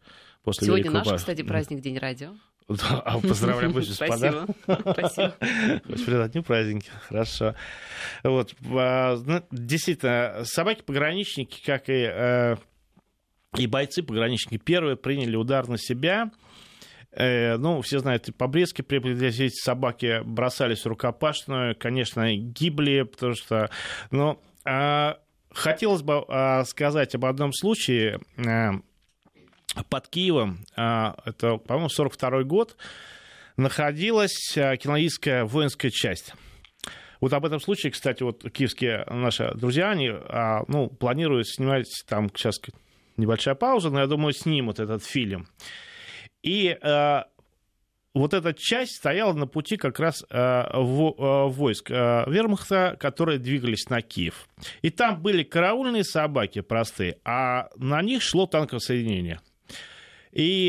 После 0.43 0.67
Сегодня 0.67 0.91
наш, 0.91 1.07
кстати, 1.09 1.43
праздник 1.43 1.81
День 1.81 1.99
радио. 1.99 2.33
Да, 2.69 3.01
а 3.01 3.19
поздравляем, 3.19 3.73
господа. 3.73 4.17
Спасибо. 4.19 4.47
Спасибо. 4.93 5.35
Очень 5.89 6.43
праздники, 6.43 6.91
хорошо. 7.09 7.55
Вот, 8.23 8.55
а, 8.75 9.17
ну, 9.25 9.43
действительно, 9.51 10.43
собаки-пограничники, 10.45 11.65
как 11.65 11.89
и, 11.89 12.07
э, 12.13 12.57
и 13.57 13.67
бойцы-пограничники, 13.67 14.59
первые 14.59 14.97
приняли 14.97 15.35
удар 15.37 15.67
на 15.67 15.79
себя. 15.79 16.31
Э, 17.11 17.57
ну, 17.57 17.81
все 17.81 18.01
знают, 18.01 18.29
и 18.29 18.33
по 18.33 18.47
Брестке 18.49 18.83
эти 18.83 19.49
собаки 19.49 20.21
бросались 20.25 20.83
в 20.83 20.89
рукопашную, 20.89 21.75
конечно, 21.75 22.37
гибли, 22.37 23.03
потому 23.03 23.35
что... 23.35 23.71
Ну, 24.11 24.39
а, 24.67 25.19
хотелось 25.59 26.03
бы 26.03 26.25
а, 26.29 26.65
сказать 26.65 27.15
об 27.15 27.25
одном 27.25 27.53
случае 27.53 28.21
э, 28.37 28.71
под 29.91 30.09
Киевом, 30.09 30.65
а, 30.77 31.17
это, 31.25 31.57
по-моему, 31.57 31.89
42 31.89 32.45
год, 32.45 32.77
находилась 33.57 34.57
а, 34.57 34.77
кинологическая 34.77 35.45
воинская 35.45 35.91
часть. 35.91 36.33
Вот 37.21 37.33
об 37.33 37.45
этом 37.45 37.61
случае, 37.61 37.91
кстати, 37.91 38.23
вот 38.23 38.49
киевские 38.53 39.05
наши 39.11 39.53
друзья, 39.57 39.91
они 39.91 40.09
ну, 40.69 40.89
планируют 40.89 41.49
снимать 41.49 41.89
там 42.07 42.29
сейчас 42.29 42.61
небольшая 43.17 43.57
пауза, 43.57 43.91
но 43.91 43.99
я 43.99 44.07
думаю, 44.07 44.33
снимут 44.33 44.79
этот 44.79 45.03
фильм. 45.05 45.49
И 46.45 46.79
вот 48.19 48.35
эта 48.35 48.55
часть 48.55 48.97
стояла 48.97 49.33
на 49.33 49.47
пути 49.47 49.77
как 49.77 49.99
раз 50.01 50.25
э, 50.29 50.37
э, 50.37 50.69
войск 50.73 51.91
э, 51.91 52.25
вермахта, 52.27 52.97
которые 52.99 53.39
двигались 53.39 53.89
на 53.89 54.03
Киев. 54.03 54.49
И 54.83 54.91
там 54.91 55.21
были 55.23 55.43
караульные 55.43 56.05
собаки 56.05 56.61
простые, 56.61 57.19
а 57.25 57.69
на 57.77 58.03
них 58.03 58.23
шло 58.23 58.47
танковое 58.47 58.81
соединение. 58.81 59.41
И 60.31 60.69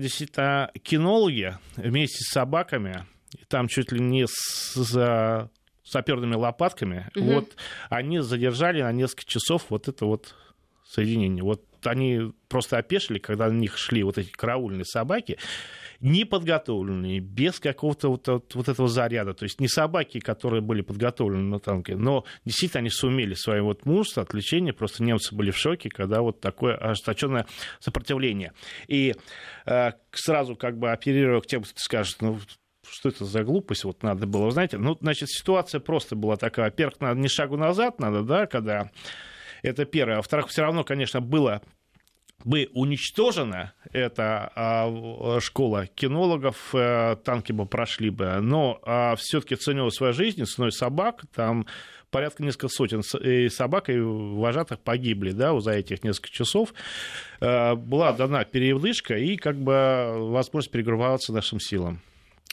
действительно 0.00 0.70
кинологи 0.82 1.58
вместе 1.76 2.24
с 2.24 2.32
собаками, 2.32 3.04
там 3.48 3.68
чуть 3.68 3.92
ли 3.92 4.00
не 4.00 4.26
с, 4.26 4.74
с 4.74 5.50
саперными 5.84 6.34
лопатками, 6.34 7.10
угу. 7.14 7.34
вот 7.34 7.56
они 7.90 8.20
задержали 8.20 8.82
на 8.82 8.90
несколько 8.92 9.26
часов 9.26 9.66
вот 9.68 9.88
это 9.88 10.06
вот 10.06 10.34
соединение. 10.88 11.44
Вот 11.44 11.62
они 11.84 12.32
просто 12.48 12.78
опешили, 12.78 13.18
когда 13.18 13.48
на 13.48 13.52
них 13.52 13.76
шли 13.76 14.02
вот 14.02 14.18
эти 14.18 14.30
караульные 14.30 14.84
собаки, 14.84 15.38
неподготовленные, 16.00 17.20
без 17.20 17.60
какого-то 17.60 18.08
вот, 18.08 18.28
вот, 18.28 18.54
вот 18.54 18.68
этого 18.68 18.88
заряда. 18.88 19.34
То 19.34 19.44
есть 19.44 19.60
не 19.60 19.68
собаки, 19.68 20.20
которые 20.20 20.60
были 20.60 20.82
подготовлены 20.82 21.44
на 21.44 21.60
танке, 21.60 21.96
но 21.96 22.24
действительно 22.44 22.80
они 22.80 22.90
сумели 22.90 23.34
своим 23.34 23.64
вот 23.64 23.86
мужество, 23.86 24.22
отвлечение. 24.22 24.72
Просто 24.72 25.02
немцы 25.02 25.34
были 25.34 25.50
в 25.50 25.56
шоке, 25.56 25.88
когда 25.88 26.22
вот 26.22 26.40
такое 26.40 26.76
ожесточенное 26.76 27.46
сопротивление. 27.80 28.52
И 28.88 29.14
э, 29.66 29.92
сразу 30.12 30.56
как 30.56 30.78
бы 30.78 30.90
оперируя 30.92 31.40
к 31.40 31.46
тем, 31.46 31.62
кто 31.62 31.72
скажет, 31.76 32.16
ну, 32.20 32.38
что 32.88 33.08
это 33.08 33.24
за 33.24 33.42
глупость, 33.44 33.84
вот 33.84 34.02
надо 34.02 34.26
было, 34.26 34.50
знаете, 34.50 34.78
ну, 34.78 34.96
значит, 35.00 35.30
ситуация 35.30 35.80
просто 35.80 36.16
была 36.16 36.36
такая, 36.36 36.66
во-первых, 36.66 37.00
надо 37.00 37.18
не 37.18 37.28
шагу 37.28 37.56
назад 37.56 37.98
надо, 37.98 38.22
да, 38.22 38.46
когда 38.46 38.90
это 39.62 39.84
первое, 39.84 40.16
во-вторых, 40.16 40.48
все 40.48 40.62
равно, 40.62 40.84
конечно, 40.84 41.20
было 41.20 41.62
бы 42.44 42.68
уничтожена 42.72 43.72
эта 43.92 44.52
а, 44.54 45.38
школа 45.40 45.86
кинологов, 45.86 46.56
а, 46.74 47.16
танки 47.16 47.52
бы 47.52 47.66
прошли 47.66 48.10
бы, 48.10 48.40
но 48.40 48.80
а, 48.82 49.16
все-таки 49.16 49.56
ценила 49.56 49.90
свою 49.90 50.12
жизнь 50.12 50.44
ценой 50.44 50.72
собак, 50.72 51.24
там 51.34 51.66
порядка 52.10 52.42
несколько 52.42 52.68
сотен 52.68 53.02
и 53.22 53.48
собак 53.48 53.88
и 53.90 53.98
вожатых 53.98 54.78
погибли 54.80 55.32
да, 55.32 55.58
за 55.58 55.72
этих 55.72 56.04
несколько 56.04 56.30
часов. 56.30 56.72
Была 57.40 58.12
дана 58.12 58.44
передышка 58.44 59.16
и 59.16 59.36
как 59.36 59.58
бы 59.58 60.30
возможность 60.30 60.70
перегруппироваться 60.70 61.32
нашим 61.32 61.58
силам. 61.58 62.00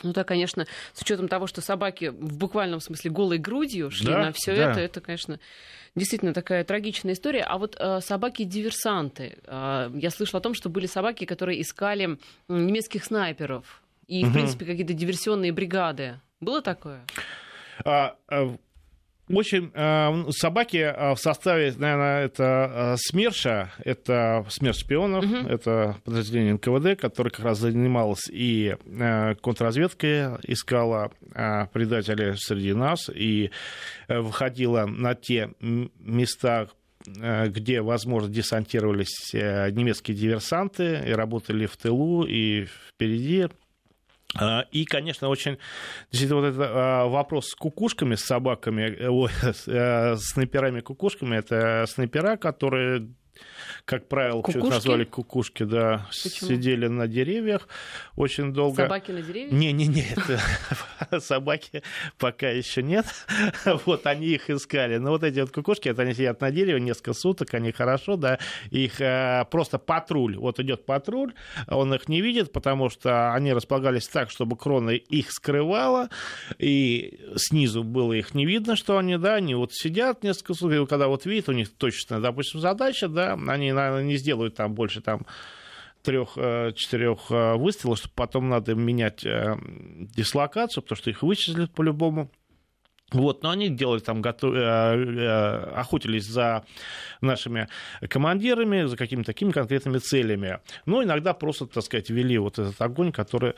Ну 0.04 0.14
да, 0.14 0.24
конечно, 0.24 0.66
с 0.94 1.02
учетом 1.02 1.28
того, 1.28 1.48
что 1.48 1.62
собаки 1.62 2.06
в 2.06 2.38
буквальном 2.38 2.80
смысле 2.80 3.12
голой 3.12 3.38
грудью 3.38 3.92
шли 3.92 4.08
да, 4.08 4.26
на 4.26 4.32
все 4.32 4.56
да. 4.56 4.72
это, 4.72 4.80
это, 4.80 5.02
конечно, 5.02 5.40
действительно 5.96 6.34
такая 6.34 6.64
трагичная 6.64 7.14
история. 7.14 7.44
А 7.44 7.58
вот 7.58 7.76
э, 7.80 8.00
собаки-диверсанты. 8.02 9.38
Э, 9.46 9.92
я 9.94 10.10
слышала 10.10 10.40
о 10.40 10.42
том, 10.42 10.54
что 10.54 10.70
были 10.70 10.88
собаки, 10.88 11.26
которые 11.26 11.62
искали 11.62 12.18
немецких 12.48 13.04
снайперов. 13.04 13.82
И, 14.08 14.24
угу. 14.24 14.32
в 14.32 14.34
принципе, 14.34 14.66
какие-то 14.66 14.94
диверсионные 14.94 15.52
бригады. 15.52 16.20
Было 16.40 16.62
такое? 16.62 17.06
А, 17.86 18.16
а 18.28 18.58
очень 19.34 19.72
э, 19.74 20.32
собаки 20.32 20.78
э, 20.78 21.14
в 21.14 21.18
составе, 21.18 21.74
наверное, 21.78 22.26
это 22.26 22.72
э, 22.74 22.96
СМЕРШа, 22.98 23.72
это 23.84 24.46
СМЕРШ 24.50 24.78
шпионов, 24.80 25.26
угу. 25.26 25.48
это 25.48 25.98
подразделение 26.04 26.54
НКВД, 26.54 27.00
которое 27.00 27.30
как 27.30 27.46
раз 27.46 27.60
занималось 27.60 28.30
и 28.32 28.76
контрразведкой, 29.42 30.38
искала 30.44 31.12
предателей 31.74 32.36
среди 32.38 32.74
нас 32.74 33.10
и 33.14 33.52
выходила 34.08 34.86
на 34.86 35.16
те 35.16 35.52
места, 35.60 36.70
где, 37.06 37.82
возможно, 37.82 38.30
десантировались 38.30 39.34
немецкие 39.34 40.16
диверсанты 40.16 41.04
и 41.08 41.12
работали 41.12 41.66
в 41.66 41.78
тылу 41.78 42.26
и 42.26 42.66
впереди 42.90 43.48
и, 44.72 44.86
конечно, 44.86 45.28
очень 45.28 45.58
вот 46.36 46.46
этот 46.46 46.62
а, 46.62 47.08
вопрос 47.08 47.50
с 47.50 47.56
кукушками, 47.56 48.16
с 48.16 48.22
собаками, 48.22 48.84
э, 48.84 49.28
с 49.54 49.68
э, 49.68 50.16
снайперами-кукушками, 50.16 51.36
это 51.36 51.86
снайпера, 51.88 52.38
которые 52.38 53.10
как 53.86 54.08
правило, 54.08 54.44
что 54.48 54.60
назвали 54.60 55.04
кукушки, 55.04 55.64
да, 55.64 56.08
Почему? 56.10 56.50
сидели 56.50 56.88
на 56.88 57.08
деревьях 57.08 57.68
очень 58.16 58.54
долго. 58.54 58.84
Собаки 58.84 59.12
на 59.12 59.22
деревьях? 59.22 59.52
Не-не-не, 59.52 60.06
собаки 61.20 61.84
пока 62.18 62.50
еще 62.50 62.84
нет. 62.84 63.06
Вот 63.86 64.06
они 64.06 64.28
их 64.28 64.50
искали. 64.50 64.98
Но 64.98 65.12
вот 65.12 65.24
эти 65.24 65.40
вот 65.40 65.52
кукушки, 65.52 65.90
это 65.90 66.04
они 66.04 66.14
сидят 66.14 66.42
на 66.42 66.52
дереве 66.52 66.80
несколько 66.80 67.14
суток, 67.14 67.54
они 67.54 67.72
хорошо, 67.72 68.16
да, 68.16 68.40
их 68.70 69.02
э, 69.02 69.46
просто 69.50 69.78
патруль, 69.78 70.38
вот 70.38 70.60
идет 70.60 70.86
патруль, 70.86 71.34
он 71.68 71.94
их 71.94 72.08
не 72.08 72.22
видит, 72.22 72.52
потому 72.52 72.90
что 72.90 73.34
они 73.34 73.54
располагались 73.54 74.08
так, 74.08 74.30
чтобы 74.30 74.56
крона 74.58 74.92
их 74.92 75.32
скрывала, 75.32 76.10
и 76.60 77.20
снизу 77.36 77.84
было 77.84 78.14
их 78.14 78.34
не 78.34 78.46
видно, 78.46 78.76
что 78.76 78.98
они, 78.98 79.18
да, 79.18 79.36
они 79.36 79.56
вот 79.56 79.74
сидят 79.74 80.24
несколько 80.24 80.54
суток, 80.54 80.90
когда 80.90 81.08
вот 81.08 81.26
видят, 81.26 81.50
у 81.50 81.54
них 81.54 81.70
точно, 81.74 82.20
допустим, 82.22 82.60
задача, 82.60 83.08
да, 83.08 83.21
они, 83.30 83.72
наверное, 83.72 84.04
не 84.04 84.18
сделают 84.18 84.56
там 84.56 84.74
больше 84.74 85.02
там 85.02 85.26
трех-четырех 86.04 87.20
э, 87.30 87.56
выстрелов, 87.56 88.00
чтобы 88.00 88.14
потом 88.16 88.50
надо 88.50 88.76
менять 88.76 89.26
э, 89.26 89.56
дислокацию, 90.16 90.84
потому 90.84 90.98
что 90.98 91.10
их 91.10 91.22
вычислят 91.22 91.72
по-любому. 91.74 92.32
Вот, 93.12 93.44
но 93.44 93.50
они 93.50 93.70
делали 93.70 94.00
там, 94.00 94.22
готов... 94.22 94.56
Э, 94.56 95.74
охотились 95.76 96.26
за 96.26 96.66
нашими 97.20 97.68
командирами, 98.10 98.86
за 98.86 98.98
какими-то 98.98 99.28
такими 99.28 99.52
конкретными 99.52 99.98
целями. 100.00 100.60
Но 100.86 101.04
иногда 101.04 101.34
просто, 101.34 101.68
так 101.68 101.84
сказать, 101.84 102.10
вели 102.10 102.38
вот 102.38 102.58
этот 102.58 102.82
огонь, 102.82 103.12
который 103.12 103.54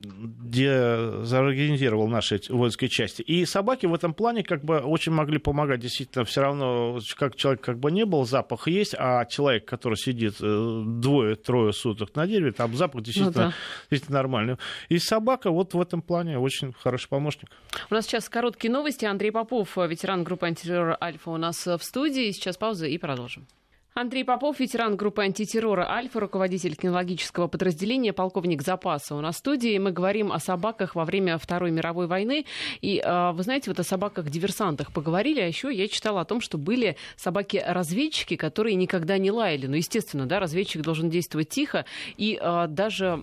где 0.00 1.24
заорганизировал 1.24 2.08
наши 2.08 2.40
воинские 2.48 2.88
части. 2.88 3.22
И 3.22 3.44
собаки 3.44 3.86
в 3.86 3.94
этом 3.94 4.14
плане 4.14 4.42
как 4.42 4.64
бы 4.64 4.78
очень 4.78 5.12
могли 5.12 5.38
помогать. 5.38 5.80
Действительно, 5.80 6.24
все 6.24 6.40
равно, 6.40 6.98
как 7.16 7.36
человек 7.36 7.60
как 7.60 7.78
бы 7.78 7.90
не 7.90 8.04
был, 8.04 8.24
запах 8.24 8.66
есть, 8.68 8.94
а 8.98 9.24
человек, 9.26 9.66
который 9.66 9.96
сидит 9.96 10.36
э, 10.40 10.82
двое-трое 10.86 11.72
суток 11.72 12.14
на 12.14 12.26
дереве, 12.26 12.52
там 12.52 12.74
запах 12.76 13.02
действительно, 13.02 13.44
ну, 13.44 13.50
да. 13.50 13.54
действительно 13.90 14.18
нормальный. 14.18 14.56
И 14.88 14.98
собака 14.98 15.50
вот 15.50 15.74
в 15.74 15.80
этом 15.80 16.02
плане 16.02 16.38
очень 16.38 16.72
хороший 16.72 17.08
помощник. 17.08 17.50
У 17.90 17.94
нас 17.94 18.06
сейчас 18.06 18.28
короткие 18.28 18.72
новости. 18.72 19.04
Андрей 19.04 19.32
Попов, 19.32 19.76
ветеран 19.76 20.24
группы 20.24 20.46
антитеррора 20.46 20.96
«Альфа» 21.00 21.30
у 21.30 21.36
нас 21.36 21.66
в 21.66 21.80
студии. 21.82 22.30
Сейчас 22.32 22.56
пауза 22.56 22.86
и 22.86 22.96
продолжим. 22.96 23.46
Андрей 23.92 24.24
Попов, 24.24 24.60
ветеран 24.60 24.94
группы 24.96 25.22
антитеррора 25.22 25.90
«Альфа», 25.90 26.20
руководитель 26.20 26.76
кинологического 26.76 27.48
подразделения, 27.48 28.12
полковник 28.12 28.62
запаса 28.62 29.16
у 29.16 29.20
нас 29.20 29.34
в 29.34 29.38
студии. 29.38 29.76
Мы 29.78 29.90
говорим 29.90 30.30
о 30.30 30.38
собаках 30.38 30.94
во 30.94 31.04
время 31.04 31.38
Второй 31.38 31.72
мировой 31.72 32.06
войны. 32.06 32.46
И 32.82 33.02
а, 33.04 33.32
вы 33.32 33.42
знаете, 33.42 33.68
вот 33.68 33.80
о 33.80 33.82
собаках-диверсантах 33.82 34.92
поговорили, 34.92 35.40
а 35.40 35.46
еще 35.46 35.74
я 35.74 35.88
читала 35.88 36.20
о 36.20 36.24
том, 36.24 36.40
что 36.40 36.56
были 36.56 36.96
собаки-разведчики, 37.16 38.36
которые 38.36 38.76
никогда 38.76 39.18
не 39.18 39.32
лаяли. 39.32 39.66
Ну, 39.66 39.74
естественно, 39.74 40.24
да, 40.24 40.38
разведчик 40.38 40.82
должен 40.82 41.10
действовать 41.10 41.48
тихо. 41.48 41.84
И 42.16 42.38
а, 42.40 42.68
даже 42.68 43.20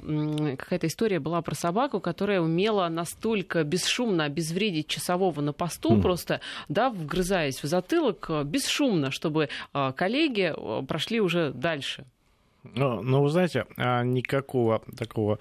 какая-то 0.58 0.88
история 0.88 1.22
была 1.22 1.42
про 1.42 1.56
собаку, 1.56 2.02
которая 2.02 2.42
умела 2.42 2.90
настолько 2.90 3.64
бесшумно 3.64 4.26
обезвредить 4.26 4.88
часового 4.88 5.40
на 5.40 5.54
посту, 5.54 5.96
mm. 5.96 6.02
просто, 6.02 6.42
да, 6.68 6.90
вгрызаясь 6.90 7.64
в 7.64 7.68
затылок, 7.68 8.30
бесшумно, 8.44 9.12
чтобы 9.12 9.48
а, 9.72 9.94
коллеги 9.94 10.56
Э, 10.57 10.57
прошли 10.88 11.22
уже 11.22 11.52
дальше. 11.52 12.06
Ну, 12.64 13.02
ну 13.02 13.22
вы 13.22 13.30
знаете, 13.30 13.66
а 13.78 14.04
никакого 14.04 14.82
такого 14.98 15.40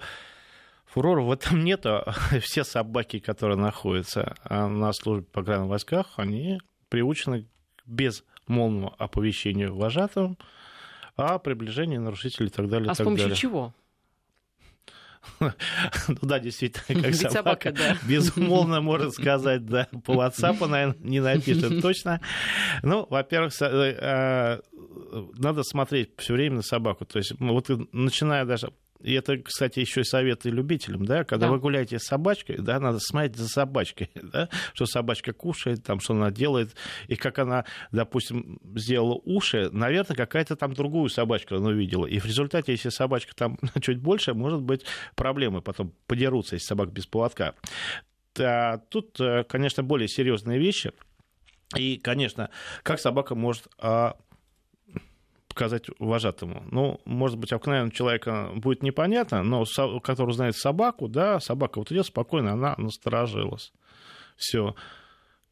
фурора 0.85 1.21
в 1.21 1.31
этом 1.31 1.63
нет. 1.63 1.85
Все 2.41 2.63
собаки, 2.63 3.19
которые 3.19 3.57
находятся 3.57 4.35
а, 4.43 4.67
на 4.67 4.93
службе 4.93 5.25
по 5.25 5.41
пограничных 5.41 5.69
войсках, 5.69 6.13
они 6.17 6.59
приучены 6.89 7.45
без 7.85 8.23
молному 8.47 8.93
оповещению 8.97 9.75
вожатым 9.75 10.37
о 11.15 11.39
приближении 11.39 11.97
нарушителей 11.97 12.47
и 12.47 12.51
так 12.51 12.69
далее. 12.69 12.89
А 12.89 12.95
с 12.95 12.97
помощью 12.97 13.25
далее. 13.25 13.35
чего? 13.35 13.73
Ну 16.07 16.17
да, 16.21 16.39
действительно, 16.39 17.01
как 17.01 17.15
собака, 17.15 17.33
собака 17.33 17.71
да. 17.71 17.97
безумолвно 18.07 18.81
может 18.81 19.13
сказать, 19.13 19.65
да, 19.65 19.87
по 20.05 20.13
WhatsApp, 20.13 20.65
наверное, 20.67 20.95
не 20.99 21.19
напишет 21.19 21.81
точно. 21.81 22.21
Ну, 22.83 23.05
во-первых, 23.09 23.53
э, 23.61 23.65
э, 23.65 24.59
надо 25.37 25.63
смотреть 25.63 26.11
все 26.17 26.33
время 26.33 26.57
на 26.57 26.61
собаку. 26.61 27.05
То 27.05 27.19
есть, 27.19 27.33
вот 27.39 27.69
начиная 27.91 28.45
даже 28.45 28.71
и 29.01 29.13
это, 29.13 29.37
кстати, 29.37 29.79
еще 29.79 30.01
и 30.01 30.03
советы 30.03 30.49
любителям, 30.49 31.05
да, 31.05 31.23
когда 31.23 31.47
да. 31.47 31.51
вы 31.51 31.59
гуляете 31.59 31.99
с 31.99 32.03
собачкой, 32.03 32.57
да, 32.57 32.79
надо 32.79 32.99
смотреть 32.99 33.35
за 33.35 33.47
собачкой, 33.47 34.09
да, 34.15 34.49
что 34.73 34.85
собачка 34.85 35.33
кушает, 35.33 35.83
там, 35.83 35.99
что 35.99 36.13
она 36.13 36.31
делает, 36.31 36.75
и 37.07 37.15
как 37.15 37.39
она, 37.39 37.65
допустим, 37.91 38.59
сделала 38.75 39.21
уши, 39.25 39.69
наверное, 39.71 40.15
какая-то 40.15 40.55
там 40.55 40.73
другую 40.73 41.09
собачку 41.09 41.55
она 41.55 41.69
увидела. 41.69 42.05
И 42.05 42.19
в 42.19 42.25
результате, 42.25 42.71
если 42.71 42.89
собачка 42.89 43.35
там 43.35 43.57
чуть 43.81 43.99
больше, 43.99 44.33
может 44.33 44.61
быть 44.61 44.85
проблемы 45.15 45.61
потом 45.61 45.93
подерутся, 46.07 46.55
если 46.55 46.67
собака 46.67 46.91
без 46.91 47.05
поводка. 47.05 47.53
А 48.39 48.77
тут, 48.89 49.19
э, 49.19 49.43
конечно, 49.45 49.83
более 49.83 50.07
серьезные 50.07 50.59
вещи. 50.59 50.91
И, 51.75 51.97
конечно, 51.97 52.49
как 52.83 52.99
собака 52.99 53.35
может 53.35 53.67
а, 53.77 54.15
показать 55.57 55.87
вожатому. 55.97 56.63
Ну, 56.69 57.01
может 57.05 57.39
быть, 57.39 57.51
обыкновенному 57.51 57.89
человека 57.89 58.51
будет 58.53 58.83
непонятно, 58.83 59.41
но 59.41 59.65
который 60.03 60.33
знает 60.33 60.55
собаку, 60.55 61.07
да, 61.07 61.39
собака 61.39 61.79
вот 61.79 61.91
идет 61.91 62.05
спокойно, 62.05 62.53
она 62.53 62.75
насторожилась. 62.77 63.73
Все. 64.35 64.75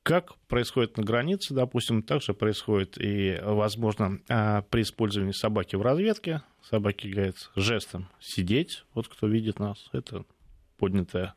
Как 0.04 0.36
происходит 0.48 0.98
на 0.98 1.04
границе, 1.04 1.56
допустим, 1.56 2.04
так 2.04 2.22
же 2.22 2.36
происходит 2.36 3.02
и, 3.02 3.40
возможно, 3.42 4.20
а, 4.30 4.62
при 4.70 4.84
использовании 4.84 5.32
собаки 5.32 5.76
в 5.76 5.82
разведке. 5.82 6.44
Собаки 6.70 7.08
говорят 7.08 7.38
жестом 7.56 8.08
сидеть, 8.20 8.86
вот 8.94 9.08
кто 9.08 9.26
видит 9.26 9.58
нас, 9.58 9.90
это 9.92 10.24
поднятая 10.78 11.34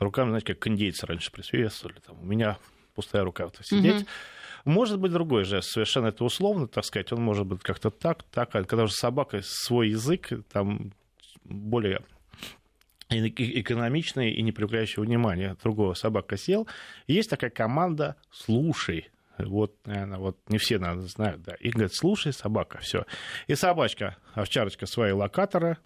руками, 0.00 0.30
знаете, 0.30 0.54
как 0.54 0.66
индейцы 0.66 1.06
раньше 1.06 1.30
приветствовали. 1.30 2.00
Там, 2.04 2.20
у 2.20 2.24
меня 2.24 2.58
пустая 2.96 3.22
рука 3.22 3.44
вот, 3.44 3.60
сидеть. 3.62 4.02
Угу. 4.02 4.08
Может 4.64 4.98
быть 4.98 5.12
другой 5.12 5.44
жест, 5.44 5.70
совершенно 5.70 6.08
это 6.08 6.24
условно, 6.24 6.66
так 6.66 6.84
сказать, 6.84 7.12
он 7.12 7.22
может 7.22 7.46
быть 7.46 7.62
как-то 7.62 7.90
так, 7.90 8.24
так, 8.24 8.54
а 8.54 8.64
когда 8.64 8.84
уже 8.84 8.92
собака 8.92 9.40
свой 9.42 9.90
язык, 9.90 10.30
там 10.52 10.92
более 11.44 12.02
экономичный 13.08 14.32
и 14.32 14.42
не 14.42 14.52
привлекающий 14.52 15.02
внимания 15.02 15.56
другого 15.62 15.94
собака 15.94 16.36
сел. 16.36 16.68
есть 17.06 17.30
такая 17.30 17.50
команда 17.50 18.16
«слушай». 18.30 19.10
Вот, 19.38 19.76
наверное, 19.86 20.18
вот 20.18 20.36
не 20.48 20.58
все, 20.58 20.80
наверное, 20.80 21.06
знают, 21.06 21.42
да. 21.42 21.54
И 21.60 21.70
говорят, 21.70 21.94
слушай, 21.94 22.32
собака, 22.32 22.78
все. 22.78 23.06
И 23.46 23.54
собачка, 23.54 24.16
овчарочка 24.34 24.86
свои 24.86 25.12
локаторы 25.12 25.78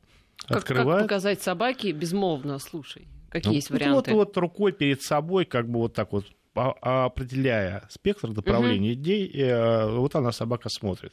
как, 0.47 0.59
открывает. 0.59 1.01
Как 1.01 1.09
показать 1.09 1.43
собаке 1.43 1.93
безмолвно, 1.93 2.59
слушай? 2.59 3.09
Какие 3.29 3.51
ну, 3.51 3.55
есть 3.55 3.70
варианты? 3.70 4.14
Вот, 4.14 4.29
вот 4.29 4.37
рукой 4.39 4.73
перед 4.73 5.03
собой, 5.03 5.45
как 5.45 5.68
бы 5.68 5.81
вот 5.81 5.93
так 5.93 6.12
вот 6.12 6.25
определяя 6.55 7.84
спектр 7.88 8.28
направлений 8.28 8.92
угу. 8.92 9.00
идей, 9.00 9.30
э, 9.34 9.88
вот 9.90 10.14
она 10.14 10.32
собака 10.32 10.68
смотрит 10.68 11.12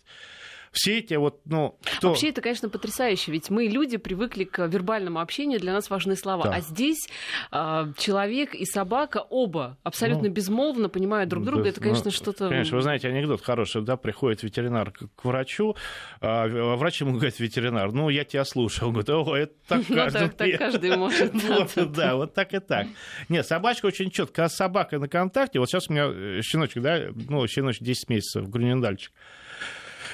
все 0.72 1.00
эти 1.00 1.16
вот, 1.16 1.42
ну... 1.46 1.78
Кто... 1.98 2.10
Вообще 2.10 2.30
это, 2.30 2.42
конечно, 2.42 2.70
потрясающе, 2.70 3.32
ведь 3.32 3.50
мы, 3.50 3.66
люди, 3.66 3.98
привыкли 3.98 4.44
к 4.44 4.66
вербальному 4.68 5.20
общению, 5.20 5.60
для 5.60 5.74
нас 5.74 5.90
важны 5.90 6.16
слова. 6.16 6.46
Да. 6.46 6.56
А 6.56 6.62
здесь 6.62 7.08
э, 7.52 7.94
человек 7.98 8.54
и 8.56 8.66
собака 8.66 9.20
оба 9.30 9.78
абсолютно 9.84 10.28
ну, 10.28 10.34
безмолвно 10.34 10.90
понимают 10.90 11.30
друг 11.30 11.46
друга. 11.46 11.64
Да, 11.64 11.70
это, 11.70 11.82
конечно, 11.82 12.06
ну, 12.06 12.12
что-то... 12.12 12.50
Конечно, 12.50 12.76
вы 12.76 12.82
знаете, 12.82 13.08
анекдот 13.08 13.42
хороший, 13.42 13.82
да, 13.82 13.98
приходит 13.98 14.44
ветеринар 14.44 14.92
к, 14.92 15.08
к 15.16 15.26
врачу, 15.26 15.76
а 16.22 16.48
врач 16.76 17.02
ему 17.02 17.14
говорит, 17.14 17.40
ветеринар, 17.40 17.92
ну, 17.92 18.10
я 18.10 18.24
тебя 18.24 18.46
слушаю. 18.46 18.90
Он 18.90 18.94
говорит, 18.94 19.10
о, 19.10 19.36
это 19.36 19.54
так 19.68 19.86
каждый... 19.88 20.22
Ну, 20.22 20.30
так 20.30 20.58
каждый 20.58 20.98
может. 20.98 21.34
Да, 21.90 22.16
вот 22.16 22.34
так 22.34 22.54
и 22.54 22.60
так. 22.60 22.88
Нет, 23.30 23.46
собачка 23.46 23.88
очень 23.88 24.12
четко. 24.12 24.34
Когда 24.34 24.50
собака 24.50 25.00
на 25.00 25.08
контакте, 25.08 25.60
вот 25.60 25.70
сейчас 25.70 25.90
у 25.90 25.94
меня 25.94 26.42
щеночек, 26.42 26.84
да, 26.84 27.08
ну, 27.30 27.46
щеночек 27.48 27.84
10 27.84 28.10
месяцев, 28.10 28.50
грунендальчик, 28.50 29.12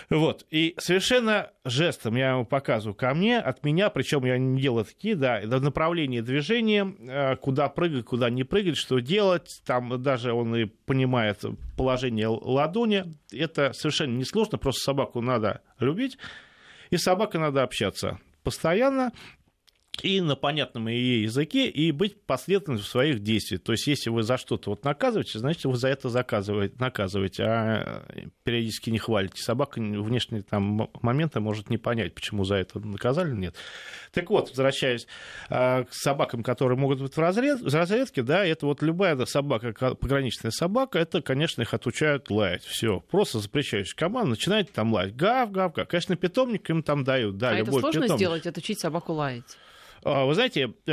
вот. 0.09 0.45
И 0.49 0.75
совершенно 0.77 1.51
жестом 1.63 2.15
я 2.15 2.31
ему 2.31 2.45
показываю 2.45 2.95
ко 2.95 3.13
мне, 3.13 3.39
от 3.39 3.63
меня, 3.63 3.89
причем 3.89 4.25
я 4.25 4.37
не 4.37 4.61
делаю 4.61 4.85
такие, 4.85 5.15
да, 5.15 5.41
направление 5.41 6.21
движения, 6.21 6.93
э, 6.99 7.35
куда 7.37 7.69
прыгать, 7.69 8.05
куда 8.05 8.29
не 8.29 8.43
прыгать, 8.43 8.77
что 8.77 8.99
делать. 8.99 9.61
Там 9.65 10.01
даже 10.01 10.33
он 10.33 10.55
и 10.55 10.65
понимает 10.65 11.43
положение 11.77 12.27
ладони. 12.27 13.05
Это 13.31 13.73
совершенно 13.73 14.17
несложно, 14.17 14.57
просто 14.57 14.81
собаку 14.81 15.21
надо 15.21 15.61
любить, 15.79 16.17
и 16.89 16.97
с 16.97 17.03
собакой 17.03 17.39
надо 17.39 17.63
общаться 17.63 18.19
постоянно 18.43 19.11
и 20.03 20.21
на 20.21 20.35
понятном 20.35 20.87
ей 20.87 21.23
языке, 21.23 21.67
и 21.69 21.91
быть 21.91 22.21
последовательным 22.21 22.79
в 22.79 22.87
своих 22.87 23.21
действиях. 23.21 23.61
То 23.63 23.71
есть, 23.71 23.87
если 23.87 24.09
вы 24.09 24.23
за 24.23 24.37
что-то 24.37 24.71
вот 24.71 24.83
наказываете, 24.83 25.39
значит, 25.39 25.65
вы 25.65 25.75
за 25.75 25.89
это 25.89 26.09
заказываете, 26.09 26.75
наказываете, 26.79 27.43
а 27.43 28.05
периодически 28.43 28.89
не 28.89 28.99
хвалите. 28.99 29.41
Собака 29.41 29.79
внешние 29.79 30.43
там 30.43 30.89
моменты 31.01 31.39
может 31.39 31.69
не 31.69 31.77
понять, 31.77 32.13
почему 32.13 32.43
за 32.43 32.55
это 32.55 32.79
наказали, 32.79 33.31
нет. 33.31 33.55
Так 34.11 34.29
вот, 34.29 34.49
возвращаясь 34.49 35.07
а, 35.49 35.83
к 35.83 35.93
собакам, 35.93 36.43
которые 36.43 36.77
могут 36.77 37.01
быть 37.01 37.15
в, 37.15 37.19
разрез, 37.19 37.61
в 37.61 37.73
разрезке, 37.73 38.23
да, 38.23 38.45
это 38.45 38.65
вот 38.65 38.81
любая 38.81 39.17
собака, 39.25 39.73
пограничная 39.73 40.51
собака, 40.51 40.99
это, 40.99 41.21
конечно, 41.21 41.61
их 41.61 41.73
отучают 41.73 42.29
лаять. 42.29 42.63
Все, 42.63 42.99
просто 42.99 43.39
запрещаешь 43.39 43.93
команду, 43.93 44.31
начинает 44.31 44.71
там 44.71 44.93
лаять. 44.93 45.15
Гав, 45.15 45.51
гав, 45.51 45.73
гав. 45.73 45.87
Конечно, 45.87 46.15
питомник 46.15 46.69
им 46.69 46.83
там 46.83 47.03
дают. 47.03 47.37
Да, 47.37 47.51
а 47.51 47.55
это 47.55 47.71
сложно 47.71 48.01
питомник. 48.01 48.17
сделать, 48.17 48.47
отучить 48.47 48.79
собаку 48.79 49.13
лаять? 49.13 49.57
А, 50.05 50.25
вы 50.25 50.35
знаете, 50.35 50.71
э, 50.85 50.91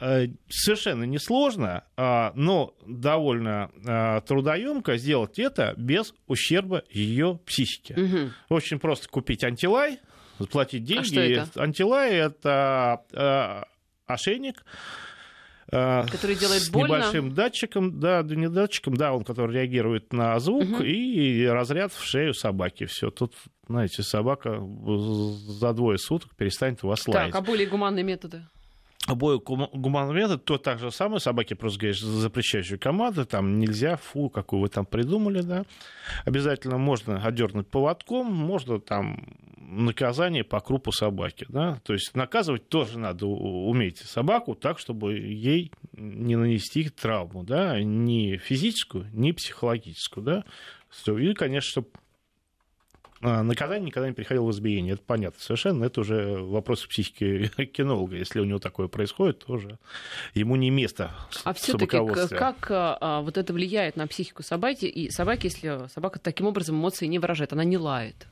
э, 0.00 0.26
совершенно 0.48 1.04
несложно, 1.04 1.84
а, 1.96 2.32
но 2.34 2.74
довольно 2.84 3.70
а, 3.86 4.20
трудоемко 4.22 4.96
сделать 4.96 5.38
это 5.38 5.72
без 5.76 6.12
ущерба 6.26 6.82
ее 6.90 7.38
психике. 7.46 7.94
Угу. 7.94 8.56
Очень 8.56 8.80
просто 8.80 9.08
купить 9.08 9.44
антилай, 9.44 10.00
заплатить 10.40 10.82
деньги. 10.82 11.00
А 11.00 11.04
что 11.04 11.20
это? 11.20 11.62
Антилай 11.62 12.12
это 12.14 13.66
ошейник, 14.06 14.64
который 15.70 16.36
делает 16.36 16.62
с 16.62 16.70
больно. 16.70 16.96
небольшим 16.96 17.34
датчиком, 17.34 18.00
да, 18.00 18.22
не 18.22 18.48
датчиком, 18.48 18.96
да, 18.96 19.12
он 19.12 19.24
который 19.24 19.54
реагирует 19.54 20.12
на 20.12 20.38
звук 20.40 20.64
угу. 20.64 20.82
и 20.82 21.44
разряд 21.46 21.92
в 21.92 22.02
шею 22.02 22.34
собаки. 22.34 22.86
Все, 22.86 23.10
тут 23.10 23.34
знаете, 23.68 24.02
собака 24.02 24.60
за 24.60 25.72
двое 25.72 25.96
суток 25.96 26.34
перестанет 26.36 26.82
вас 26.82 27.06
лаять. 27.06 27.32
Так, 27.32 27.40
а 27.40 27.44
более 27.44 27.68
гуманные 27.68 28.04
методы? 28.04 28.42
Обои 29.06 29.38
гуманный 29.38 30.14
метод, 30.14 30.44
то 30.44 30.58
так 30.58 30.78
же 30.78 30.90
самое, 30.90 31.20
собаки 31.20 31.54
просто 31.54 31.80
говоришь, 31.80 32.00
запрещающую 32.00 32.78
команду, 32.78 33.24
там 33.24 33.58
нельзя, 33.58 33.96
фу, 33.96 34.28
какую 34.28 34.60
вы 34.60 34.68
там 34.68 34.84
придумали, 34.84 35.40
да. 35.40 35.64
Обязательно 36.26 36.76
можно 36.76 37.24
одернуть 37.24 37.66
поводком, 37.66 38.26
можно 38.26 38.78
там 38.78 39.36
наказание 39.56 40.44
по 40.44 40.60
крупу 40.60 40.92
собаки, 40.92 41.46
да. 41.48 41.80
То 41.84 41.94
есть 41.94 42.14
наказывать 42.14 42.68
тоже 42.68 42.98
надо 42.98 43.26
уметь 43.26 43.98
собаку 43.98 44.54
так, 44.54 44.78
чтобы 44.78 45.14
ей 45.14 45.72
не 45.92 46.36
нанести 46.36 46.88
травму, 46.90 47.42
да, 47.42 47.82
ни 47.82 48.36
физическую, 48.36 49.06
ни 49.12 49.32
психологическую, 49.32 50.24
да. 50.24 50.44
И, 51.06 51.32
конечно, 51.34 51.70
чтобы 51.70 51.88
наказание 53.20 53.86
никогда 53.86 54.08
не 54.08 54.14
приходило 54.14 54.46
в 54.46 54.50
избиение. 54.50 54.94
Это 54.94 55.02
понятно 55.02 55.40
совершенно. 55.40 55.84
Это 55.84 56.00
уже 56.00 56.38
вопрос 56.38 56.86
психики 56.86 57.50
кинолога. 57.66 58.16
Если 58.16 58.40
у 58.40 58.44
него 58.44 58.58
такое 58.58 58.88
происходит, 58.88 59.44
то 59.44 59.52
уже 59.54 59.78
ему 60.34 60.56
не 60.56 60.70
место 60.70 61.10
А 61.44 61.52
все-таки 61.52 61.98
как 62.28 62.70
а, 62.70 62.98
а, 63.00 63.20
вот 63.20 63.36
это 63.36 63.52
влияет 63.52 63.96
на 63.96 64.06
психику 64.06 64.42
собаки? 64.42 64.86
И 64.86 65.10
собаки, 65.10 65.46
если 65.46 65.88
собака 65.88 66.18
таким 66.18 66.46
образом 66.46 66.76
эмоции 66.76 67.06
не 67.06 67.18
выражает, 67.18 67.52
она 67.52 67.64
не 67.64 67.78
лает. 67.78 68.26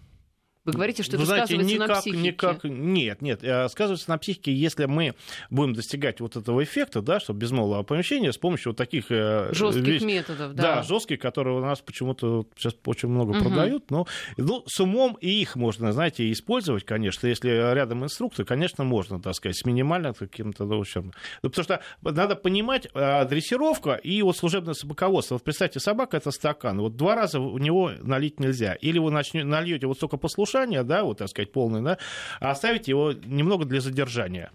Вы 0.65 0.73
говорите, 0.73 1.03
что 1.03 1.17
Вы 1.17 1.23
это 1.23 1.27
знаете, 1.27 1.55
сказывается 1.55 1.75
никак, 1.75 1.89
на 1.89 2.01
психике? 2.01 2.23
Никак, 2.23 2.65
нет, 2.65 3.23
нет, 3.23 3.43
э, 3.43 3.69
сказывается 3.69 4.11
на 4.11 4.19
психике, 4.19 4.53
если 4.53 4.85
мы 4.85 5.15
будем 5.51 5.75
достигать 5.75 6.21
вот 6.21 6.37
этого 6.37 6.63
эффекта, 6.63 7.01
да, 7.01 7.21
что 7.21 7.33
безмолвного 7.33 7.83
помещения 7.83 8.33
с 8.33 8.39
помощью 8.39 8.71
вот 8.71 8.77
таких... 8.77 9.11
Э, 9.11 9.53
жестких 9.53 9.85
весь, 9.85 10.03
методов, 10.03 10.55
да. 10.55 10.77
Да, 10.77 10.83
жестких, 10.83 11.19
которые 11.21 11.57
у 11.57 11.61
нас 11.61 11.81
почему-то 11.81 12.47
сейчас 12.57 12.75
очень 12.85 13.09
много 13.09 13.31
угу. 13.31 13.45
продают, 13.45 13.91
но 13.91 14.07
ну, 14.37 14.63
с 14.67 14.81
умом 14.81 15.17
и 15.21 15.29
их 15.29 15.57
можно, 15.57 15.93
знаете, 15.93 16.31
использовать, 16.31 16.85
конечно, 16.85 17.27
если 17.27 17.49
рядом 17.49 18.05
инструктор, 18.05 18.45
конечно, 18.45 18.85
можно, 18.85 19.21
так 19.21 19.35
сказать, 19.35 19.57
с 19.57 19.65
минимальным 19.65 20.15
каким-то, 20.15 20.65
ну, 20.65 20.85
ну, 20.97 21.11
потому 21.43 21.65
что 21.65 21.81
надо 22.03 22.37
понимать 22.37 22.89
э, 22.95 23.25
дрессировка 23.27 23.95
и 23.95 24.23
вот 24.23 24.37
служебное 24.37 24.75
собаководство. 24.75 25.37
Вот 25.37 25.45
представьте, 25.45 25.81
собака— 25.81 26.17
это 26.19 26.31
стакан, 26.31 26.81
вот 26.81 26.97
два 26.97 27.15
раза 27.15 27.41
в 27.41 27.59
него 27.59 27.93
налить 28.03 28.41
нельзя, 28.41 28.75
или 28.75 28.99
вы 28.99 29.11
начнете, 29.11 29.47
нальете 29.47 29.87
вот 29.87 29.97
столько 29.97 30.17
послушания, 30.17 30.48
послушания, 30.49 30.83
да, 30.83 31.05
вот, 31.05 31.19
так 31.19 31.29
сказать, 31.29 31.53
полный, 31.53 31.83
да, 31.83 31.99
а 32.41 32.51
оставить 32.51 32.89
его 32.89 33.13
немного 33.13 33.65
для 33.65 33.81
задержания. 33.81 34.51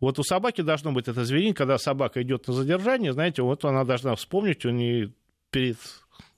Вот 0.00 0.18
у 0.18 0.22
собаки 0.22 0.60
должно 0.60 0.92
быть 0.92 1.08
это 1.08 1.24
зверин, 1.24 1.54
когда 1.54 1.78
собака 1.78 2.22
идет 2.22 2.46
на 2.48 2.54
задержание, 2.54 3.12
знаете, 3.12 3.42
вот 3.42 3.64
она 3.64 3.84
должна 3.84 4.14
вспомнить, 4.14 4.64
у 4.66 4.70
нее 4.70 5.12
перед 5.50 5.78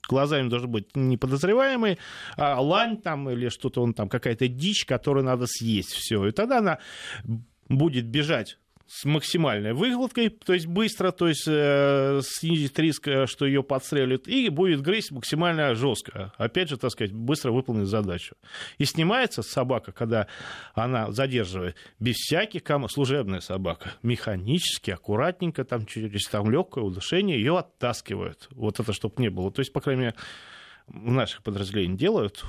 глазами 0.07 0.49
должен 0.49 0.71
быть 0.71 0.95
не 0.95 1.17
подозреваемый, 1.17 1.99
а 2.35 2.61
лань 2.61 2.97
там 2.97 3.29
или 3.29 3.49
что-то 3.49 3.81
он 3.81 3.93
там, 3.93 4.09
какая-то 4.09 4.47
дичь, 4.47 4.85
которую 4.85 5.25
надо 5.25 5.45
съесть, 5.45 5.91
все. 5.91 6.27
И 6.27 6.31
тогда 6.31 6.59
она 6.59 6.79
будет 7.67 8.05
бежать 8.05 8.57
с 8.89 9.05
максимальной 9.05 9.73
выгладкой, 9.73 10.29
то 10.29 10.53
есть 10.53 10.65
быстро, 10.65 11.11
то 11.11 11.27
есть 11.27 11.47
э, 11.47 12.21
снизить 12.23 12.77
риск, 12.79 13.07
э, 13.07 13.27
что 13.27 13.45
ее 13.45 13.61
подстрелят, 13.61 14.27
и 14.27 14.49
будет 14.49 14.81
грызть 14.81 15.11
максимально 15.11 15.75
жестко. 15.75 16.33
Опять 16.37 16.69
же, 16.69 16.77
так 16.77 16.89
сказать, 16.89 17.13
быстро 17.13 17.51
выполнить 17.51 17.87
задачу. 17.87 18.35
И 18.79 18.85
снимается 18.85 19.43
собака, 19.43 19.91
когда 19.91 20.25
она 20.73 21.11
задерживает, 21.11 21.75
без 21.99 22.15
всяких 22.15 22.63
ком... 22.63 22.89
служебная 22.89 23.41
собака, 23.41 23.93
механически, 24.01 24.89
аккуратненько, 24.89 25.63
там 25.65 25.85
через 25.85 26.25
там 26.25 26.49
легкое 26.49 26.83
удушение 26.83 27.37
ее 27.37 27.59
оттаскивают. 27.59 28.47
Вот 28.49 28.79
это 28.79 28.91
чтобы 28.91 29.21
не 29.21 29.29
было. 29.29 29.51
То 29.51 29.59
есть, 29.59 29.71
по 29.71 29.81
крайней 29.81 30.01
мере, 30.01 30.15
в 30.87 31.11
наших 31.11 31.43
подразделениях 31.43 31.99
делают 31.99 32.43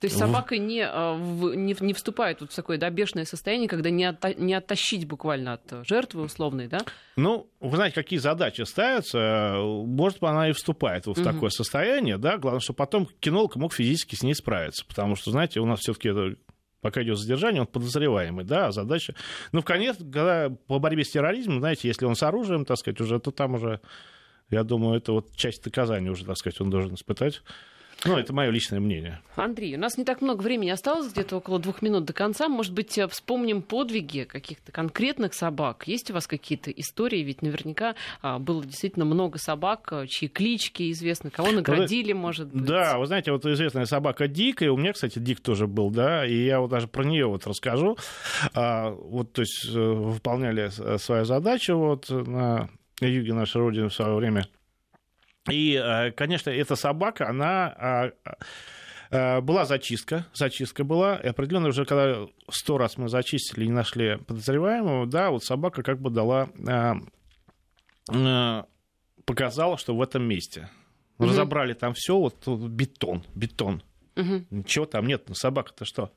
то 0.00 0.06
есть 0.06 0.18
собака 0.18 0.58
не, 0.58 0.82
а, 0.84 1.16
не, 1.16 1.74
не 1.80 1.92
вступает 1.94 2.40
вот 2.40 2.52
в 2.52 2.54
такое 2.54 2.76
да, 2.76 2.90
бешеное 2.90 3.24
состояние, 3.24 3.68
когда 3.68 3.88
не, 3.88 4.04
отта, 4.04 4.34
не 4.34 4.52
оттащить 4.52 5.06
буквально 5.06 5.54
от 5.54 5.86
жертвы 5.86 6.22
условной, 6.24 6.68
да? 6.68 6.80
Ну, 7.16 7.48
вы 7.60 7.76
знаете, 7.76 7.94
какие 7.94 8.18
задачи 8.18 8.62
ставятся, 8.62 9.54
может, 9.58 10.22
она 10.22 10.50
и 10.50 10.52
вступает 10.52 11.06
вот 11.06 11.16
в 11.16 11.20
угу. 11.22 11.30
такое 11.30 11.50
состояние, 11.50 12.18
да, 12.18 12.36
главное, 12.36 12.60
чтобы 12.60 12.76
потом 12.76 13.08
кинолог 13.20 13.56
мог 13.56 13.72
физически 13.72 14.16
с 14.16 14.22
ней 14.22 14.34
справиться, 14.34 14.84
потому 14.86 15.16
что, 15.16 15.30
знаете, 15.30 15.60
у 15.60 15.66
нас 15.66 15.80
все 15.80 15.94
таки 15.94 16.10
пока 16.82 17.02
идет 17.02 17.18
задержание, 17.18 17.62
он 17.62 17.66
подозреваемый, 17.66 18.44
да, 18.44 18.66
а 18.66 18.72
задача... 18.72 19.14
Ну, 19.52 19.62
в 19.62 19.64
конец, 19.64 19.96
когда 19.96 20.50
по 20.66 20.78
борьбе 20.78 21.04
с 21.04 21.10
терроризмом, 21.10 21.60
знаете, 21.60 21.88
если 21.88 22.04
он 22.04 22.14
с 22.14 22.22
оружием, 22.22 22.64
так 22.64 22.76
сказать, 22.76 23.00
уже, 23.00 23.18
то 23.18 23.30
там 23.30 23.54
уже, 23.54 23.80
я 24.50 24.62
думаю, 24.62 24.98
это 24.98 25.12
вот 25.12 25.34
часть 25.34 25.64
наказания 25.64 26.10
уже, 26.10 26.26
так 26.26 26.36
сказать, 26.36 26.60
он 26.60 26.70
должен 26.70 26.94
испытать 26.94 27.42
Ну, 28.04 28.16
это 28.16 28.32
мое 28.32 28.50
личное 28.50 28.78
мнение. 28.78 29.20
Андрей, 29.36 29.74
у 29.76 29.78
нас 29.78 29.96
не 29.96 30.04
так 30.04 30.20
много 30.20 30.42
времени 30.42 30.70
осталось, 30.70 31.12
где-то 31.12 31.36
около 31.36 31.58
двух 31.58 31.82
минут 31.82 32.04
до 32.04 32.12
конца. 32.12 32.48
Может 32.48 32.72
быть, 32.72 32.96
э, 32.98 33.08
вспомним 33.08 33.62
подвиги 33.62 34.24
каких-то 34.24 34.70
конкретных 34.70 35.34
собак? 35.34 35.84
Есть 35.86 36.10
у 36.10 36.14
вас 36.14 36.26
какие-то 36.26 36.70
истории? 36.70 37.22
Ведь 37.22 37.42
наверняка 37.42 37.94
а, 38.22 38.38
было 38.38 38.64
действительно 38.64 39.04
много 39.04 39.38
собак, 39.38 39.88
э, 39.92 40.06
чьи 40.08 40.28
клички 40.28 40.90
известны, 40.92 41.30
кого 41.30 41.52
наградили, 41.52 42.12
вы, 42.12 42.18
может 42.18 42.48
быть. 42.48 42.64
Да, 42.64 42.98
вы 42.98 43.06
знаете, 43.06 43.32
вот 43.32 43.44
известная 43.46 43.86
собака 43.86 44.28
Дик, 44.28 44.62
и 44.62 44.68
у 44.68 44.76
меня, 44.76 44.92
кстати, 44.92 45.18
Дик 45.18 45.40
тоже 45.40 45.66
был, 45.66 45.90
да, 45.90 46.26
и 46.26 46.44
я 46.44 46.60
вот 46.60 46.70
даже 46.70 46.88
про 46.88 47.04
нее 47.04 47.26
вот 47.26 47.46
расскажу. 47.46 47.96
А, 48.54 48.90
вот, 48.90 49.32
то 49.32 49.42
есть, 49.42 49.66
э, 49.74 49.78
выполняли 49.78 50.68
свою 50.98 51.24
задачу 51.24 51.76
вот 51.76 52.08
на 52.10 52.68
юге 53.00 53.34
нашей 53.34 53.58
Родины 53.58 53.88
в 53.88 53.94
свое 53.94 54.14
время 54.14 54.46
и, 55.48 55.74
э, 55.74 56.12
конечно, 56.12 56.50
эта 56.50 56.76
собака, 56.76 57.28
она 57.28 57.66
а, 57.66 58.10
а, 59.10 59.40
была 59.40 59.64
зачистка, 59.64 60.26
зачистка 60.34 60.84
была, 60.84 61.16
и 61.16 61.28
определенно 61.28 61.68
уже 61.68 61.84
когда 61.84 62.26
сто 62.50 62.78
раз 62.78 62.96
мы 62.96 63.08
зачистили 63.08 63.64
и 63.64 63.68
не 63.68 63.72
нашли 63.72 64.16
подозреваемого, 64.18 65.06
да, 65.06 65.30
вот 65.30 65.44
собака 65.44 65.82
как 65.82 66.00
бы 66.00 66.10
дала, 66.10 66.48
а, 66.68 68.66
показала, 69.24 69.76
что 69.78 69.96
в 69.96 70.02
этом 70.02 70.24
месте. 70.24 70.68
Угу. 71.18 71.28
Разобрали 71.28 71.72
там 71.72 71.94
все, 71.94 72.16
вот 72.16 72.46
бетон, 72.46 73.24
бетон. 73.34 73.82
Угу. 74.16 74.46
Ничего 74.50 74.86
там 74.86 75.06
нет, 75.06 75.24
ну 75.28 75.34
собака-то 75.34 75.84
что? 75.84 76.12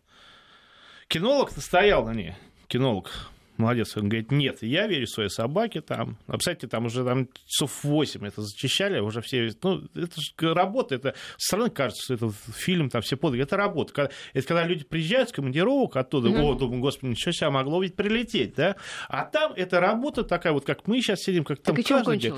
Кинолог 1.07 1.51
стоял 1.51 2.05
на 2.05 2.13
ней, 2.13 2.35
кинолог 2.67 3.11
молодец. 3.59 3.95
Он 3.97 4.09
говорит, 4.09 4.31
нет, 4.31 4.59
я 4.61 4.87
верю 4.87 5.05
своей 5.07 5.29
собаке 5.29 5.81
там. 5.81 6.17
А, 6.27 6.37
кстати, 6.37 6.65
там 6.65 6.85
уже 6.85 7.03
там 7.03 7.27
часов 7.45 7.83
8 7.83 8.25
это 8.25 8.41
зачищали, 8.41 8.99
уже 8.99 9.21
все, 9.21 9.51
ну, 9.63 9.83
это 9.95 10.21
же 10.21 10.53
работа, 10.53 10.95
это 10.95 11.15
со 11.37 11.47
стороны 11.47 11.69
кажется, 11.69 12.03
что 12.03 12.13
это 12.13 12.31
фильм, 12.53 12.89
там 12.89 13.01
все 13.01 13.17
подвиги, 13.17 13.43
это 13.43 13.57
работа. 13.57 14.09
Это 14.33 14.47
когда 14.47 14.63
люди 14.63 14.83
приезжают 14.83 15.29
с 15.29 15.31
командировок 15.31 15.97
оттуда, 15.97 16.29
mm-hmm. 16.29 16.41
о, 16.41 16.55
думаю, 16.55 16.81
господи, 16.81 17.11
ничего 17.11 17.31
себе, 17.31 17.49
могло 17.49 17.81
ведь 17.81 17.95
прилететь, 17.95 18.55
да? 18.55 18.75
А 19.07 19.25
там 19.25 19.53
это 19.53 19.79
работа 19.79 20.23
такая, 20.23 20.53
вот 20.53 20.65
как 20.65 20.87
мы 20.87 21.01
сейчас 21.01 21.19
сидим, 21.19 21.43
как 21.43 21.61
там 21.61 21.75
так 21.75 21.85
каждый 21.85 22.17
день. 22.17 22.33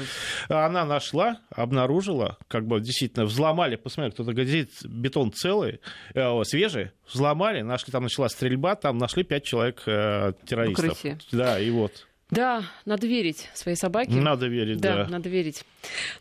Она 0.50 0.86
нашла, 0.86 1.40
обнаружила, 1.50 2.38
как 2.48 2.66
бы 2.66 2.80
действительно 2.80 3.26
взломали, 3.26 3.76
посмотрели, 3.76 4.14
кто-то 4.14 4.34
говорит, 4.34 4.72
бетон 4.84 5.32
целый, 5.32 5.80
э, 6.14 6.44
свежий, 6.44 6.92
взломали, 7.14 7.62
нашли, 7.62 7.92
там 7.92 8.04
началась 8.04 8.32
стрельба, 8.32 8.76
там 8.76 8.98
нашли 8.98 9.24
пять 9.24 9.44
человек 9.44 9.84
э, 9.86 10.34
террористов. 10.46 10.86
Укрытие. 10.86 11.18
Да, 11.32 11.60
и 11.60 11.70
вот. 11.70 12.08
Да, 12.32 12.64
надо 12.86 13.08
верить 13.08 13.50
своей 13.54 13.76
собаке. 13.76 14.14
Надо 14.14 14.48
верить, 14.48 14.80
да. 14.80 15.04
Да, 15.04 15.08
надо 15.10 15.28
верить. 15.28 15.66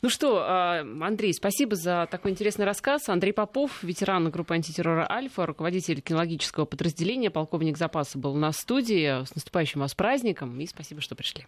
Ну 0.02 0.10
что, 0.10 0.42
а, 0.42 0.80
Андрей, 0.80 1.32
спасибо 1.32 1.76
за 1.76 2.08
такой 2.10 2.32
интересный 2.32 2.64
рассказ. 2.64 3.08
Андрей 3.08 3.32
Попов, 3.32 3.84
ветеран 3.84 4.28
группы 4.28 4.54
антитеррора 4.54 5.06
«Альфа», 5.08 5.46
руководитель 5.46 6.00
кинологического 6.00 6.64
подразделения, 6.64 7.30
полковник 7.30 7.78
запаса 7.78 8.18
был 8.18 8.34
на 8.34 8.50
студии. 8.50 9.24
С 9.24 9.34
наступающим 9.36 9.80
вас 9.80 9.94
праздником 9.94 10.58
и 10.60 10.66
спасибо, 10.66 11.00
что 11.00 11.14
пришли. 11.14 11.46